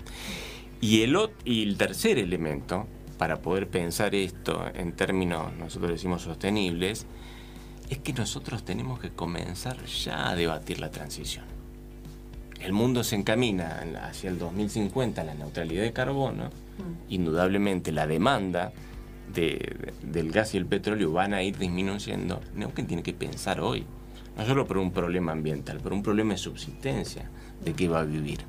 [0.81, 2.86] Y el, y el tercer elemento,
[3.18, 7.06] para poder pensar esto en términos, nosotros decimos sostenibles,
[7.90, 11.44] es que nosotros tenemos que comenzar ya a debatir la transición.
[12.60, 16.51] El mundo se encamina hacia el 2050, la neutralidad de carbono,
[17.09, 18.72] indudablemente la demanda
[19.32, 22.40] de- del gas y el petróleo van a ir disminuyendo.
[22.55, 23.84] Neuquén tiene que pensar hoy,
[24.36, 27.30] no solo por un problema ambiental, por un problema de subsistencia
[27.64, 28.40] de qué va a vivir.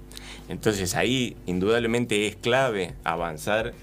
[0.49, 3.73] Entonces ahí indudablemente es clave avanzar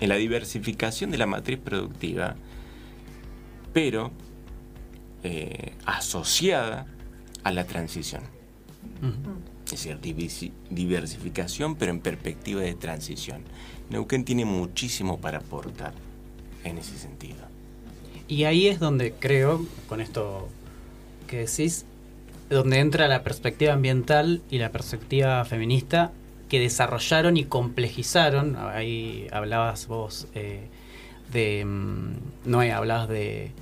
[0.00, 2.36] en la diversificación de la matriz productiva,
[3.72, 4.10] pero
[5.24, 6.86] eh, asociada
[7.42, 8.22] a la transición.
[9.72, 9.98] Es decir,
[10.70, 13.42] diversificación, pero en perspectiva de transición.
[13.90, 15.92] Neuquén tiene muchísimo para aportar
[16.64, 17.36] en ese sentido.
[18.28, 20.48] Y ahí es donde creo, con esto
[21.26, 21.84] que decís,
[22.48, 26.12] donde entra la perspectiva ambiental y la perspectiva feminista
[26.48, 28.56] que desarrollaron y complejizaron.
[28.56, 30.68] Ahí hablabas vos eh,
[31.32, 31.64] de.
[31.64, 32.12] mm,
[32.46, 33.52] Noé, hablabas de,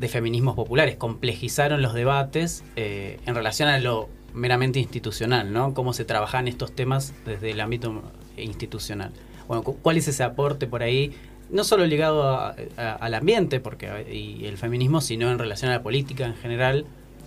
[0.00, 5.74] de feminismos populares, complejizaron los debates eh, en relación a lo meramente institucional, ¿no?
[5.74, 8.02] Cómo se trabajan estos temas desde el ámbito
[8.36, 9.10] institucional.
[9.48, 11.12] Bueno, cu- ¿cuál es ese aporte por ahí?
[11.50, 15.74] No solo ligado a- a- al ambiente porque, y el feminismo, sino en relación a
[15.74, 16.84] la política en general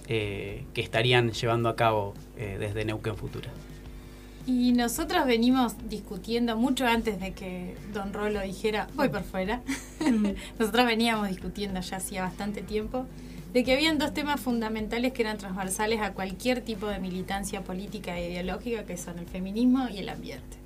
[0.08, 3.50] eh, que estarían llevando a cabo eh, desde Neuquén Futura.
[4.48, 9.62] Y nosotros venimos discutiendo mucho antes de que Don Rolo dijera, voy por fuera.
[10.60, 13.06] nosotros veníamos discutiendo ya hacía bastante tiempo
[13.54, 18.18] de que habían dos temas fundamentales que eran transversales a cualquier tipo de militancia política
[18.18, 20.58] e ideológica, que son el feminismo y el ambiente.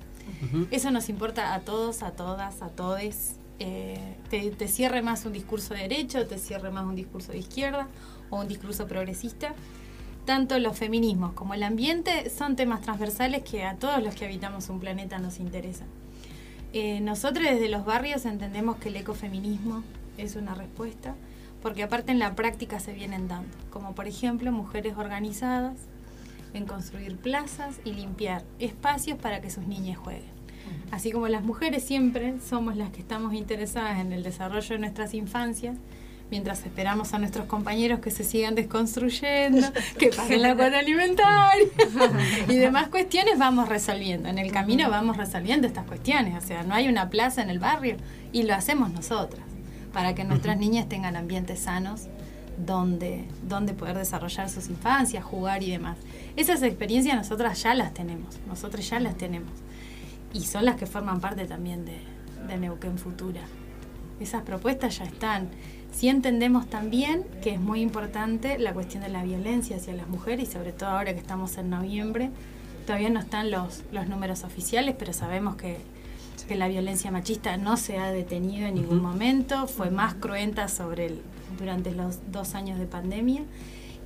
[0.44, 0.66] Ujú.
[0.70, 3.36] Eso nos importa a todos, a todas, a todes.
[3.58, 7.38] Eh, te, te cierre más un discurso de derecha, te cierre más un discurso de
[7.38, 7.88] izquierda
[8.30, 9.54] o un discurso progresista.
[10.24, 14.68] Tanto los feminismos como el ambiente son temas transversales que a todos los que habitamos
[14.70, 15.86] un planeta nos interesan.
[16.72, 19.84] Eh, nosotros desde los barrios entendemos que el ecofeminismo
[20.16, 21.14] es una respuesta,
[21.64, 25.78] porque aparte en la práctica se vienen dando, como por ejemplo mujeres organizadas
[26.52, 30.34] en construir plazas y limpiar espacios para que sus niñas jueguen.
[30.90, 35.14] Así como las mujeres siempre somos las que estamos interesadas en el desarrollo de nuestras
[35.14, 35.78] infancias,
[36.30, 39.66] mientras esperamos a nuestros compañeros que se sigan desconstruyendo,
[39.98, 41.64] que paguen la cuota alimentaria
[42.46, 44.28] y demás cuestiones, vamos resolviendo.
[44.28, 46.44] En el camino vamos resolviendo estas cuestiones.
[46.44, 47.96] O sea, no hay una plaza en el barrio
[48.32, 49.46] y lo hacemos nosotras,
[49.94, 52.08] para que nuestras niñas tengan ambientes sanos
[52.58, 55.96] donde, donde poder desarrollar sus infancias, jugar y demás.
[56.36, 59.52] Esas experiencias nosotras ya las tenemos, nosotros ya las tenemos.
[60.32, 62.00] Y son las que forman parte también de,
[62.46, 63.42] de Neuquén Futura.
[64.20, 65.48] Esas propuestas ya están.
[65.92, 70.48] Sí entendemos también que es muy importante la cuestión de la violencia hacia las mujeres
[70.48, 72.30] y sobre todo ahora que estamos en noviembre,
[72.84, 75.78] todavía no están los, los números oficiales, pero sabemos que,
[76.42, 81.06] que la violencia machista no se ha detenido en ningún momento, fue más cruenta sobre
[81.06, 81.22] el,
[81.58, 83.42] durante los dos años de pandemia.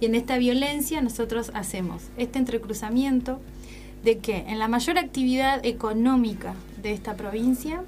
[0.00, 3.40] Y en esta violencia nosotros hacemos este entrecruzamiento
[4.04, 7.82] de que en la mayor actividad económica de esta provincia,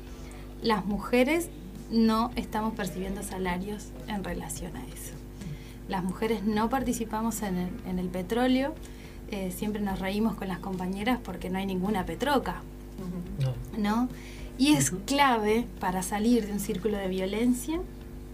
[0.63, 1.49] las mujeres
[1.91, 5.15] no estamos percibiendo salarios en relación a eso.
[5.89, 8.75] Las mujeres no participamos en el, en el petróleo,
[9.31, 12.63] eh, siempre nos reímos con las compañeras porque no hay ninguna petroca,
[13.79, 14.09] No.
[14.59, 17.81] Y es clave para salir de un círculo de violencia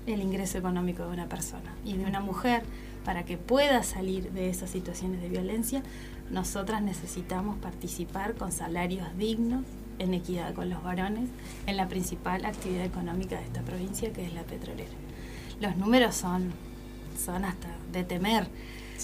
[0.07, 2.63] el ingreso económico de una persona y de una mujer.
[3.05, 5.83] Para que pueda salir de esas situaciones de violencia,
[6.31, 9.65] nosotras necesitamos participar con salarios dignos,
[9.99, 11.29] en equidad con los varones,
[11.67, 14.91] en la principal actividad económica de esta provincia, que es la petrolera.
[15.61, 16.51] Los números son,
[17.25, 18.49] son hasta de temer.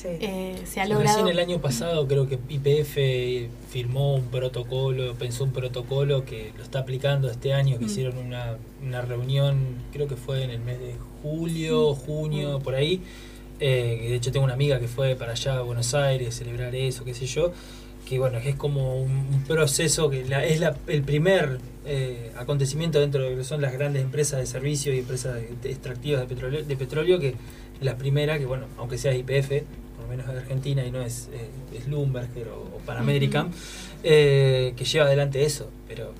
[0.04, 1.18] Eh, se ha logrado...
[1.18, 6.62] Recién el año pasado creo que IPF firmó un protocolo, pensó un protocolo que lo
[6.62, 7.88] está aplicando este año, que Mm.
[7.88, 9.58] hicieron una, una reunión,
[9.92, 13.00] creo que fue en el mes de julio, junio, por ahí.
[13.60, 16.74] Eh, de hecho tengo una amiga que fue para allá a Buenos Aires a celebrar
[16.74, 17.52] eso, qué sé yo.
[18.08, 22.98] Que bueno, que es como un, proceso que la- es la- el primer eh, acontecimiento
[23.00, 26.62] dentro de lo que son las grandes empresas de servicio y empresas extractivas de petróleo,
[26.64, 27.34] de petróleo que
[27.80, 29.64] la primera, que bueno, aunque sea IPF,
[30.16, 33.50] menos de Argentina y no es, eh, es Bloomberg o, o Pan American,
[34.04, 36.12] eh, que lleva adelante eso, pero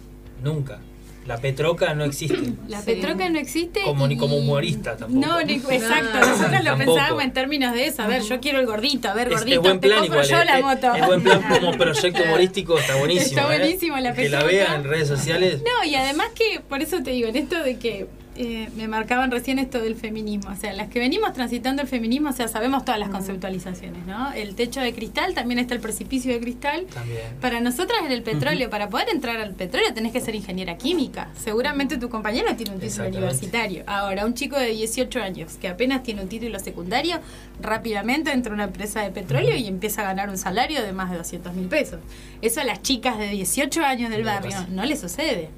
[0.42, 0.78] nunca.
[1.26, 2.36] La Petroca no existe.
[2.68, 2.86] La Sí.
[2.86, 3.82] Petroca no existe.
[3.84, 5.24] Como ni y- como humorista tampoco.
[5.24, 6.18] No, ni- exacto.
[6.18, 6.94] No, Nosotros lo tampoco.
[6.94, 8.02] pensábamos en términos de eso.
[8.02, 9.08] A ver, yo quiero el gordito.
[9.08, 10.28] A ver, Es, gordito, es buen te plan compro igual.
[10.28, 10.94] yo es, la es- moto.
[10.96, 13.40] es buen plan como proyecto humorístico, está buenísimo.
[13.40, 13.58] Está ¿eh?
[13.58, 14.46] buenísimo la Que la Petroca.
[14.52, 15.62] vean en redes sociales.
[15.62, 19.30] No, y además que, por eso te digo, en esto de que eh, me marcaban
[19.30, 22.84] recién esto del feminismo, o sea, las que venimos transitando el feminismo, o sea, sabemos
[22.84, 24.32] todas las conceptualizaciones, ¿no?
[24.32, 26.86] El techo de cristal, también está el precipicio de cristal.
[26.92, 27.20] También.
[27.40, 31.28] Para nosotras en el petróleo, para poder entrar al petróleo tenés que ser ingeniera química.
[31.36, 33.84] Seguramente tu compañero tiene un título universitario.
[33.86, 37.20] Ahora, un chico de 18 años que apenas tiene un título secundario,
[37.60, 41.10] rápidamente entra a una empresa de petróleo y empieza a ganar un salario de más
[41.10, 42.00] de 200 mil pesos.
[42.40, 44.66] Eso a las chicas de 18 años del No le barrio pasa.
[44.70, 45.50] no le sucede.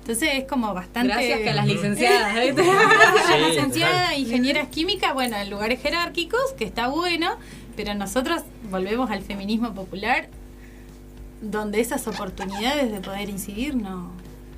[0.00, 1.12] Entonces es como bastante...
[1.12, 1.66] Gracias que a las.
[1.92, 2.34] Licenciadas.
[3.72, 4.18] total.
[4.18, 7.36] ingenieras químicas, bueno, en lugares jerárquicos, que está bueno,
[7.76, 10.28] pero nosotros volvemos al feminismo popular,
[11.40, 14.12] donde esas oportunidades de poder incidir no,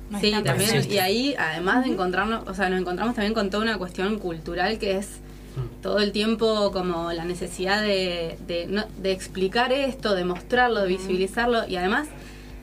[0.09, 0.69] no Sí, están también.
[0.69, 0.93] presentes.
[0.95, 4.77] Y ahí, además de encontrarnos, o sea, nos encontramos también con toda una cuestión cultural
[4.77, 5.07] que es
[5.81, 11.65] todo el tiempo como la necesidad de, de, de explicar esto, de mostrarlo, de visibilizarlo.
[11.67, 12.07] Y además,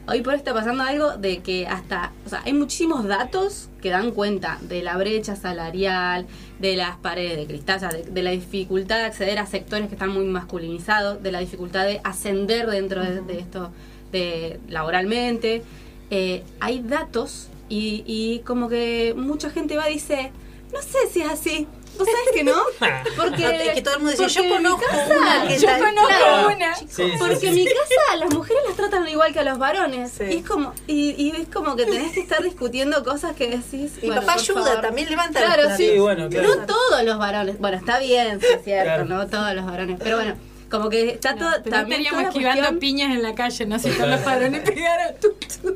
[0.07, 3.91] hoy por hoy está pasando algo de que hasta, o sea, hay muchísimos datos que
[3.91, 6.27] dan cuenta de la brecha salarial,
[6.59, 10.11] de las paredes de cristal, de, de la dificultad de acceder a sectores que están
[10.11, 13.71] muy masculinizados, de la dificultad de ascender dentro de, de esto
[14.11, 15.63] de laboralmente.
[16.11, 20.31] Eh, hay datos y, y como que mucha gente va y dice,
[20.73, 21.67] no sé si es así,
[22.05, 22.63] vos sabés que no.
[23.17, 26.09] Porque, Es que todo el mundo dice, yo conozco casa- una que Yo tal- conozco
[26.09, 26.47] Claro.
[26.57, 26.75] una.
[26.77, 27.47] Sí, Porque sí.
[27.49, 30.13] en mi casa las mujeres las tratan igual que a los varones.
[30.17, 30.25] Sí.
[30.31, 33.93] Y es como, y, y es como que tenés que estar discutiendo cosas que decís.
[34.03, 34.81] Bueno, papá ayuda, favor.
[34.83, 35.91] también levanta Claro, los sí.
[35.93, 36.55] Sí, bueno, claro.
[36.57, 37.59] No todos los varones.
[37.59, 39.05] Bueno, está bien, sí es cierto, Claro.
[39.05, 39.99] no todos los varones.
[40.03, 40.37] Pero bueno,
[40.73, 41.53] como que está todo.
[41.63, 45.15] También estaríamos esquivando cuestión- piñas en la calle, no sé, con los varones pegaron.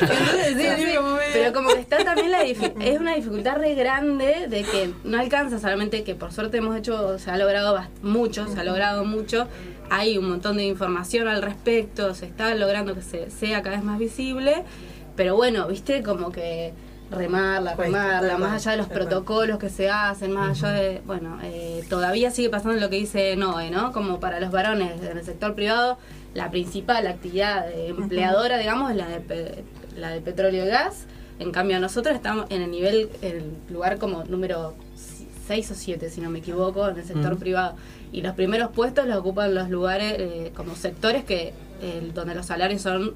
[0.00, 3.74] Entonces, sí, sí, Como medio- pero como que está también la es una dificultad re
[3.74, 8.46] grande de que no alcanza solamente que por suerte hemos hecho, se ha logrado mucho,
[8.48, 9.46] se ha logrado mucho,
[9.90, 13.84] hay un montón de información al respecto, se está logrando que se, sea cada vez
[13.84, 14.64] más visible,
[15.14, 16.72] pero bueno, viste como que
[17.12, 21.84] remarla, remarla, más allá de los protocolos que se hacen, más allá de, bueno, eh,
[21.88, 23.92] todavía sigue pasando lo que dice Noé, ¿no?
[23.92, 25.98] Como para los varones en el sector privado,
[26.34, 29.64] la principal actividad empleadora, digamos, es la de,
[29.96, 31.06] la de petróleo y gas.
[31.38, 34.74] En cambio, nosotros estamos en el nivel, en el lugar como número
[35.46, 37.76] 6 o 7, si no me equivoco, en el sector privado.
[38.12, 41.52] Y los primeros puestos los ocupan los lugares eh, como sectores que
[41.82, 43.14] eh, donde los salarios son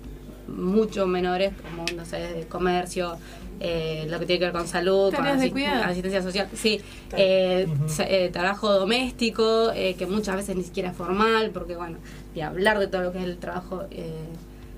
[0.49, 3.17] mucho menores, como, no sé, de comercio,
[3.61, 5.53] eh, lo que tiene que ver con salud, con asist-
[5.85, 6.81] asistencia social, sí,
[7.17, 7.67] eh,
[8.01, 11.99] eh, trabajo doméstico, eh, que muchas veces ni siquiera es formal, porque bueno,
[12.35, 14.11] y hablar de todo lo que es el trabajo eh,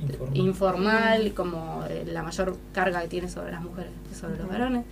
[0.00, 0.36] Informal.
[0.36, 4.84] informal, como eh, la mayor carga que tiene sobre las mujeres que sobre los varones.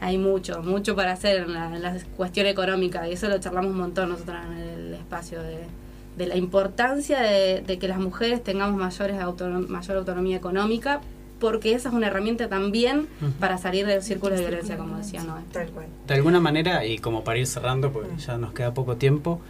[0.00, 3.70] Hay mucho, mucho para hacer en la, en la cuestión económica y eso lo charlamos
[3.72, 5.58] un montón nosotros en el espacio de,
[6.16, 11.00] de la importancia de, de que las mujeres tengamos mayores autonom- mayor autonomía económica
[11.42, 13.08] porque esa es una herramienta también
[13.40, 15.42] para salir del círculo de violencia, como decía Noé.
[15.52, 15.86] Tal cual.
[16.06, 19.40] De alguna manera, y como para ir cerrando, porque ya nos queda poco tiempo,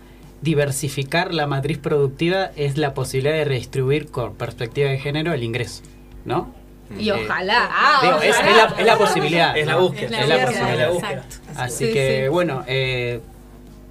[0.41, 5.83] diversificar la matriz productiva es la posibilidad de redistribuir con perspectiva de género el ingreso,
[6.25, 6.53] ¿no?
[6.99, 8.51] Y Eh, ojalá, ah, Digo, es, ojalá.
[8.51, 9.57] es la, es la posibilidad.
[9.57, 10.05] Es la búsqueda.
[10.05, 10.95] Es la Es la búsqueda, posibilidad.
[10.95, 11.37] exacto.
[11.57, 12.29] Así Sí, que, sí.
[12.29, 13.21] bueno, eh,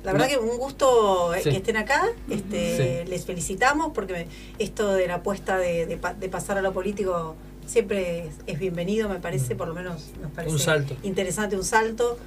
[0.04, 0.32] La verdad No.
[0.34, 1.52] que un gusto eh, Sí.
[1.52, 2.02] que estén acá.
[2.28, 4.26] Este, Les felicitamos porque
[4.58, 7.36] esto de la apuesta de, de pa- de pasar a lo político
[7.66, 10.96] siempre es, es bienvenido, me parece, por lo menos nos parece Un salto.
[11.04, 12.18] interesante, un salto.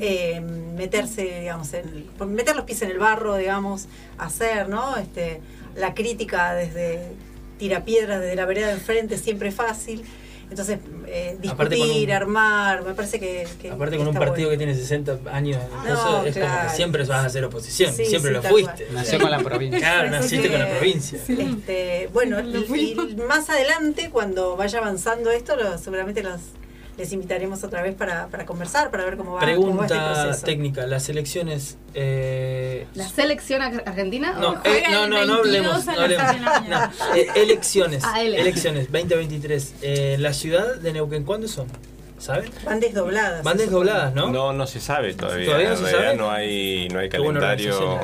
[0.00, 3.86] Eh, meterse, digamos, en, meter los pies en el barro, digamos,
[4.18, 4.96] hacer, ¿no?
[4.96, 5.40] Este,
[5.76, 7.12] la crítica desde
[7.58, 10.04] tirapiedras, desde la vereda de enfrente, siempre es fácil.
[10.48, 10.78] Entonces,
[11.08, 13.48] eh, discutir, un- armar, me parece que.
[13.60, 14.50] que Aparte con un partido bueno.
[14.50, 18.04] que tiene 60 años, No, eso es como que siempre vas a hacer oposición, Sí,
[18.06, 18.84] siempre sí, lo fuiste.
[18.84, 18.94] cual.
[18.94, 19.78] nació con la provincia.
[19.80, 21.18] Claro, naciste con la provincia.
[21.28, 22.56] Este, bueno, y,
[23.10, 26.40] y más adelante, cuando vaya avanzando esto, lo- seguramente los,
[26.96, 30.22] les invitaremos otra vez para, para conversar, para ver cómo va, cómo va este Pregunta
[30.22, 30.46] proceso.
[30.46, 31.76] técnica, las elecciones...
[31.94, 34.32] Eh, ¿La selección ar- argentina?
[34.32, 36.68] no, o- eh, no, no, no 22 hablemos, no hablemos.
[36.68, 39.74] No, eh, elecciones, Ah, ele- elecciones 2023.
[39.82, 41.66] Eh, ¿La ciudad de Neuquén cuándo son?
[42.18, 42.50] ¿Saben?
[42.64, 43.42] Van desdobladas.
[43.42, 44.30] Van desdobladas, ¿no?
[44.32, 45.44] No, no se sabe todavía.
[45.46, 46.16] ¿Todavía no se sabe?
[46.16, 48.00] No hay, no hay calendario.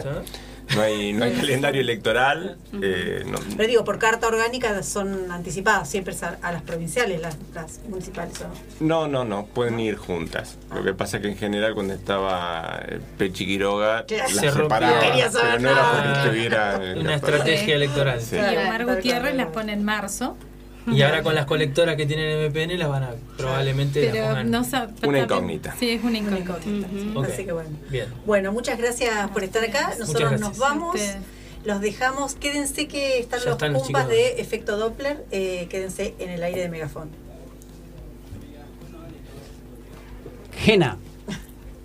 [0.77, 0.83] ¿No?
[0.83, 2.57] Hay, no hay calendario electoral.
[2.83, 3.39] eh, no-.
[3.57, 8.41] Pero digo, por carta orgánica son anticipadas siempre a, las provinciales, las, las municipales.
[8.41, 9.09] ¿o no?
[9.09, 10.59] No, no, pueden ir juntas.
[10.75, 15.01] Lo que pasa es que en general cuando estaba eh, Pechi Quiroga las Se separaba,
[15.01, 16.03] Quería saber pero no era nada.
[16.03, 18.21] porque estuviera en Una estrategia electoral.
[18.21, 18.37] Sí.
[18.37, 20.37] Y Omar Gutiérrez las pone en marzo.
[20.87, 24.51] Y ahora con las colectoras que tienen MPN las van a probablemente las Pero pongan.
[24.51, 25.75] no sa- Una incógnita.
[25.79, 26.89] Sí, es una incógnita.
[27.15, 27.27] Ok.
[27.33, 27.71] Así que bueno.
[27.89, 28.07] Bien.
[28.27, 29.83] Bueno, muchas gracias por estar acá.
[29.85, 30.49] Muchas Nosotros gracias.
[30.49, 31.01] nos vamos.
[31.65, 32.35] Los dejamos.
[32.35, 35.25] Quédense que están Ya los están pumpas de efecto Doppler.
[35.31, 37.11] eh, quédense en el aire de Megafón.
[40.59, 40.97] Gena,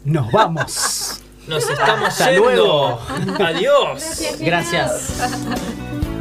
[0.06, 1.22] nos vamos.
[1.48, 2.44] Nos estamos Hasta yendo.
[2.50, 3.00] luego.
[3.40, 4.22] Adiós.
[4.40, 5.14] Gracias.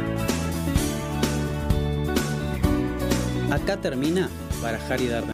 [3.57, 4.29] Acá termina
[4.61, 5.25] Barajar y dar